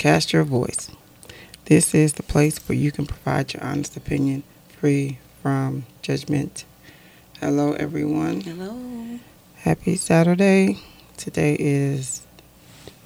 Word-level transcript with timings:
Cast 0.00 0.32
Your 0.32 0.44
Voice. 0.44 0.90
This 1.66 1.94
is 1.94 2.14
the 2.14 2.22
place 2.22 2.56
where 2.66 2.78
you 2.78 2.90
can 2.90 3.04
provide 3.04 3.52
your 3.52 3.62
honest 3.62 3.98
opinion 3.98 4.44
free 4.78 5.18
from 5.42 5.84
judgment. 6.00 6.64
Hello, 7.38 7.74
everyone. 7.74 8.40
Hello. 8.40 9.18
Happy 9.56 9.96
Saturday. 9.96 10.78
Today 11.18 11.54
is 11.60 12.22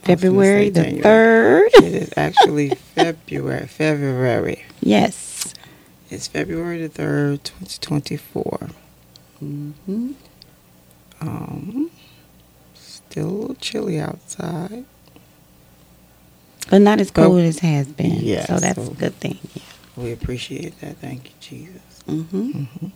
February 0.02 0.70
the 0.70 0.84
January. 0.84 1.68
3rd. 1.68 1.82
It 1.82 1.94
is 1.94 2.12
actually 2.16 2.68
February. 2.94 3.66
February. 3.66 4.64
Yes. 4.80 5.52
It's 6.10 6.28
February 6.28 6.86
the 6.86 7.02
3rd, 7.02 7.42
2024. 7.80 8.68
hmm 9.40 10.12
Um, 11.20 11.90
still 12.74 13.26
a 13.26 13.30
little 13.32 13.54
chilly 13.56 13.98
outside. 13.98 14.84
But 16.70 16.80
not 16.80 17.00
as 17.00 17.10
cold 17.10 17.40
as 17.40 17.58
it 17.58 17.62
has 17.62 17.86
been. 17.88 18.20
Yeah, 18.20 18.46
So 18.46 18.58
that's 18.58 18.82
so- 18.84 18.90
a 18.90 18.94
good 18.94 19.14
thing. 19.14 19.38
We 19.96 20.12
appreciate 20.12 20.80
that. 20.80 20.96
Thank 20.96 21.26
you, 21.26 21.30
Jesus. 21.40 22.02
Mm-hmm. 22.08 22.86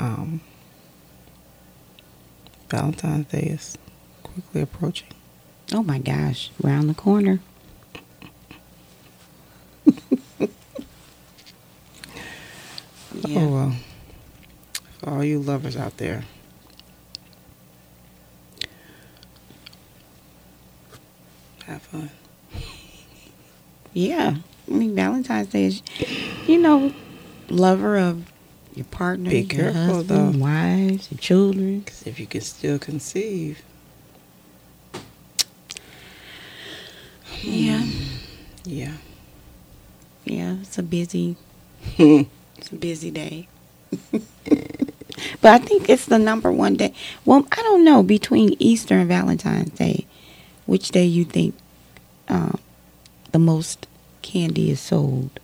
Um, 0.00 0.40
Valentine's 2.68 3.26
Day 3.28 3.42
is 3.42 3.78
quickly 4.24 4.62
approaching. 4.62 5.08
Oh 5.72 5.82
my 5.84 5.98
gosh. 5.98 6.50
Round 6.60 6.88
the 6.90 6.94
corner. 6.94 7.40
Oh, 13.30 13.48
well. 13.48 13.76
For 14.98 15.10
all 15.10 15.24
you 15.24 15.40
lovers 15.40 15.76
out 15.76 15.96
there, 15.96 16.24
have 21.66 21.82
fun. 21.82 22.10
Yeah. 23.92 24.36
I 24.68 24.70
mean, 24.70 24.94
Valentine's 24.94 25.48
Day 25.48 25.64
is, 25.64 25.82
you 26.46 26.58
know, 26.58 26.92
lover 27.48 27.96
of 27.96 28.30
your 28.74 28.84
partner, 28.86 29.30
Be 29.30 29.38
your 29.40 29.46
careful, 29.48 29.94
husband, 29.96 30.34
though. 30.34 30.38
wives, 30.38 31.08
your 31.10 31.18
children. 31.18 31.82
'Cause 31.84 32.02
if 32.06 32.20
you 32.20 32.26
can 32.26 32.40
still 32.42 32.78
conceive, 32.78 33.62
Yeah. 37.42 37.86
yeah. 38.64 38.92
Yeah. 40.24 40.56
It's 40.60 40.76
a 40.78 40.82
busy, 40.82 41.36
it's 41.98 42.70
a 42.72 42.74
busy 42.76 43.10
day. 43.10 43.48
but 44.12 44.22
I 45.44 45.58
think 45.58 45.88
it's 45.88 46.04
the 46.06 46.18
number 46.18 46.52
one 46.52 46.76
day. 46.76 46.92
Well, 47.24 47.46
I 47.52 47.62
don't 47.62 47.84
know 47.84 48.02
between 48.02 48.54
Easter 48.58 48.94
and 48.98 49.08
Valentine's 49.08 49.70
Day, 49.70 50.06
which 50.66 50.90
day 50.90 51.04
you 51.06 51.24
think 51.24 51.54
um, 52.28 52.58
the 53.32 53.38
most 53.38 53.86
candy 54.22 54.70
is 54.70 54.80
sold? 54.80 55.40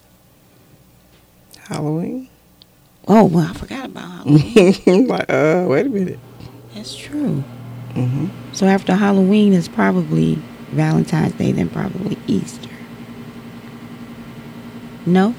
Halloween. 1.69 2.29
Oh, 3.07 3.25
well, 3.27 3.51
I 3.51 3.53
forgot 3.53 3.87
about 3.87 4.27
Halloween. 4.27 5.07
like, 5.09 5.31
uh, 5.31 5.67
wait 5.69 5.87
a 5.87 5.89
minute. 5.89 6.19
That's 6.75 6.95
true. 6.97 7.41
hmm 7.93 8.27
So 8.53 8.67
after 8.67 8.95
Halloween 8.95 9.53
is 9.53 9.69
probably 9.69 10.37
Valentine's 10.71 11.35
Day, 11.35 11.53
then 11.53 11.69
probably 11.69 12.17
Easter. 12.27 12.69
No? 15.07 15.35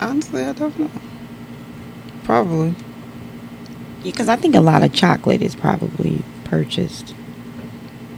Honestly, 0.00 0.42
I 0.42 0.52
don't 0.52 0.78
know. 0.78 0.90
Probably. 2.24 2.74
Because 4.02 4.28
I 4.28 4.36
think 4.36 4.54
a 4.54 4.60
lot 4.60 4.82
of 4.82 4.92
chocolate 4.94 5.42
is 5.42 5.54
probably 5.54 6.22
purchased 6.44 7.14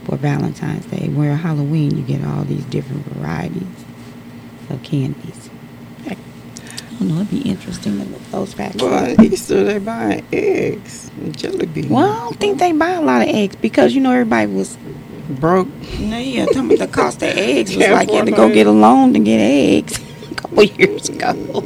for 0.05 0.17
Valentine's 0.17 0.85
Day, 0.87 1.09
where 1.09 1.35
Halloween 1.35 1.97
you 1.97 2.03
get 2.03 2.23
all 2.25 2.43
these 2.43 2.65
different 2.65 3.05
varieties 3.07 3.63
of 4.69 4.81
candies. 4.83 5.49
I 6.07 6.15
don't 7.05 7.07
know, 7.09 7.15
it'd 7.21 7.31
be 7.31 7.41
interesting 7.49 7.97
to 7.99 8.05
look 8.05 8.21
those 8.31 8.53
facts 8.53 8.81
Well, 8.81 9.19
Easter 9.21 9.63
they 9.63 9.79
buying 9.79 10.25
eggs 10.31 11.09
and 11.19 11.35
jelly 11.37 11.65
beans. 11.65 11.87
Well, 11.89 12.09
I 12.11 12.19
don't 12.25 12.39
think 12.39 12.59
they 12.59 12.71
buy 12.71 12.91
a 12.91 13.01
lot 13.01 13.23
of 13.23 13.29
eggs 13.29 13.55
because 13.57 13.93
you 13.95 13.99
know 14.01 14.11
everybody 14.11 14.47
was 14.53 14.77
broke. 15.27 15.67
know, 15.99 16.17
yeah, 16.19 16.45
tell 16.45 16.63
me 16.63 16.75
the 16.75 16.87
cost 16.87 17.17
of 17.23 17.29
eggs 17.29 17.75
was 17.75 17.77
Can't 17.85 17.93
like 17.95 18.09
you 18.09 18.15
had 18.17 18.25
to 18.27 18.31
go 18.31 18.47
no 18.47 18.53
get 18.53 18.67
a 18.67 18.71
loan 18.71 19.11
to 19.13 19.19
get 19.19 19.37
eggs 19.39 19.97
a 20.31 20.35
couple 20.35 20.63
years 20.63 21.09
ago. 21.09 21.65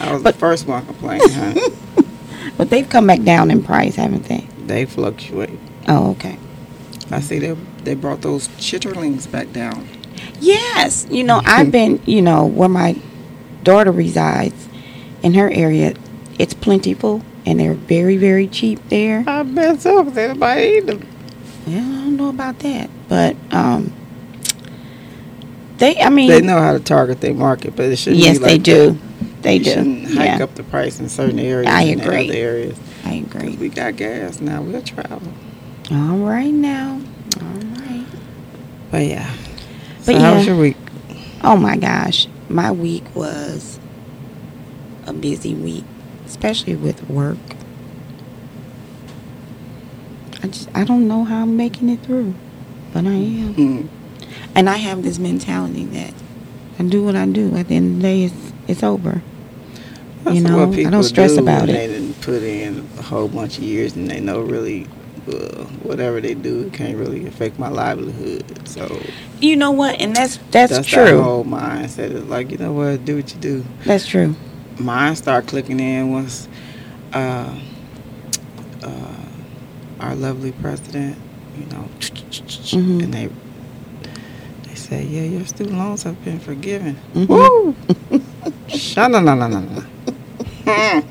I 0.00 0.12
was 0.12 0.22
But- 0.22 0.34
the 0.34 0.38
first 0.38 0.66
one 0.66 0.86
complaining, 0.86 1.28
honey. 1.30 1.62
But 2.56 2.68
they've 2.70 2.88
come 2.88 3.06
back 3.06 3.22
down 3.22 3.50
in 3.50 3.62
price, 3.62 3.96
haven't 3.96 4.24
they? 4.24 4.46
they 4.66 4.84
fluctuate. 4.84 5.58
Oh, 5.88 6.10
okay. 6.12 6.36
I 7.10 7.20
see 7.20 7.38
they 7.38 7.56
they 7.84 7.94
brought 7.94 8.22
those 8.22 8.48
chitterlings 8.48 9.30
back 9.30 9.52
down. 9.52 9.86
Yes, 10.40 11.06
you 11.10 11.24
know, 11.24 11.40
I've 11.44 11.70
been, 11.80 12.00
you 12.06 12.22
know, 12.22 12.46
where 12.46 12.68
my 12.68 12.96
daughter 13.62 13.92
resides 13.92 14.68
in 15.22 15.34
her 15.34 15.50
area, 15.50 15.94
it's 16.38 16.54
plentiful 16.54 17.22
and 17.46 17.58
they're 17.60 17.74
very, 17.74 18.16
very 18.16 18.46
cheap 18.46 18.80
there. 18.88 19.24
I 19.26 19.42
bet 19.42 19.80
so, 19.80 20.02
because 20.02 20.18
everybody 20.18 20.62
eat 20.62 20.86
them. 20.86 21.06
Yeah, 21.66 21.78
I 21.80 21.82
don't 21.82 22.16
know 22.16 22.28
about 22.30 22.58
that, 22.60 22.90
but 23.08 23.36
um, 23.52 23.92
they, 25.78 25.98
I 26.00 26.08
mean, 26.10 26.28
They 26.28 26.40
know 26.42 26.60
how 26.60 26.72
to 26.72 26.80
target 26.80 27.20
their 27.20 27.34
market, 27.34 27.76
but 27.76 27.86
it 27.86 27.96
shouldn't 27.96 28.22
yes, 28.22 28.38
be 28.38 28.44
like 28.44 28.50
they 28.52 28.58
do, 28.58 28.90
that. 28.92 29.42
they 29.42 29.56
You 29.56 29.64
do. 29.64 30.04
hike 30.14 30.38
Yeah, 30.38 30.42
up 30.44 30.54
the 30.54 30.62
price 30.64 31.00
in 31.00 31.08
certain 31.08 31.38
areas 31.38 31.70
I 31.72 31.82
and 31.84 32.00
agree. 32.00 32.28
other 32.30 32.38
areas. 32.38 32.78
I 33.04 33.24
'Cause 33.30 33.42
agree. 33.42 33.56
we 33.56 33.68
got 33.68 33.96
gas 33.96 34.40
now. 34.40 34.62
We'll 34.62 34.82
travel. 34.82 35.32
All 35.90 36.18
right 36.18 36.52
now, 36.52 36.92
all 36.92 36.98
right. 36.98 37.09
But 38.90 39.06
yeah. 39.06 39.34
But 39.98 40.14
so 40.14 40.18
how 40.18 40.34
was 40.34 40.46
yeah. 40.46 40.52
your 40.52 40.60
week? 40.60 40.76
Oh 41.42 41.56
my 41.56 41.76
gosh, 41.76 42.26
my 42.48 42.72
week 42.72 43.04
was 43.14 43.78
a 45.06 45.12
busy 45.12 45.54
week, 45.54 45.84
especially 46.26 46.74
with 46.74 47.08
work. 47.08 47.38
I 50.42 50.48
just 50.48 50.68
I 50.74 50.84
don't 50.84 51.06
know 51.06 51.24
how 51.24 51.42
I'm 51.42 51.56
making 51.56 51.88
it 51.88 52.00
through, 52.00 52.34
but 52.92 53.06
I 53.06 53.12
am. 53.12 53.54
Hmm. 53.54 53.86
And 54.54 54.68
I 54.68 54.76
have 54.76 55.02
this 55.02 55.18
mentality 55.18 55.84
that 55.86 56.14
I 56.78 56.82
do 56.84 57.04
what 57.04 57.14
I 57.14 57.26
do. 57.26 57.56
At 57.56 57.68
the 57.68 57.76
end 57.76 57.96
of 57.96 57.96
the 57.96 58.02
day, 58.02 58.24
it's 58.24 58.52
it's 58.66 58.82
over. 58.82 59.22
That's 60.24 60.36
You 60.36 60.42
know, 60.42 60.72
I 60.72 60.84
don't 60.84 61.02
stress 61.02 61.34
do 61.34 61.40
about 61.40 61.68
it. 61.68 61.72
They 61.72 61.86
didn't 61.86 62.20
put 62.20 62.42
in 62.42 62.88
a 62.98 63.02
whole 63.02 63.28
bunch 63.28 63.58
of 63.58 63.64
years, 63.64 63.96
and 63.96 64.10
they 64.10 64.20
know 64.20 64.40
really 64.40 64.86
uh, 65.28 65.64
whatever 65.82 66.20
they 66.20 66.34
do 66.34 66.62
it 66.62 66.72
can't 66.72 66.96
really 66.96 67.26
affect 67.26 67.58
my 67.58 67.68
livelihood. 67.68 68.66
So 68.68 69.00
You 69.40 69.56
know 69.56 69.70
what? 69.72 70.00
And 70.00 70.14
that's 70.14 70.38
that's, 70.50 70.72
that's 70.72 70.86
true. 70.88 71.04
That 71.04 71.22
whole 71.22 71.44
mindset 71.44 72.10
is 72.12 72.24
like 72.24 72.50
you 72.50 72.58
know 72.58 72.72
what, 72.72 73.04
do 73.04 73.16
what 73.16 73.32
you 73.34 73.40
do. 73.40 73.64
that's 73.84 74.06
true. 74.06 74.34
Mine 74.78 75.14
start 75.16 75.46
clicking 75.46 75.78
in 75.80 76.10
once 76.10 76.48
uh, 77.12 77.54
uh, 78.82 79.14
our 80.00 80.14
lovely 80.14 80.52
president, 80.52 81.16
you 81.58 81.66
know, 81.66 81.84
Mhm. 82.00 83.02
and 83.04 83.12
they 83.14 83.28
they 84.68 84.74
say, 84.74 85.04
yeah, 85.04 85.22
your 85.22 85.44
student 85.44 85.76
loans 85.76 86.02
have 86.04 86.22
been 86.24 86.38
forgiven. 86.40 86.96
Mhm. 87.14 87.28
Woo! 87.28 87.74
Shut 88.68 89.10
no 89.12 89.20
no 89.20 89.34
no 89.34 89.48
no 89.48 89.60
no. 89.60 89.84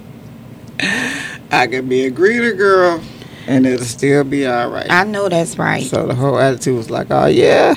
I 1.52 1.68
could 1.68 1.90
be 1.90 2.06
a 2.06 2.12
greeter 2.12 2.56
girl, 2.58 3.02
and 3.50 3.66
it'll 3.66 3.86
still 3.86 4.24
be 4.24 4.46
all 4.46 4.70
right. 4.70 4.86
I 4.90 5.04
know 5.04 5.28
that's 5.28 5.58
right. 5.58 5.84
So 5.86 6.06
the 6.08 6.16
whole 6.16 6.38
attitude 6.40 6.78
was 6.78 6.90
like, 6.90 7.08
oh 7.10 7.26
yeah, 7.26 7.76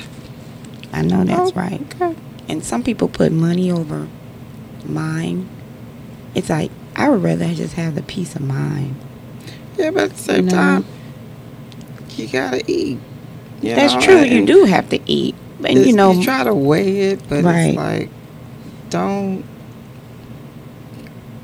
I 0.93 1.01
know 1.01 1.23
that's 1.23 1.51
Oh, 1.51 1.53
right. 1.55 1.81
Okay. 1.95 2.15
And 2.47 2.63
some 2.63 2.83
people 2.83 3.07
put 3.07 3.31
money 3.31 3.71
over 3.71 4.07
mine. 4.85 5.49
It's 6.35 6.49
like 6.49 6.71
I 6.95 7.09
would 7.09 7.23
rather 7.23 7.53
just 7.53 7.73
have 7.73 7.95
the 7.95 8.03
peace 8.03 8.35
of 8.35 8.41
mind. 8.41 8.95
Yeah, 9.77 9.89
but 9.91 10.03
at 10.03 10.09
the 10.11 10.17
same 10.17 10.45
No. 10.45 10.51
time, 10.51 10.85
you 12.15 12.27
gotta 12.27 12.63
eat. 12.71 12.99
you 13.61 13.73
That's 13.75 13.93
know, 13.95 14.01
true. 14.01 14.17
and- 14.17 14.31
You 14.31 14.45
do 14.45 14.65
have 14.65 14.89
to 14.89 14.99
eat, 15.09 15.33
and 15.65 15.85
you 15.85 15.93
know, 15.93 16.11
you 16.11 16.23
try 16.23 16.43
to 16.43 16.53
weigh 16.53 16.99
it, 17.11 17.21
but 17.29 17.43
Right. 17.43 17.69
it's 17.69 17.77
like, 17.77 18.09
don't 18.91 19.43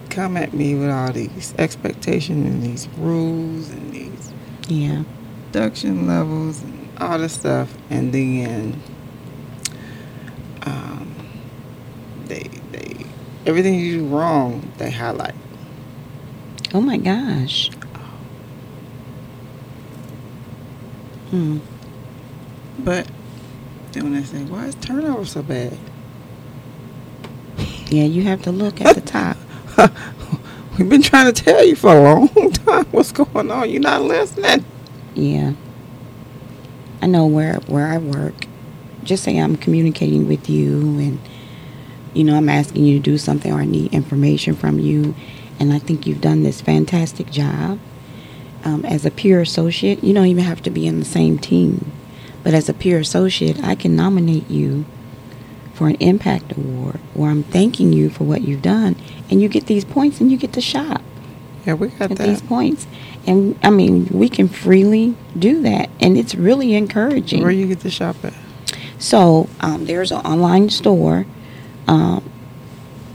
come 0.10 0.38
at 0.38 0.54
me 0.54 0.76
with 0.76 0.90
all 0.90 1.12
these 1.12 1.54
expectations 1.58 2.46
and 2.46 2.62
these 2.64 2.88
rules 2.98 3.70
and 3.70 3.94
these 3.94 4.09
yeah, 4.70 5.04
production 5.48 6.08
levels 6.08 6.62
and 6.62 6.90
all 7.00 7.18
this 7.18 7.34
stuff, 7.34 7.74
and 7.90 8.14
then 8.14 8.82
um, 10.64 11.16
they 12.26 12.44
they 12.72 13.06
everything 13.46 13.76
you 13.76 14.00
do 14.00 14.06
wrong 14.08 14.72
they 14.78 14.92
highlight. 14.92 15.36
Oh 16.74 16.82
my 16.82 16.98
gosh. 16.98 17.72
Hmm. 21.32 21.60
But 22.80 23.08
then 23.92 24.04
when 24.04 24.14
they 24.14 24.24
say, 24.24 24.44
"Why 24.44 24.66
is 24.66 24.76
turnover 24.76 25.26
so 25.26 25.42
bad?" 25.42 25.78
Yeah, 27.90 28.04
you 28.04 28.24
have 28.24 28.44
to 28.44 28.52
look 28.52 28.82
at 28.82 28.96
the 28.96 29.02
top. 29.02 29.38
We've 30.80 30.88
been 30.88 31.02
trying 31.02 31.34
to 31.34 31.44
tell 31.44 31.62
you 31.62 31.76
for 31.76 31.94
a 31.94 32.02
long 32.02 32.30
time 32.54 32.86
what's 32.92 33.12
going 33.12 33.52
on. 33.52 33.70
You're 33.70 33.82
not 33.82 34.02
listening. 34.02 34.64
Yeah. 35.14 35.52
I 37.02 37.06
know 37.06 37.28
where 37.28 37.56
where 37.68 37.88
I 37.88 37.98
work. 37.98 38.46
Just 39.04 39.26
say 39.26 39.38
I'm 39.38 39.58
communicating 39.58 40.26
with 40.26 40.50
you, 40.50 40.80
and 41.00 41.20
you 42.14 42.24
know 42.24 42.38
I'm 42.38 42.48
asking 42.48 42.86
you 42.86 42.98
to 42.98 43.04
do 43.04 43.18
something, 43.18 43.52
or 43.52 43.60
I 43.60 43.66
need 43.66 43.94
information 43.94 44.56
from 44.56 44.80
you, 44.80 45.16
and 45.60 45.74
I 45.74 45.80
think 45.80 46.08
you've 46.08 46.22
done 46.22 46.44
this 46.44 46.62
fantastic 46.62 47.30
job. 47.30 47.78
Um, 48.64 48.86
as 48.86 49.06
a 49.06 49.12
peer 49.12 49.42
associate, 49.42 50.02
you 50.02 50.14
don't 50.14 50.28
even 50.28 50.46
have 50.46 50.64
to 50.64 50.70
be 50.70 50.88
in 50.88 51.00
the 51.00 51.06
same 51.06 51.40
team, 51.40 51.92
but 52.42 52.54
as 52.54 52.70
a 52.70 52.74
peer 52.74 53.00
associate, 53.00 53.62
I 53.62 53.76
can 53.76 53.98
nominate 53.98 54.50
you 54.50 54.86
for 55.80 55.88
an 55.88 55.96
impact 56.02 56.52
award, 56.58 57.00
where 57.14 57.32
I'm 57.32 57.44
thanking 57.44 57.94
you 57.94 58.10
for 58.10 58.26
what 58.26 58.42
you've 58.42 58.62
done, 58.62 58.98
and 59.30 59.42
you 59.42 59.48
get 59.48 59.66
these 59.68 59.86
points, 59.86 60.20
and 60.20 60.30
you 60.30 60.36
get 60.38 60.52
to 60.54 60.62
shop 60.62 61.02
Yeah, 61.66 61.76
we 61.76 61.88
got 61.88 62.10
these 62.18 62.42
points. 62.42 62.86
And 63.26 63.58
I 63.64 63.70
mean, 63.70 64.08
we 64.12 64.28
can 64.28 64.50
freely 64.50 65.16
do 65.38 65.62
that, 65.62 65.90
and 66.02 66.18
it's 66.18 66.36
really 66.36 66.76
encouraging. 66.76 67.42
Where 67.44 67.52
you 67.52 67.66
get 67.68 67.80
to 67.82 67.90
shop 67.90 68.18
at? 68.26 68.34
So 68.98 69.48
um, 69.62 69.86
there's 69.86 70.12
an 70.12 70.20
online 70.26 70.70
store 70.70 71.26
um, 71.88 72.30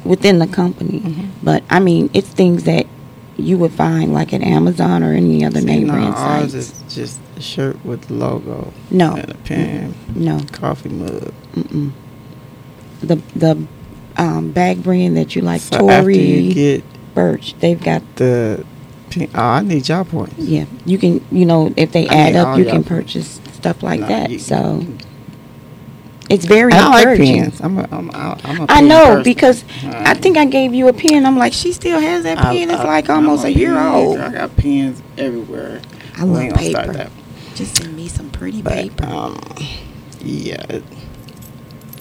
within 0.02 0.38
the 0.38 0.46
company, 0.46 1.00
Mhm. 1.00 1.28
but 1.42 1.62
I 1.68 1.80
mean, 1.80 2.08
it's 2.14 2.28
things 2.28 2.64
that 2.64 2.86
you 3.36 3.58
would 3.58 3.72
find 3.72 4.14
like 4.14 4.32
at 4.32 4.40
Amazon 4.42 5.02
or 5.02 5.12
any 5.12 5.44
other 5.44 5.60
See, 5.60 5.66
name 5.66 5.86
no, 5.88 5.92
brand 5.94 6.14
ours 6.14 6.52
sites. 6.52 6.54
is 6.54 6.94
just 6.94 7.20
a 7.36 7.42
shirt 7.42 7.76
with 7.84 8.02
the 8.08 8.14
logo. 8.14 8.72
No. 8.90 9.16
And 9.16 9.30
a 9.30 9.34
pen, 9.34 9.94
No, 10.14 10.40
coffee 10.52 10.88
mug. 10.88 11.30
mm-mm. 11.54 11.90
The 13.04 13.16
the 13.36 13.66
um, 14.16 14.50
bag 14.52 14.82
brand 14.82 15.16
that 15.16 15.34
you 15.36 15.42
like, 15.42 15.60
so 15.60 15.90
after 15.90 16.10
you 16.10 16.42
Tory 16.42 16.52
get 16.54 16.84
Burch, 17.14 17.54
they've 17.60 17.82
got 17.82 18.02
the 18.16 18.64
oh, 19.34 19.40
I 19.40 19.62
need 19.62 19.88
y'all 19.88 20.04
points. 20.04 20.34
yeah. 20.38 20.66
You 20.84 20.98
can 20.98 21.24
you 21.30 21.46
know 21.46 21.72
if 21.76 21.92
they 21.92 22.08
I 22.08 22.14
add 22.14 22.36
up, 22.36 22.58
you 22.58 22.64
y'all 22.64 22.72
can 22.72 22.84
points. 22.84 23.12
purchase 23.12 23.40
stuff 23.52 23.82
like 23.82 24.00
Nah, 24.00 24.08
that. 24.08 24.30
you- 24.30 24.38
so 24.38 24.84
it's 26.30 26.44
very 26.46 26.72
I 26.72 26.88
like 26.88 27.18
pens. 27.18 27.60
I'm 27.60 27.78
a, 27.78 27.88
I'm 27.92 28.08
a, 28.10 28.38
I'm 28.44 28.60
a 28.62 28.66
I 28.70 28.80
know 28.80 29.06
person. 29.16 29.22
because 29.24 29.64
I 29.84 30.14
think 30.14 30.36
I 30.38 30.46
gave 30.46 30.72
you 30.72 30.88
a 30.88 30.92
pen. 30.92 31.26
I'm 31.26 31.36
like, 31.36 31.52
she 31.52 31.72
still 31.72 32.00
has 32.00 32.22
that 32.24 32.38
I- 32.38 32.42
pen. 32.56 32.70
It's 32.70 32.80
I- 32.80 32.84
like 32.84 33.10
almost 33.10 33.44
a 33.44 33.52
year 33.52 33.78
old. 33.78 34.18
I 34.18 34.32
got 34.32 34.56
pens 34.56 35.02
everywhere. 35.18 35.82
I 36.16 36.24
We 36.24 36.30
love 36.30 36.42
ain't 36.42 36.54
gonna 36.54 36.70
start 36.70 36.86
paper. 36.86 36.98
that. 36.98 37.10
Just 37.54 37.76
send 37.76 37.94
me 37.94 38.08
some 38.08 38.30
pretty 38.30 38.62
But, 38.62 38.72
paper. 38.72 39.04
um, 39.04 39.38
yeah, 40.22 40.64
it, 40.70 40.82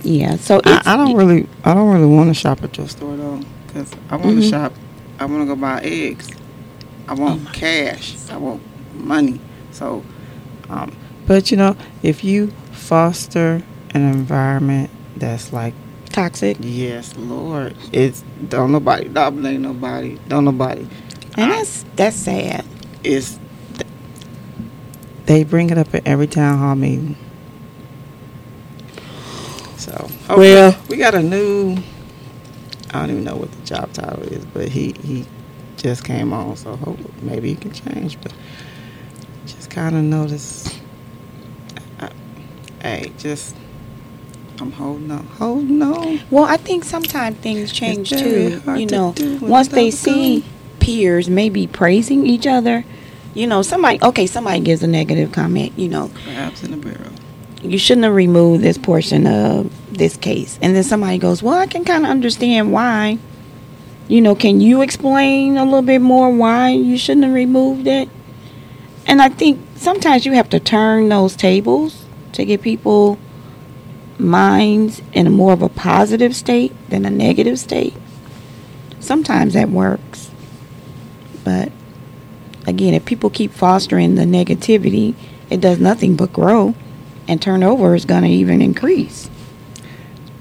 yeah. 0.04 0.36
So 0.38 0.62
I, 0.64 0.78
it's, 0.78 0.88
I 0.88 0.98
don't 0.98 1.16
really, 1.16 1.48
I 1.64 1.74
don't 1.74 1.92
really 1.94 2.14
want 2.14 2.30
to 2.30 2.34
shop 2.34 2.64
at 2.64 2.78
your 2.78 2.88
store 2.88 3.16
though, 3.16 3.40
because 3.68 3.92
I 4.10 4.16
want 4.18 4.38
to 4.40 4.44
Mhm. 4.46 4.50
shop. 4.50 4.74
I 5.20 5.26
want 5.26 5.42
to 5.42 5.46
go 5.46 5.56
buy 5.56 5.82
eggs. 5.82 6.30
I 7.08 7.14
want 7.14 7.42
Oh 7.46 7.52
cash. 7.54 8.16
I 8.32 8.38
want 8.38 8.62
money. 8.96 9.40
So, 9.72 10.04
um, 10.70 10.96
but 11.28 11.52
you 11.52 11.58
know, 11.58 11.76
if 12.02 12.24
you 12.24 12.48
foster 12.72 13.62
an 13.94 14.02
environment 14.02 14.90
that's 15.18 15.52
like, 15.54 15.74
toxic, 16.10 16.58
yes, 16.60 17.16
Lord, 17.18 17.76
it's 17.92 18.24
don't 18.50 18.72
nobody 18.72 19.08
dominate 19.10 19.60
nobody, 19.60 20.18
don't 20.28 20.46
nobody. 20.46 20.88
and 21.38 21.52
I- 21.52 21.58
that's 21.58 21.86
that's 21.96 22.16
sad. 22.16 22.64
it's 23.04 23.40
they 25.26 25.44
bring 25.44 25.70
it 25.70 25.78
up 25.78 25.94
at 25.96 26.06
every 26.06 26.28
town 26.28 26.60
hall 26.60 26.76
meeting. 26.76 27.16
So 29.84 30.10
Well- 30.30 30.76
we 30.88 30.96
got 30.98 31.14
a 31.14 31.22
new. 31.22 31.78
I 32.94 33.00
don't 33.00 33.10
even 33.12 33.24
know 33.24 33.36
what 33.36 33.52
the 33.52 33.66
job 33.66 33.92
title 33.92 34.24
is, 34.24 34.46
but 34.54 34.70
he 34.70 34.94
he 35.04 35.26
just 35.78 36.06
came 36.06 36.32
on, 36.32 36.56
so 36.56 36.76
hopefully 36.78 37.14
maybe 37.22 37.50
he 37.50 37.56
can 37.56 37.72
change. 37.72 38.18
But 38.22 38.32
just 39.46 39.70
kind 39.70 39.96
of 39.96 40.04
notice. 40.04 40.70
I, 42.00 42.10
hey, 42.82 43.12
just 43.18 43.56
I'm 44.62 44.72
holding 44.72 45.12
on, 45.12 45.26
holding 45.26 45.82
on. 45.82 46.22
Well, 46.32 46.46
I 46.46 46.58
think 46.58 46.86
sometimes 46.86 47.38
things 47.40 47.72
change 47.74 48.12
too. 48.12 48.62
You 48.78 48.86
to 48.88 48.96
know, 48.96 49.14
do 49.14 49.38
once 49.40 49.68
they 49.70 49.92
see 49.92 50.46
peers 50.80 51.30
maybe 51.30 51.68
praising 51.68 52.26
each 52.26 52.48
other, 52.48 52.86
you 53.34 53.48
know, 53.48 53.64
somebody 53.64 54.00
okay, 54.02 54.28
somebody 54.28 54.62
gives 54.62 54.82
a 54.84 54.88
negative 54.88 55.34
comment. 55.34 55.74
You 55.78 55.90
know, 55.90 56.12
Crabs 56.24 56.64
in 56.64 56.72
the 56.72 56.78
barrel. 56.78 57.13
You 57.64 57.78
shouldn't 57.78 58.04
have 58.04 58.14
removed 58.14 58.64
this 58.64 58.78
portion 58.78 59.26
of 59.26 59.72
this 59.98 60.18
case. 60.18 60.60
And 60.62 60.76
then 60.76 60.84
somebody 60.84 61.18
goes, 61.18 61.42
Well, 61.42 61.58
I 61.58 61.66
can 61.66 61.86
kind 61.86 62.04
of 62.04 62.12
understand 62.12 62.72
why. 62.72 63.18
You 64.08 64.22
know, 64.22 64.36
can 64.36 64.60
you 64.60 64.82
explain 64.82 65.58
a 65.58 65.64
little 65.64 65.82
bit 65.82 66.00
more 66.00 66.30
why 66.30 66.70
you 66.70 66.98
shouldn't 66.98 67.26
have 67.26 67.34
removed 67.34 67.88
it? 67.88 68.10
And 69.08 69.22
I 69.22 69.30
think 69.30 69.62
sometimes 69.76 70.26
you 70.26 70.34
have 70.34 70.50
to 70.50 70.60
turn 70.60 71.10
those 71.10 71.36
tables 71.36 72.06
to 72.34 72.46
get 72.46 72.62
people 72.62 73.18
minds 74.20 75.02
in 75.14 75.28
a 75.28 75.30
more 75.30 75.54
of 75.54 75.62
a 75.62 75.70
positive 75.70 76.36
state 76.36 76.74
than 76.90 77.06
a 77.06 77.10
negative 77.10 77.60
state. 77.60 77.94
Sometimes 79.00 79.54
that 79.54 79.70
works. 79.70 80.32
But 81.44 81.72
again, 82.68 82.94
if 82.94 83.06
people 83.06 83.30
keep 83.30 83.52
fostering 83.52 84.16
the 84.16 84.24
negativity, 84.24 85.16
it 85.50 85.62
does 85.62 85.80
nothing 85.80 86.16
but 86.16 86.34
grow 86.34 86.76
and 87.28 87.42
turnover 87.42 87.96
is 87.96 88.06
going 88.06 88.24
to 88.24 88.30
even 88.30 88.62
increase. 88.62 89.30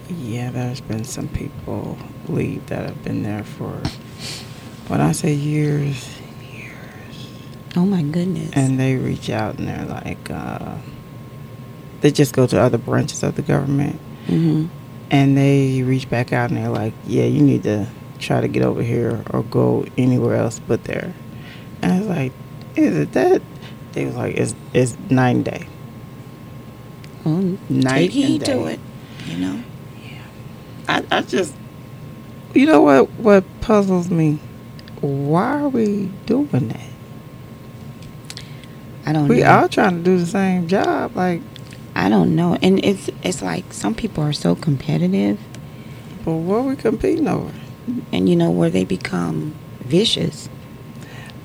Yeah, 0.09 0.51
there's 0.51 0.81
been 0.81 1.05
some 1.05 1.29
people 1.29 1.99
leave 2.29 2.67
that 2.67 2.87
have 2.87 3.03
been 3.05 3.23
there 3.23 3.45
for, 3.45 3.81
when 4.89 5.01
I 5.01 5.13
say 5.13 5.33
years, 5.33 6.19
years, 6.53 7.29
Oh 7.77 7.85
my 7.87 8.03
goodness. 8.03 8.51
and 8.55 8.79
they 8.79 8.97
reach 8.97 9.31
out 9.31 9.59
and 9.59 9.69
they're 9.69 9.87
like, 9.87 10.31
uh, 10.31 10.77
they 12.01 12.11
just 12.11 12.35
go 12.35 12.47
to 12.47 12.59
other 12.61 12.79
branches 12.79 13.23
of 13.23 13.37
the 13.37 13.43
government 13.43 13.97
hmm 14.27 14.67
and 15.11 15.37
they 15.37 15.83
reach 15.83 16.09
back 16.09 16.33
out 16.33 16.49
and 16.51 16.59
they're 16.59 16.71
like, 16.71 16.95
yeah, 17.07 17.25
you 17.25 17.43
need 17.43 17.63
to 17.65 17.87
try 18.19 18.41
to 18.41 18.49
get 18.49 18.63
over 18.63 18.83
here 18.83 19.23
or 19.31 19.43
go 19.43 19.85
anywhere 19.99 20.37
else 20.37 20.59
but 20.59 20.85
there. 20.85 21.13
And 21.83 21.93
I 21.93 21.99
was 21.99 22.09
like, 22.09 22.33
is 22.77 22.97
it 22.97 23.13
that? 23.13 23.43
They 23.93 24.07
was 24.07 24.15
like, 24.17 24.37
it's 24.37 24.55
it's 24.73 24.97
and 25.11 25.43
day. 25.43 25.67
Night 27.69 28.11
take 28.11 28.11
heed 28.13 28.43
and 28.43 28.45
to 28.47 28.53
day. 28.53 28.73
it. 28.75 28.81
You 29.27 29.39
know. 29.39 29.63
Yeah. 30.05 30.23
I, 30.89 31.05
I 31.19 31.23
just, 31.23 31.55
you 32.55 32.67
know 32.67 32.83
what? 32.83 33.11
What 33.13 33.45
puzzles 33.61 34.11
me? 34.11 34.39
Why 35.01 35.61
are 35.63 35.69
we 35.69 36.07
doing 36.27 36.69
that? 36.69 36.81
I 39.07 39.13
don't 39.13 39.29
We 39.29 39.41
know. 39.41 39.51
all 39.51 39.69
trying 39.69 39.99
to 39.99 40.03
do 40.03 40.19
the 40.19 40.27
same 40.27 40.69
job. 40.69 41.17
Like, 41.17 41.43
I 41.95 42.09
don't 42.09 42.37
know. 42.37 42.57
And 42.63 42.85
it's 42.85 43.11
it's 43.23 43.43
like 43.43 43.73
some 43.73 43.95
people 43.95 44.23
are 44.25 44.33
so 44.33 44.55
competitive 44.55 45.39
but 46.25 46.35
what 46.35 46.59
are 46.59 46.63
we 46.63 46.77
competing 46.77 47.29
over? 47.29 47.53
and 48.13 48.29
you 48.29 48.37
know 48.37 48.49
where 48.51 48.71
they 48.71 48.85
become 48.85 49.55
vicious. 49.81 50.49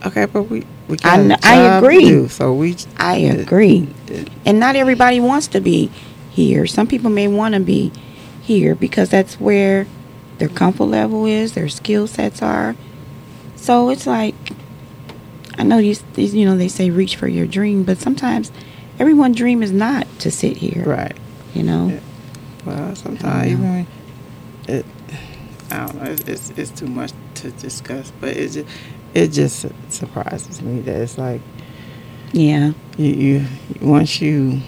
Okay, 0.06 0.26
but 0.26 0.44
we 0.44 0.66
we 0.88 0.98
I 1.04 1.28
got 1.28 1.46
I 1.46 1.56
to 1.56 1.78
agree. 1.80 2.06
do, 2.06 2.28
so 2.30 2.54
we. 2.54 2.76
I 2.98 3.18
agree. 3.18 3.88
And 4.46 4.60
not 4.60 4.76
everybody 4.76 5.20
wants 5.20 5.48
to 5.48 5.60
be 5.62 5.92
here. 6.32 6.68
Some 6.68 6.88
people 6.88 7.10
may 7.10 7.28
want 7.28 7.54
to 7.56 7.60
be 7.60 7.92
here 8.42 8.76
because 8.76 9.10
that's 9.10 9.40
where 9.40 9.88
their 10.38 10.50
comfort 10.50 10.86
level 10.86 11.26
is, 11.26 11.54
their 11.54 11.70
skill 11.70 12.08
sets 12.08 12.42
are. 12.42 12.76
So 13.56 13.90
it's 13.90 14.08
like, 14.08 14.36
I 15.58 15.64
know 15.64 15.78
you, 15.78 15.96
you 16.16 16.46
know, 16.46 16.56
they 16.56 16.68
say 16.70 16.90
reach 16.90 17.16
for 17.16 17.28
your 17.28 17.48
dream, 17.48 17.84
but 17.84 17.98
sometimes 17.98 18.52
everyone's 19.00 19.36
dream 19.36 19.64
is 19.64 19.72
not 19.72 20.08
to 20.20 20.32
sit 20.32 20.58
here. 20.58 20.84
Right. 20.86 21.18
You 21.54 21.64
know? 21.64 21.88
Yeah. 21.88 22.00
Well, 22.66 22.96
sometimes 22.96 23.48
even 23.52 23.88
it, 24.68 24.86
I 25.72 25.86
don't 25.86 25.96
know. 25.96 26.12
It's, 26.12 26.24
it's 26.28 26.50
it's 26.52 26.72
too 26.72 26.88
much 26.88 27.12
to 27.36 27.52
discuss, 27.52 28.12
but 28.20 28.36
it's 28.36 28.56
just 28.56 28.68
it 29.18 29.32
just 29.32 29.66
surprises 29.90 30.62
me 30.62 30.80
that 30.82 31.02
it's 31.02 31.18
like 31.18 31.42
Yeah. 32.34 32.74
you 32.98 33.12
you 33.14 33.46
once 33.82 34.22
you 34.22 34.62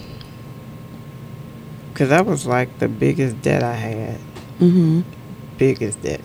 because 1.94 2.10
that 2.10 2.26
was 2.26 2.46
like 2.46 2.80
the 2.80 2.88
biggest 2.88 3.42
debt 3.42 3.62
I 3.64 3.74
had, 3.76 4.20
Mm-hmm. 4.60 5.02
biggest 5.58 6.02
debt, 6.02 6.22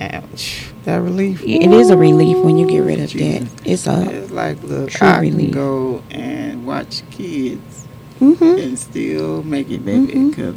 ouch 0.00 0.68
that 0.84 0.96
relief. 0.98 1.42
It 1.44 1.70
is 1.72 1.90
a 1.90 1.96
relief 1.96 2.38
when 2.44 2.56
you 2.58 2.66
get 2.68 2.80
rid 2.80 3.00
of 3.00 3.10
debt. 3.12 3.42
It's 3.64 3.86
a. 3.86 4.08
It's 4.10 4.30
like 4.30 4.62
look, 4.62 4.90
true 4.90 5.06
I 5.08 5.20
relief. 5.20 5.50
can 5.50 5.50
go 5.52 6.02
and 6.10 6.64
watch 6.66 7.02
kids 7.10 7.86
Mm-hmm. 8.20 8.44
and 8.44 8.78
still 8.78 9.42
make 9.42 9.68
it, 9.70 9.84
baby. 9.84 10.12
Mhm. 10.14 10.56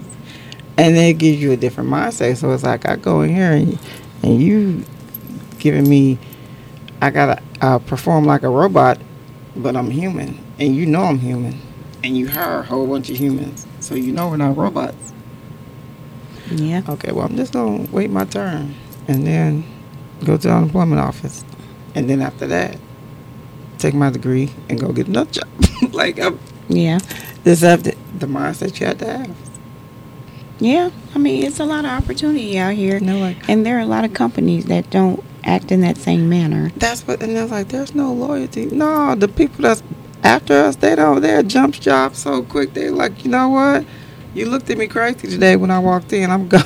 And 0.78 0.96
then 0.96 1.10
it 1.10 1.18
gives 1.18 1.42
you 1.42 1.52
a 1.52 1.58
different 1.58 1.90
mindset. 1.90 2.38
So 2.38 2.52
it's 2.54 2.64
like 2.64 2.88
I 2.88 2.96
go 2.96 3.22
in 3.22 3.36
here 3.36 3.52
and 3.52 3.78
and 4.24 4.42
you 4.42 4.86
giving 5.60 5.90
me, 5.90 6.18
I 7.02 7.10
gotta 7.12 7.42
uh, 7.62 7.80
perform 7.80 8.26
like 8.26 8.44
a 8.44 8.50
robot, 8.50 9.00
but 9.56 9.76
I'm 9.76 9.90
human, 9.90 10.38
and 10.60 10.76
you 10.76 10.86
know 10.86 11.04
I'm 11.04 11.20
human, 11.20 11.60
and 12.04 12.18
you 12.18 12.28
hire 12.28 12.60
a 12.60 12.64
whole 12.64 12.88
bunch 12.88 13.10
of 13.10 13.18
humans, 13.18 13.66
so 13.80 13.96
you 13.96 14.12
know 14.12 14.30
we're 14.30 14.38
not 14.38 14.58
robots. 14.58 15.14
Yeah. 16.52 16.82
Okay, 16.90 17.12
well 17.12 17.26
I'm 17.26 17.36
just 17.38 17.54
gonna 17.54 17.88
wait 17.92 18.10
my 18.10 18.26
turn, 18.26 18.76
and 19.08 19.26
then 19.26 19.64
go 20.26 20.36
to 20.38 20.48
the 20.48 20.54
unemployment 20.54 21.00
office, 21.00 21.46
and 21.96 22.10
then 22.10 22.22
after 22.22 22.48
that, 22.48 22.78
take 23.78 23.94
my 23.94 24.10
degree 24.10 24.52
and 24.68 24.80
go 24.80 24.92
get 24.92 25.08
another 25.08 25.32
job. 25.32 25.48
like 25.94 26.20
I'm, 26.20 26.38
Yeah. 26.68 27.00
this 27.44 27.64
up 27.64 27.82
to 27.84 27.96
the 28.18 28.26
mindset 28.28 28.80
you 28.80 28.88
have 28.88 28.98
to 28.98 29.06
have. 29.06 29.36
Yeah. 30.60 30.90
I 31.16 31.20
mean, 31.20 31.46
it's 31.46 31.62
a 31.62 31.66
lot 31.66 31.86
of 31.86 31.92
opportunity 31.92 32.60
out 32.60 32.74
here. 32.74 33.00
Know, 33.00 33.18
like 33.20 33.48
And 33.48 33.66
there 33.66 33.78
are 33.78 33.82
a 33.82 33.86
lot 33.86 34.04
of 34.04 34.14
companies 34.14 34.66
that 34.66 34.90
don't 34.90 35.24
act 35.44 35.72
in 35.72 35.82
that 35.82 35.98
same 35.98 36.30
manner. 36.30 36.72
that's 36.78 37.06
what, 37.08 37.22
and 37.22 37.36
they're 37.36 37.46
like, 37.46 37.70
there's 37.70 37.96
no 37.96 38.14
loyalty. 38.14 38.66
No, 38.68 39.16
the 39.16 39.28
people 39.28 39.64
that's 39.64 39.84
after 40.24 40.54
us, 40.54 40.76
they 40.76 40.96
don't. 40.96 41.22
they're 41.22 41.44
jump 41.44 41.76
job 41.76 42.16
so 42.16 42.44
quick. 42.44 42.74
They're 42.74 42.92
like, 42.92 43.24
you 43.24 43.32
know 43.32 43.50
what? 43.50 43.86
You 44.34 44.46
looked 44.48 44.70
at 44.70 44.78
me 44.78 44.88
crazy 44.88 45.28
today 45.28 45.56
when 45.56 45.72
I 45.72 45.80
walked 45.80 46.14
in. 46.14 46.30
I'm 46.30 46.48
gone. 46.50 46.64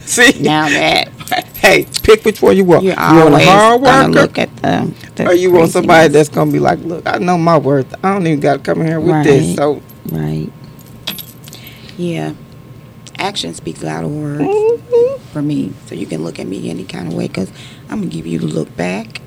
See 0.00 0.42
Now 0.42 0.68
that 0.68 1.08
hey, 1.56 1.86
pick 2.02 2.24
which 2.24 2.42
one 2.42 2.56
you 2.56 2.64
want. 2.64 2.84
you're 2.84 2.92
you 2.92 2.98
want 2.98 3.34
a 3.34 3.44
hard 3.44 3.80
worker, 3.80 4.08
look 4.10 4.38
at 4.38 4.54
the, 4.56 4.94
the 5.16 5.26
or 5.28 5.32
you 5.32 5.50
want 5.50 5.70
somebody 5.70 6.08
that's 6.08 6.28
gonna 6.28 6.52
be 6.52 6.58
like, 6.58 6.78
look, 6.80 7.06
I 7.06 7.18
know 7.18 7.38
my 7.38 7.56
worth. 7.56 7.92
I 8.04 8.12
don't 8.12 8.26
even 8.26 8.40
got 8.40 8.54
to 8.54 8.58
come 8.62 8.84
here 8.84 9.00
with 9.00 9.24
this. 9.24 9.56
So, 9.56 9.80
right. 10.10 10.50
Yeah. 11.96 12.34
Action 13.18 13.54
speaks 13.54 13.82
louder 13.82 14.08
words 14.08 14.42
mhm. 14.42 15.20
for 15.32 15.42
me. 15.42 15.72
So 15.86 15.94
you 15.94 16.06
can 16.06 16.22
look 16.22 16.38
at 16.38 16.46
me 16.46 16.70
any 16.70 16.84
kind 16.84 17.08
of 17.08 17.14
way 17.14 17.28
because 17.28 17.50
I'm 17.88 18.00
gonna 18.00 18.10
give 18.10 18.26
you 18.26 18.38
the 18.38 18.46
look 18.46 18.74
back. 18.76 19.20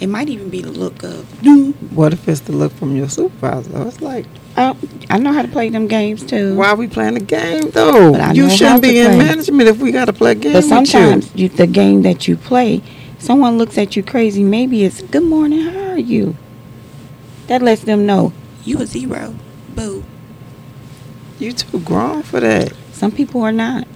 It 0.00 0.08
might 0.08 0.28
even 0.28 0.50
be 0.50 0.60
the 0.60 0.70
look 0.70 1.02
of, 1.02 1.24
what 1.96 2.12
if 2.12 2.28
it's 2.28 2.40
the 2.40 2.52
look 2.52 2.72
from 2.72 2.94
your 2.96 3.08
supervisor? 3.08 3.88
It's 3.88 4.02
like, 4.02 4.26
oh, 4.58 4.76
I 5.08 5.18
know 5.18 5.32
how 5.32 5.40
to 5.40 5.48
play 5.48 5.70
them 5.70 5.86
games 5.86 6.22
too. 6.24 6.54
why 6.54 6.68
are 6.68 6.76
we 6.76 6.86
playing 6.86 7.14
the 7.14 7.20
game 7.20 7.70
though? 7.70 8.14
You 8.32 8.50
shouldn't 8.50 8.82
be 8.82 8.98
in 8.98 9.06
play. 9.06 9.18
management 9.18 9.68
if 9.68 9.78
we 9.78 9.92
got 9.92 10.04
to 10.06 10.12
play 10.12 10.34
games 10.34 10.54
But 10.54 10.64
sometimes 10.64 11.34
you, 11.34 11.48
the 11.48 11.66
game 11.66 12.02
that 12.02 12.28
you 12.28 12.36
play, 12.36 12.82
someone 13.18 13.56
looks 13.56 13.78
at 13.78 13.96
you 13.96 14.02
crazy. 14.02 14.44
Maybe 14.44 14.84
it's 14.84 15.00
good 15.00 15.24
morning. 15.24 15.60
How 15.62 15.92
are 15.92 15.98
you? 15.98 16.36
That 17.46 17.62
lets 17.62 17.82
them 17.82 18.04
know 18.04 18.32
you 18.64 18.80
a 18.80 18.86
zero. 18.86 19.34
Boo. 19.74 20.04
you. 21.38 21.46
You 21.46 21.52
too 21.52 21.80
grown 21.80 22.22
for 22.22 22.40
that. 22.40 22.72
Some 22.96 23.12
people 23.12 23.42
are 23.42 23.52
not. 23.52 23.86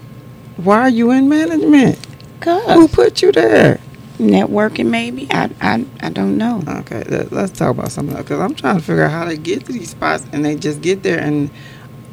Why 0.58 0.80
are 0.82 0.90
you 0.90 1.10
in 1.12 1.28
management? 1.28 1.98
Cause 2.40 2.64
Who 2.74 2.88
put 2.88 3.22
you 3.22 3.32
there? 3.32 3.80
networking, 4.18 4.86
maybe. 4.88 5.26
I 5.30 5.50
I 5.60 5.86
I 6.02 6.10
don't 6.10 6.38
know. 6.38 6.62
Okay, 6.68 7.04
let, 7.04 7.32
let's 7.32 7.52
talk 7.52 7.70
about 7.70 7.92
something 7.92 8.14
else. 8.16 8.24
Because 8.26 8.40
I'm 8.40 8.54
trying 8.54 8.76
to 8.78 8.82
figure 8.82 9.04
out 9.04 9.12
how 9.12 9.24
they 9.26 9.38
get 9.38 9.66
to 9.66 9.72
these 9.72 9.90
spots 9.90 10.26
and 10.32 10.44
they 10.44 10.56
just 10.56 10.82
get 10.82 11.02
there 11.02 11.20
and 11.20 11.50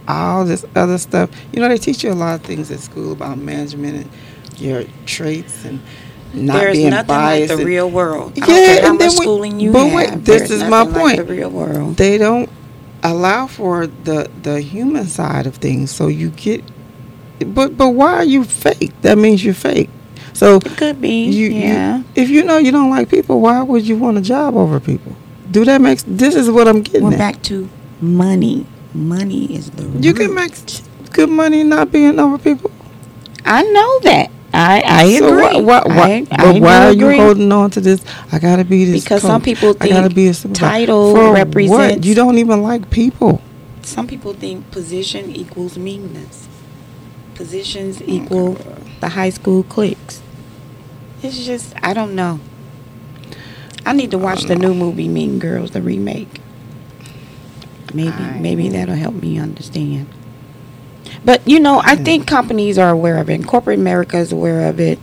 all 0.08 0.46
this 0.46 0.66
other 0.76 0.98
stuff. 0.98 1.30
You 1.54 1.62
know, 1.62 1.70
they 1.70 1.78
teach 1.78 2.04
you 2.04 2.12
a 2.12 2.16
lot 2.16 2.40
of 2.40 2.46
things 2.46 2.72
at 2.72 2.80
school 2.80 3.12
about 3.14 3.38
management 3.40 3.98
and 4.06 4.12
your 4.60 4.86
traits 5.06 5.66
and 5.66 5.82
not 6.34 6.54
There's 6.54 6.78
being 6.78 6.92
nothing 6.92 7.08
biased. 7.08 7.50
like 7.52 7.60
the 7.60 7.66
real 7.66 7.90
world. 7.92 8.38
Yeah, 8.38 8.82
how 8.82 8.92
and 8.92 9.00
then 9.00 9.12
schooling 9.12 9.60
you 9.60 9.72
but 9.74 9.88
have. 9.88 9.96
wait, 9.96 10.26
this 10.26 10.50
there's 10.50 10.52
is 10.52 10.64
my 10.64 10.84
like 10.84 10.94
point. 10.96 11.18
the 11.18 11.26
real 11.26 11.50
world. 11.50 11.98
they 11.98 12.18
don't 12.18 12.50
allow 13.04 13.48
for 13.48 13.88
the 13.88 14.30
the 14.44 14.62
human 14.62 15.08
side 15.08 15.48
of 15.48 15.58
things. 15.58 15.92
So 15.92 16.08
you 16.08 16.30
get, 16.32 16.64
but 17.46 17.78
but 17.78 17.90
why 17.90 18.14
are 18.14 18.24
you 18.24 18.44
fake? 18.44 18.92
That 19.02 19.18
means 19.18 19.44
you're 19.44 19.54
fake. 19.54 19.90
So 20.34 20.58
It 20.58 20.78
could 20.78 21.02
be. 21.02 21.26
you, 21.26 21.50
yeah. 21.50 21.98
you 21.98 22.06
if 22.16 22.30
you 22.30 22.44
know 22.44 22.58
you 22.58 22.72
don't 22.72 22.90
like 22.90 23.10
people, 23.10 23.42
why 23.42 23.62
would 23.64 23.88
you 23.88 23.98
want 23.98 24.18
a 24.18 24.22
job 24.22 24.56
over 24.56 24.80
people? 24.80 25.14
Do 25.50 25.66
that 25.66 25.82
makes 25.82 26.04
this 26.08 26.36
is 26.36 26.50
what 26.52 26.68
I'm 26.68 26.82
getting 26.82 27.04
We're 27.04 27.14
at. 27.14 27.18
back 27.18 27.42
to 27.44 27.68
money. 28.02 28.66
Money 28.94 29.56
is 29.56 29.70
the 29.72 29.84
You 29.84 30.12
root. 30.14 30.18
can 30.18 30.34
make 30.36 30.54
good 31.12 31.30
money 31.30 31.64
not 31.64 31.92
being 31.92 32.20
over 32.20 32.38
people. 32.38 32.72
I 33.46 33.64
know 33.64 34.00
that. 34.02 34.30
I 34.54 34.82
I 34.86 35.18
So 35.18 35.28
agree. 35.28 35.62
why, 35.62 35.82
why, 35.82 35.82
why, 35.86 36.26
I, 36.32 36.38
but 36.38 36.56
I 36.56 36.60
why 36.60 36.86
are 36.88 36.90
agree. 36.92 37.16
you 37.16 37.22
holding 37.22 37.52
on 37.52 37.70
to 37.72 37.82
this? 37.82 38.04
I 38.32 38.40
gotta 38.40 38.64
be 38.64 38.86
this. 38.86 39.04
Because 39.04 39.22
some 39.22 39.42
coach. 39.42 39.46
people 39.46 39.76
I 39.82 39.90
gotta 39.90 40.14
be 40.14 40.28
a 40.28 40.34
title 40.34 41.14
For 41.16 41.34
represents- 41.34 41.96
What? 41.96 42.06
You 42.06 42.16
don't 42.16 42.38
even 42.38 42.62
like 42.64 42.90
people. 42.90 43.42
Some 43.84 44.08
people 44.08 44.34
think 44.34 44.70
position 44.72 45.36
equals 45.36 45.78
meanness. 45.78 46.47
Positions 47.38 48.02
equal 48.04 48.58
the 49.00 49.10
high 49.10 49.30
school 49.30 49.64
cliques. 49.64 50.22
It's 51.22 51.46
just 51.46 51.74
I 51.84 51.94
don't 51.94 52.16
know. 52.16 52.40
I 53.86 53.94
need 53.94 54.12
to 54.12 54.18
watch 54.18 54.44
the 54.44 54.56
new 54.56 54.74
movie 54.74 55.08
Mean 55.08 55.40
Girls, 55.40 55.72
the 55.72 55.82
remake. 55.82 56.42
Maybe 57.94 58.10
I- 58.12 58.40
maybe 58.40 58.70
that'll 58.70 58.96
help 58.96 59.16
me 59.16 59.40
understand. 59.40 60.08
But 61.24 61.48
you 61.48 61.60
know, 61.60 61.82
I 61.86 61.96
think 61.96 62.28
companies 62.28 62.78
are 62.78 62.90
aware 62.90 63.18
of 63.18 63.30
it. 63.30 63.36
And 63.36 63.48
corporate 63.48 63.80
America 63.80 64.18
is 64.18 64.32
aware 64.32 64.68
of 64.68 64.80
it. 64.80 65.00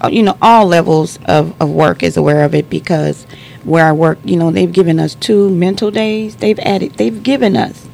Uh, 0.00 0.08
You 0.08 0.22
know, 0.22 0.36
all 0.42 0.66
levels 0.66 1.18
of, 1.26 1.54
of 1.60 1.70
work 1.70 2.02
is 2.02 2.16
aware 2.16 2.44
of 2.44 2.54
it 2.54 2.68
because 2.70 3.26
where 3.64 3.86
I 3.86 3.92
work, 3.92 4.18
you 4.24 4.36
know, 4.36 4.50
they've 4.50 4.70
given 4.70 4.98
us 5.00 5.14
two 5.14 5.50
mental 5.50 5.90
days. 5.90 6.36
They've 6.36 6.58
added, 6.60 6.94
they've 6.94 7.22
given 7.22 7.56
us 7.56 7.86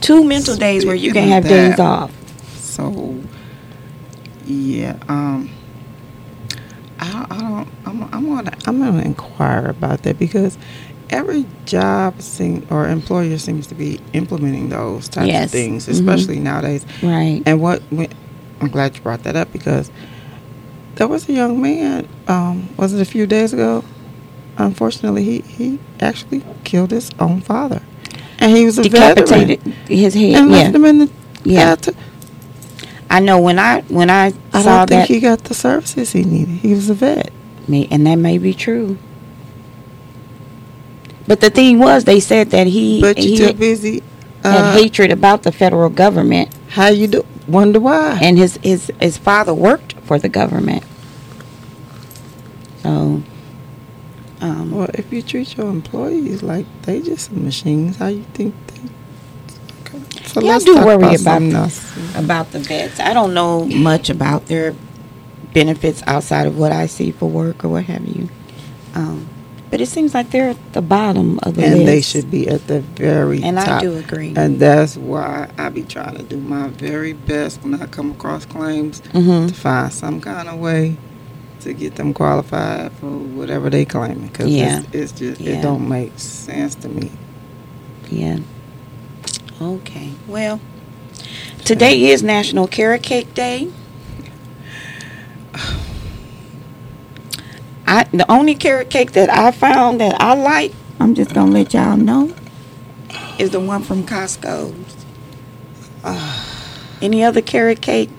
two 0.00 0.24
mental 0.24 0.56
days 0.56 0.84
where 0.84 0.94
you 0.94 1.12
can 1.12 1.22
Speaking 1.24 1.32
have 1.32 1.44
days 1.48 1.78
off. 1.78 2.10
So, 2.78 3.14
yeah, 4.46 4.96
um, 5.08 5.48
I, 6.98 7.24
I 7.30 7.38
don't. 7.38 7.68
I'm, 7.86 8.02
I'm 8.12 8.26
gonna. 8.26 8.52
I'm 8.66 8.78
gonna 8.80 9.02
inquire 9.02 9.66
about 9.66 10.02
that 10.02 10.18
because 10.18 10.58
every 11.10 11.46
job 11.66 12.20
seem 12.20 12.66
or 12.70 12.88
employer 12.88 13.38
seems 13.38 13.68
to 13.68 13.76
be 13.76 14.00
implementing 14.12 14.70
those 14.70 15.08
types 15.08 15.28
Yes. 15.28 15.44
of 15.46 15.50
things, 15.52 15.86
Mhm. 15.86 15.90
especially 15.92 16.40
nowadays. 16.40 16.84
Right. 17.00 17.42
And 17.46 17.60
what 17.60 17.80
we, 17.92 18.08
I'm 18.60 18.68
glad 18.70 18.96
you 18.96 19.02
brought 19.02 19.22
that 19.22 19.36
up 19.36 19.52
because 19.52 19.92
there 20.96 21.06
was 21.06 21.28
a 21.28 21.32
young 21.32 21.62
man. 21.62 22.08
Um, 22.26 22.68
was 22.76 22.92
it 22.92 23.00
a 23.00 23.04
few 23.04 23.24
days 23.28 23.52
ago? 23.52 23.84
Unfortunately, 24.58 25.22
he 25.22 25.40
he 25.42 25.78
actually 26.00 26.42
killed 26.64 26.90
his 26.90 27.12
own 27.20 27.40
father, 27.40 27.82
and 28.40 28.56
he 28.56 28.64
was 28.64 28.78
a 28.78 28.82
Decapitated 28.82 29.60
veteran 29.60 29.76
his 29.86 30.14
head. 30.14 30.34
and 30.34 30.50
Yeah. 30.50 30.56
left 30.56 30.74
him 30.74 30.84
in 30.86 30.98
the 30.98 31.10
Yeah. 31.44 31.74
to- 31.76 31.94
I 33.14 33.20
know 33.20 33.40
when 33.40 33.60
I 33.60 33.82
when 33.82 34.10
I, 34.10 34.32
I 34.52 34.62
saw 34.62 34.78
don't 34.78 34.88
think 34.88 35.02
that 35.02 35.08
he 35.08 35.20
got 35.20 35.44
the 35.44 35.54
services 35.54 36.10
he 36.10 36.24
needed. 36.24 36.56
He 36.56 36.74
was 36.74 36.90
a 36.90 36.94
vet. 36.94 37.32
May- 37.68 37.86
and 37.88 38.04
that 38.08 38.16
may 38.16 38.38
be 38.38 38.52
true. 38.52 38.98
But 41.28 41.40
the 41.40 41.48
thing 41.48 41.78
was, 41.78 42.04
they 42.04 42.18
said 42.18 42.50
that 42.50 42.66
he, 42.66 43.00
But 43.00 43.16
you're 43.22 43.36
too 43.38 43.44
had, 43.46 43.58
busy. 43.58 44.02
had 44.42 44.64
Uh, 44.64 44.72
hatred 44.72 45.12
about 45.12 45.44
the 45.44 45.52
federal 45.52 45.88
government, 45.90 46.52
how 46.70 46.88
you 46.88 47.06
do? 47.06 47.24
Wonder 47.46 47.78
why? 47.78 48.18
and 48.20 48.36
his, 48.36 48.58
his 48.64 48.90
his 49.00 49.16
father 49.16 49.54
worked 49.54 49.92
for 50.02 50.18
the 50.18 50.28
government. 50.28 50.82
So, 52.82 53.22
um, 54.40 54.70
well, 54.72 54.90
if 54.94 55.12
you 55.12 55.22
treat 55.22 55.56
your 55.56 55.68
employees 55.70 56.42
like 56.42 56.66
they 56.82 57.00
just 57.00 57.26
some 57.28 57.44
machines, 57.44 57.96
how 57.96 58.08
you 58.08 58.24
think. 58.34 58.54
So 60.34 60.40
Yeah, 60.40 60.48
I 60.50 60.52
let's 60.54 60.64
do 60.64 60.74
worry 60.74 61.14
about 61.14 61.42
about 61.42 62.16
about 62.16 62.50
the 62.50 62.58
vets, 62.58 62.98
I 62.98 63.14
don't 63.14 63.34
know 63.34 63.66
much 63.66 64.10
about 64.10 64.46
their 64.46 64.74
benefits 65.52 66.02
outside 66.08 66.48
of 66.48 66.58
what 66.58 66.72
I 66.72 66.86
see 66.86 67.12
for 67.12 67.28
work 67.28 67.64
or 67.64 67.68
what 67.68 67.84
have 67.84 68.04
you. 68.04 68.28
Um, 68.96 69.28
but 69.70 69.80
it 69.80 69.86
seems 69.86 70.12
like 70.12 70.30
they're 70.30 70.50
at 70.50 70.72
the 70.72 70.82
bottom 70.82 71.38
of 71.44 71.54
the 71.54 71.64
And 71.64 71.74
list. 71.74 71.86
they 71.86 72.00
should 72.00 72.30
be 72.32 72.48
at 72.48 72.66
the 72.66 72.80
very 72.80 73.42
And 73.44 73.60
I 73.60 73.80
do 73.80 73.96
agree. 73.96 74.32
And 74.36 74.58
that's 74.58 74.96
why 74.96 75.50
I 75.56 75.68
be 75.68 75.82
trying 75.84 76.16
to 76.16 76.24
do 76.24 76.36
my 76.38 76.66
very 76.68 77.12
best 77.12 77.62
when 77.62 77.80
I 77.80 77.86
come 77.86 78.10
across 78.10 78.44
claims 78.44 79.00
hmm 79.12 79.46
to 79.46 79.54
find 79.54 79.92
some 79.92 80.20
kind 80.20 80.48
of 80.48 80.58
way 80.58 80.96
to 81.60 81.72
get 81.72 81.94
them 81.94 82.12
qualified 82.12 82.90
for 82.94 83.06
whatever 83.06 83.70
they 83.70 83.84
claiming. 83.84 84.26
Because 84.26 84.48
Yeah. 84.52 84.80
it's, 84.80 84.94
it's 84.94 85.12
just 85.12 85.40
Yeah. 85.40 85.52
it 85.58 85.62
don't 85.62 85.88
make 85.88 86.18
sense 86.18 86.74
to 86.76 86.88
me. 86.88 87.12
Yeah. 88.10 88.38
Okay. 89.60 90.12
Well, 90.26 90.60
today 91.64 92.06
is 92.10 92.22
National 92.22 92.66
Carrot 92.66 93.02
Cake 93.02 93.34
Day. 93.34 93.70
I 97.86 98.04
the 98.04 98.30
only 98.30 98.54
carrot 98.54 98.90
cake 98.90 99.12
that 99.12 99.30
I 99.30 99.50
found 99.50 100.00
that 100.00 100.20
I 100.20 100.34
like, 100.34 100.72
I'm 100.98 101.14
just 101.14 101.34
gonna 101.34 101.52
let 101.52 101.74
y'all 101.74 101.96
know, 101.96 102.34
is 103.38 103.50
the 103.50 103.60
one 103.60 103.82
from 103.82 104.04
Costco's. 104.04 104.96
Any 107.02 107.22
other 107.24 107.40
carrot 107.42 107.80
cake, 107.80 108.10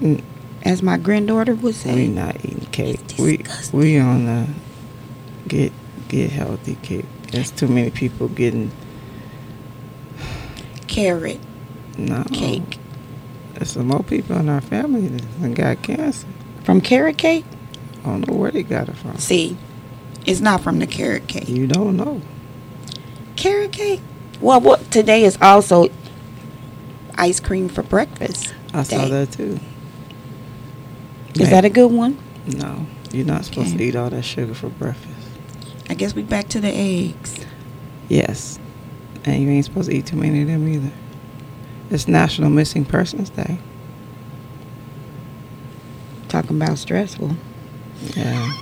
Mm. 0.00 0.20
as 0.62 0.82
my 0.82 0.98
granddaughter 0.98 1.54
would 1.54 1.62
We 1.64 1.72
say, 1.72 2.06
not 2.08 2.36
eating 2.44 2.66
cake. 2.70 3.00
We 3.18 3.42
we 3.72 3.98
on 3.98 4.26
the 4.26 4.46
get 5.48 5.72
get 6.08 6.30
healthy 6.32 6.76
cake. 6.82 7.06
There's 7.32 7.50
too 7.50 7.68
many 7.68 7.90
people 7.90 8.28
getting 8.28 8.70
carrot 10.86 11.40
no 11.98 12.24
cake 12.32 12.78
There's 13.54 13.70
some 13.70 13.88
more 13.88 14.02
people 14.02 14.36
in 14.36 14.48
our 14.48 14.60
family 14.60 15.08
that 15.08 15.54
got 15.54 15.82
cancer. 15.82 16.26
from 16.64 16.80
carrot 16.80 17.16
cake. 17.16 17.44
I 18.04 18.08
don't 18.08 18.28
know 18.28 18.34
where 18.34 18.50
they 18.50 18.62
got 18.62 18.88
it 18.88 18.96
from. 18.96 19.16
See, 19.18 19.56
it's 20.26 20.40
not 20.40 20.60
from 20.60 20.78
the 20.78 20.86
carrot 20.86 21.26
cake. 21.26 21.48
You 21.48 21.66
don't 21.66 21.96
know. 21.96 22.20
Carrot 23.36 23.72
cake. 23.72 24.00
Well, 24.40 24.60
what 24.60 24.90
today 24.90 25.24
is 25.24 25.38
also 25.40 25.88
ice 27.16 27.40
cream 27.40 27.68
for 27.68 27.82
breakfast. 27.82 28.54
I 28.74 28.82
saw 28.82 29.06
that 29.08 29.32
too. 29.32 29.58
Is 31.34 31.50
that 31.50 31.64
a 31.64 31.70
good 31.70 31.90
one? 31.90 32.18
No, 32.46 32.86
you're 33.12 33.26
not 33.26 33.44
supposed 33.44 33.76
to 33.76 33.82
eat 33.82 33.96
all 33.96 34.10
that 34.10 34.22
sugar 34.22 34.54
for 34.54 34.68
breakfast. 34.68 35.28
I 35.88 35.94
guess 35.94 36.14
we 36.14 36.22
back 36.22 36.48
to 36.48 36.60
the 36.60 36.68
eggs. 36.72 37.44
Yes. 38.08 38.58
And 39.26 39.42
you 39.42 39.50
ain't 39.50 39.64
supposed 39.64 39.90
to 39.90 39.96
eat 39.96 40.06
too 40.06 40.16
many 40.16 40.42
of 40.42 40.48
them 40.48 40.66
either. 40.68 40.90
It's 41.90 42.06
National 42.08 42.48
Missing 42.50 42.84
Persons 42.86 43.28
Day. 43.30 43.58
Talking 46.28 46.56
about 46.56 46.78
stressful. 46.78 47.32
Yeah. 48.16 48.52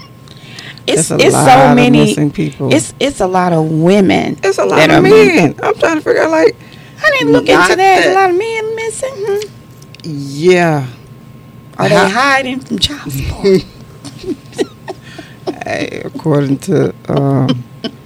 It's 0.87 1.11
a 1.11 1.17
it's 1.17 1.33
lot 1.33 1.47
so 1.47 1.71
of 1.71 1.77
many. 1.77 1.99
missing 2.01 2.31
people. 2.31 2.73
It's 2.73 2.93
it's 3.01 3.21
a 3.21 3.27
lot 3.27 3.53
of 3.55 3.71
women. 3.71 4.39
It's 4.43 4.59
a 4.59 4.65
lot 4.65 4.91
of 4.91 5.03
men. 5.03 5.55
I'm 5.63 5.75
trying 5.77 5.97
to 5.97 6.03
figure 6.03 6.23
out, 6.23 6.31
like, 6.31 6.55
I 7.03 7.11
didn't 7.19 7.33
look 7.33 7.49
into 7.49 7.55
that. 7.57 7.77
that- 7.77 8.07
A 8.07 8.15
lot 8.15 8.31
of 8.31 8.37
men 8.37 8.77
missing. 8.77 9.15
Hmm. 9.17 9.41
yeah. 10.05 10.87
Are 11.79 11.89
they 11.89 11.95
hiding 12.11 12.61
from 12.61 12.79
child 12.79 13.11
support? 13.13 13.65
Hey, 15.67 16.03
according 16.05 16.59
to 16.59 16.95
um, 17.09 17.65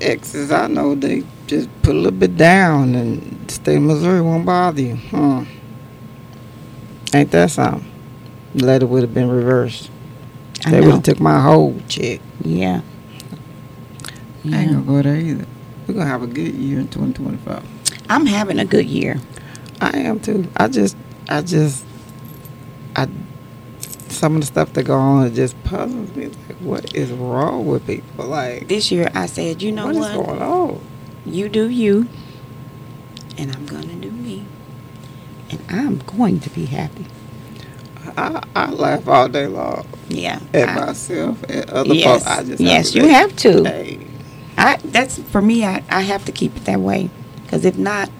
exes 0.00 0.52
I 0.52 0.66
know, 0.66 0.94
they 0.94 1.24
just 1.46 1.68
put 1.82 1.94
a 1.94 1.98
little 1.98 2.18
bit 2.18 2.36
down 2.36 2.94
and 2.94 3.48
the 3.48 3.52
state 3.52 3.76
of 3.76 3.82
Missouri 3.82 4.20
won't 4.20 4.46
bother 4.46 4.82
you. 4.82 4.96
Huh. 4.96 5.44
Ain't 7.14 7.30
that 7.30 7.50
something? 7.50 7.90
The 8.54 8.66
letter 8.66 8.86
would 8.86 9.02
have 9.02 9.14
been 9.14 9.28
reversed. 9.30 9.90
I 10.66 10.70
They 10.72 10.80
would 10.80 10.94
have 10.94 11.02
took 11.02 11.20
my 11.20 11.40
whole 11.40 11.80
check. 11.88 12.20
Yeah. 12.42 12.82
I 14.44 14.48
ain't 14.48 14.52
yeah. 14.52 14.64
gonna 14.66 14.82
go 14.82 15.02
there 15.02 15.16
either. 15.16 15.46
We're 15.86 15.94
gonna 15.94 16.06
have 16.06 16.22
a 16.22 16.26
good 16.26 16.54
year 16.54 16.80
in 16.80 16.88
2025. 16.88 17.62
I'm 18.08 18.26
having 18.26 18.58
a 18.58 18.64
good 18.64 18.86
year. 18.86 19.20
I 19.80 19.98
am 19.98 20.20
too. 20.20 20.48
I 20.56 20.68
just, 20.68 20.96
I 21.28 21.42
just, 21.42 21.84
some 24.18 24.34
of 24.34 24.40
the 24.42 24.46
stuff 24.46 24.72
that 24.74 24.82
go 24.84 24.96
on 24.96 25.26
it 25.26 25.34
just 25.34 25.60
puzzles 25.64 26.14
me. 26.14 26.26
Like, 26.26 26.58
what 26.58 26.94
is 26.94 27.10
wrong 27.12 27.66
with 27.66 27.86
people? 27.86 28.26
Like, 28.26 28.68
This 28.68 28.90
year 28.90 29.10
I 29.14 29.26
said, 29.26 29.62
you 29.62 29.72
know 29.72 29.86
what? 29.86 29.96
what 29.96 30.10
is 30.10 30.16
going 30.16 30.42
on? 30.42 30.80
You 31.24 31.48
do 31.48 31.68
you, 31.68 32.08
and 33.36 33.54
I'm 33.54 33.66
gonna 33.66 33.94
do 33.94 34.10
me, 34.10 34.44
and 35.50 35.60
I'm 35.68 35.98
going 35.98 36.40
to 36.40 36.50
be 36.50 36.64
happy. 36.66 37.06
I, 38.16 38.42
I 38.56 38.70
laugh 38.70 39.06
all 39.06 39.28
day 39.28 39.46
long 39.46 39.86
Yeah. 40.08 40.40
at 40.54 40.68
I- 40.70 40.86
myself, 40.86 41.42
at 41.50 41.68
other 41.70 41.94
yes. 41.94 42.24
folks. 42.24 42.38
I 42.38 42.44
just 42.44 42.60
yes, 42.60 42.94
you 42.94 43.06
have 43.08 43.36
to. 43.36 43.64
Hey, 43.64 44.06
I 44.56 44.76
that's 44.84 45.18
for 45.18 45.42
me. 45.42 45.64
I, 45.64 45.82
I 45.90 46.00
have 46.02 46.24
to 46.24 46.32
keep 46.32 46.56
it 46.56 46.64
that 46.64 46.80
way 46.80 47.10
because 47.44 47.64
if 47.64 47.76
not, 47.76 48.10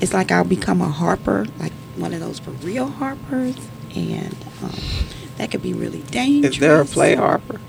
it's 0.00 0.14
like 0.14 0.30
I'll 0.30 0.44
become 0.44 0.80
a 0.80 0.88
harper, 0.88 1.46
like 1.58 1.72
one 1.96 2.14
of 2.14 2.20
those 2.20 2.38
for 2.38 2.50
real 2.52 2.86
harpers, 2.88 3.56
and 3.96 4.36
um, 4.62 4.70
that 5.42 5.50
could 5.50 5.60
be 5.60 5.74
really 5.74 6.02
dangerous. 6.02 6.54
is 6.54 6.60
there 6.60 6.80
a 6.80 6.84
play 6.84 7.16
Harper? 7.16 7.60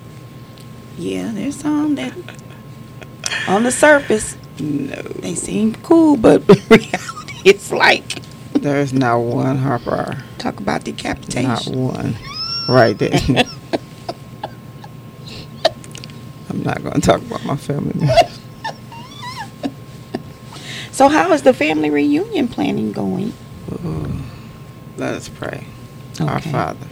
Yeah, 0.96 1.32
there's 1.34 1.56
some 1.56 1.96
that 1.96 2.14
on 3.48 3.64
the 3.64 3.72
surface 3.72 4.38
No, 4.60 4.96
they 5.02 5.34
seem 5.34 5.74
cool, 5.78 6.16
but 6.16 6.48
reality, 6.70 7.42
it's 7.44 7.72
like 7.72 8.22
there's 8.54 8.94
not 8.94 9.18
one 9.22 9.58
Harper. 9.58 10.24
talk 10.38 10.60
about 10.60 10.84
decapitation. 10.84 11.50
Not 11.50 11.66
one. 11.96 12.16
Right 12.70 12.96
there. 12.96 13.10
I'm 16.52 16.62
not 16.62 16.84
going 16.84 16.94
to 16.94 17.02
talk 17.02 17.22
about 17.24 17.44
my 17.44 17.56
family. 17.56 17.92
members. 17.96 18.40
So 20.92 21.08
how 21.08 21.34
is 21.34 21.42
the 21.42 21.54
family 21.56 21.90
reunion 21.90 22.48
planning 22.48 22.92
going? 22.92 23.34
Ooh, 23.84 24.14
Let 24.98 25.16
us 25.16 25.28
pray. 25.28 25.66
Our 26.22 26.40
Father, 26.40 26.86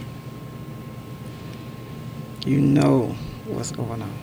you 2.44 2.60
know 2.60 3.14
what's 3.46 3.72
going 3.72 4.02
on. 4.02 4.14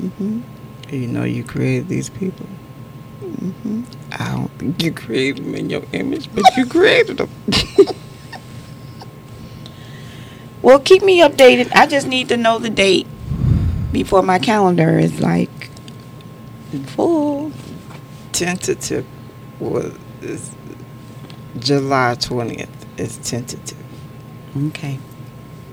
Mm-hmm. 0.00 0.40
You 0.94 1.06
know 1.08 1.24
you 1.24 1.44
created 1.44 1.88
these 1.88 2.10
people. 2.10 2.46
Mm-hmm. 3.20 3.82
I 4.12 4.32
don't 4.32 4.50
think 4.58 4.82
you 4.82 4.92
created 4.92 5.44
them 5.44 5.54
in 5.54 5.70
your 5.70 5.84
image, 5.92 6.28
but 6.34 6.44
you 6.56 6.66
created 6.66 7.18
them. 7.18 7.30
Well, 10.62 10.78
keep 10.78 11.02
me 11.02 11.20
updated. 11.20 11.72
I 11.74 11.88
just 11.88 12.06
need 12.06 12.28
to 12.28 12.36
know 12.36 12.60
the 12.60 12.70
date 12.70 13.08
before 13.90 14.22
my 14.22 14.38
calendar 14.38 14.96
is 14.96 15.20
like 15.20 15.50
full. 16.86 17.50
tentative 18.30 19.04
was 19.58 19.92
is 20.22 20.54
July 21.58 22.14
20th. 22.16 22.68
is 22.96 23.18
tentative. 23.18 23.76
Okay. 24.68 25.00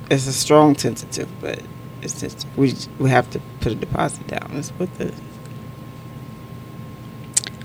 It's 0.10 0.28
a 0.28 0.34
strong 0.34 0.76
tentative, 0.76 1.30
but 1.40 1.62
it's 2.02 2.20
tentative. 2.20 2.58
We 2.58 2.74
we 3.00 3.10
have 3.10 3.30
to 3.32 3.40
put 3.62 3.72
a 3.72 3.76
deposit 3.76 4.26
down. 4.28 4.50
That's 4.54 4.70
what 4.72 4.94
the 4.98 5.14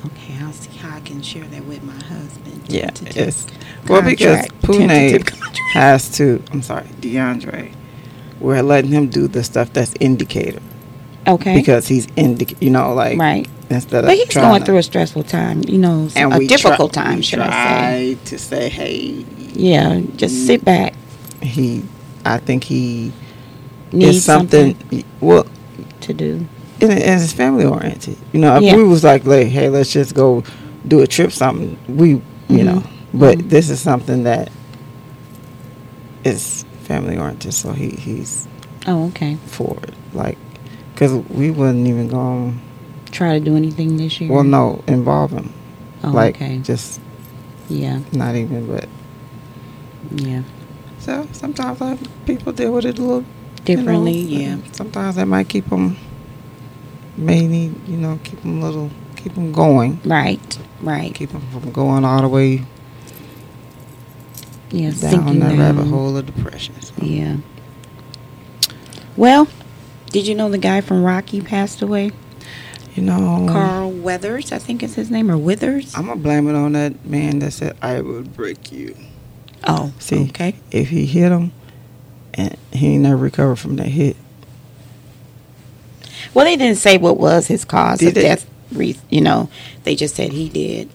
Okay, 0.07 0.37
I'll 0.43 0.53
see 0.53 0.77
how 0.77 0.97
I 0.97 1.01
can 1.01 1.23
share 1.23 1.45
that 1.45 1.65
with 1.65 1.83
my 1.83 1.95
husband. 1.95 2.61
yeah. 2.69 2.91
Tentative 2.91 3.29
It's 3.29 3.47
well 3.89 4.03
because. 4.03 4.47
Pune 4.63 5.31
has 5.73 6.09
to. 6.19 6.43
I'm 6.53 6.63
sorry, 6.63 6.85
DeAndre. 7.01 7.73
We're 8.41 8.63
letting 8.63 8.91
him 8.91 9.09
do 9.09 9.27
the 9.29 9.43
stuff 9.43 9.73
that's 9.73 9.95
indicator 10.01 10.61
Okay. 11.27 11.55
because 11.57 11.89
he's 11.89 12.07
indic. 12.09 12.61
You 12.61 12.71
know, 12.71 12.93
like 12.93 13.19
right. 13.19 13.49
instead 13.71 14.05
of 14.05 14.09
But 14.09 14.17
he's 14.19 14.35
going 14.35 14.61
to- 14.61 14.67
through 14.67 14.77
a 14.79 14.83
stressful 14.83 15.23
time, 15.23 15.63
you 15.67 15.79
know, 15.79 16.09
and 16.15 16.35
a 16.35 16.47
difficult 16.47 16.93
try- 16.93 17.05
time, 17.05 17.23
should 17.23 17.39
I 17.39 17.51
say. 17.51 18.19
to 18.27 18.39
say, 18.39 18.69
hey, 18.69 19.25
Yeah, 19.55 20.01
just 20.17 20.47
sit 20.47 20.61
mm. 20.61 20.65
back. 20.67 20.95
he. 21.43 21.83
I 22.25 22.39
think 22.39 22.65
he 22.65 23.13
needs 23.93 24.17
is 24.17 24.25
something, 24.25 24.75
something 24.79 25.05
Well, 25.21 25.47
to 26.03 26.13
do. 26.15 26.47
and, 26.81 26.91
and 26.93 27.23
it's 27.23 27.33
family 27.33 27.65
oriented. 27.65 28.17
You 28.33 28.41
know, 28.41 28.57
if 28.57 28.63
Yeah. 28.63 28.77
we 28.77 28.85
was 28.85 29.05
like, 29.05 29.25
like, 29.25 29.49
hey, 29.49 29.69
let's 29.69 29.93
just 29.93 30.15
go 30.15 30.43
do 30.87 31.01
a 31.01 31.07
trip, 31.07 31.33
something 31.33 31.77
we, 31.89 32.11
you 32.11 32.23
Mhm. 32.49 32.65
know. 32.65 32.83
But 33.13 33.39
Mhm. 33.39 33.49
this 33.51 33.71
is 33.71 33.81
something 33.81 34.25
that 34.25 34.51
is 36.25 36.65
family 36.85 37.17
oriented, 37.19 37.55
so 37.55 37.73
he 37.73 37.91
he's 37.91 38.47
Oh, 38.87 39.05
okay. 39.07 39.37
for 39.47 39.77
it. 39.83 39.95
Like, 40.13 40.39
because 40.95 41.13
we 41.31 41.51
wasn't 41.51 41.87
even 41.87 42.09
going. 42.09 42.61
Try 43.11 43.39
to 43.39 43.45
do 43.45 43.57
anything 43.57 43.97
this 43.97 44.21
year. 44.21 44.31
Well, 44.33 44.45
no, 44.45 44.83
involve 44.87 45.31
him. 45.31 45.53
Oh, 46.03 46.11
like, 46.11 46.37
okay. 46.37 46.59
just 46.63 47.01
Yeah, 47.69 48.01
not 48.13 48.35
even. 48.37 48.67
But 48.67 48.89
yeah. 50.17 50.43
So 51.05 51.29
sometimes 51.33 51.81
like, 51.81 51.99
people 52.27 52.53
deal 52.53 52.73
with 52.73 52.87
it 52.87 52.99
a 52.99 53.03
little 53.03 53.25
Differently, 53.65 54.13
you 54.19 54.49
know, 54.51 54.63
yeah. 54.63 54.73
Sometimes 54.73 55.17
that 55.17 55.27
might 55.27 55.49
keep 55.49 55.69
them. 55.71 55.97
May 57.17 57.47
need, 57.47 57.89
you 57.89 57.97
know, 57.97 58.19
keep 58.23 58.41
them 58.43 58.61
little, 58.61 58.91
keep 59.17 59.35
them 59.35 59.53
going. 59.53 60.01
Right, 60.05 60.59
right. 60.81 61.15
keep 61.15 61.31
them 61.31 61.41
from 61.51 61.73
going 61.73 62.05
all 62.05 62.21
the 62.21 62.29
way 62.29 62.63
Yeah, 64.71 64.91
down 64.91 65.39
that 65.39 65.49
down. 65.51 65.59
rabbit 65.59 65.87
hole 65.87 66.17
of 66.17 66.27
depression. 66.27 66.75
So, 66.83 66.93
Yeah. 67.01 67.37
Well, 69.17 69.49
did 70.11 70.27
you 70.27 70.35
know 70.35 70.51
the 70.51 70.59
guy 70.59 70.81
from 70.81 71.03
Rocky 71.05 71.41
passed 71.41 71.81
away? 71.81 72.11
You 72.97 73.03
know, 73.03 73.17
um, 73.17 73.49
Carl 73.49 73.91
Weathers, 73.91 74.53
I 74.53 74.59
think 74.59 74.83
is 74.83 74.95
his 74.95 75.11
name, 75.11 75.31
or 75.31 75.39
Withers. 75.39 75.95
I'm 75.97 76.07
gonna 76.07 76.21
blame 76.21 76.49
it 76.49 76.55
on 76.55 76.73
that 76.73 77.05
man 77.07 77.39
that 77.41 77.53
said 77.53 77.77
I 77.81 78.01
would 78.01 78.35
break 78.35 78.71
you. 78.71 78.95
Oh, 79.67 79.93
See, 79.99 80.25
okay. 80.31 80.55
if 80.71 80.89
he 80.91 81.07
hit 81.07 81.33
him, 81.33 81.53
and 82.35 82.57
he 82.73 82.89
ain't 82.95 83.03
never 83.05 83.17
recovered 83.17 83.57
from 83.57 83.77
that 83.77 83.87
hit. 83.89 84.17
Well, 86.33 86.45
they 86.45 86.57
didn't 86.57 86.79
say 86.79 86.99
what 86.99 87.19
was 87.19 87.47
his 87.47 87.65
cause 87.65 87.99
Did 88.01 88.09
of 88.09 88.15
they? 88.15 88.23
death. 88.23 88.47
You 89.11 89.21
know, 89.21 89.49
they 89.85 89.95
just 89.95 90.17
said 90.17 90.33
he 90.33 90.49
did 90.49 90.91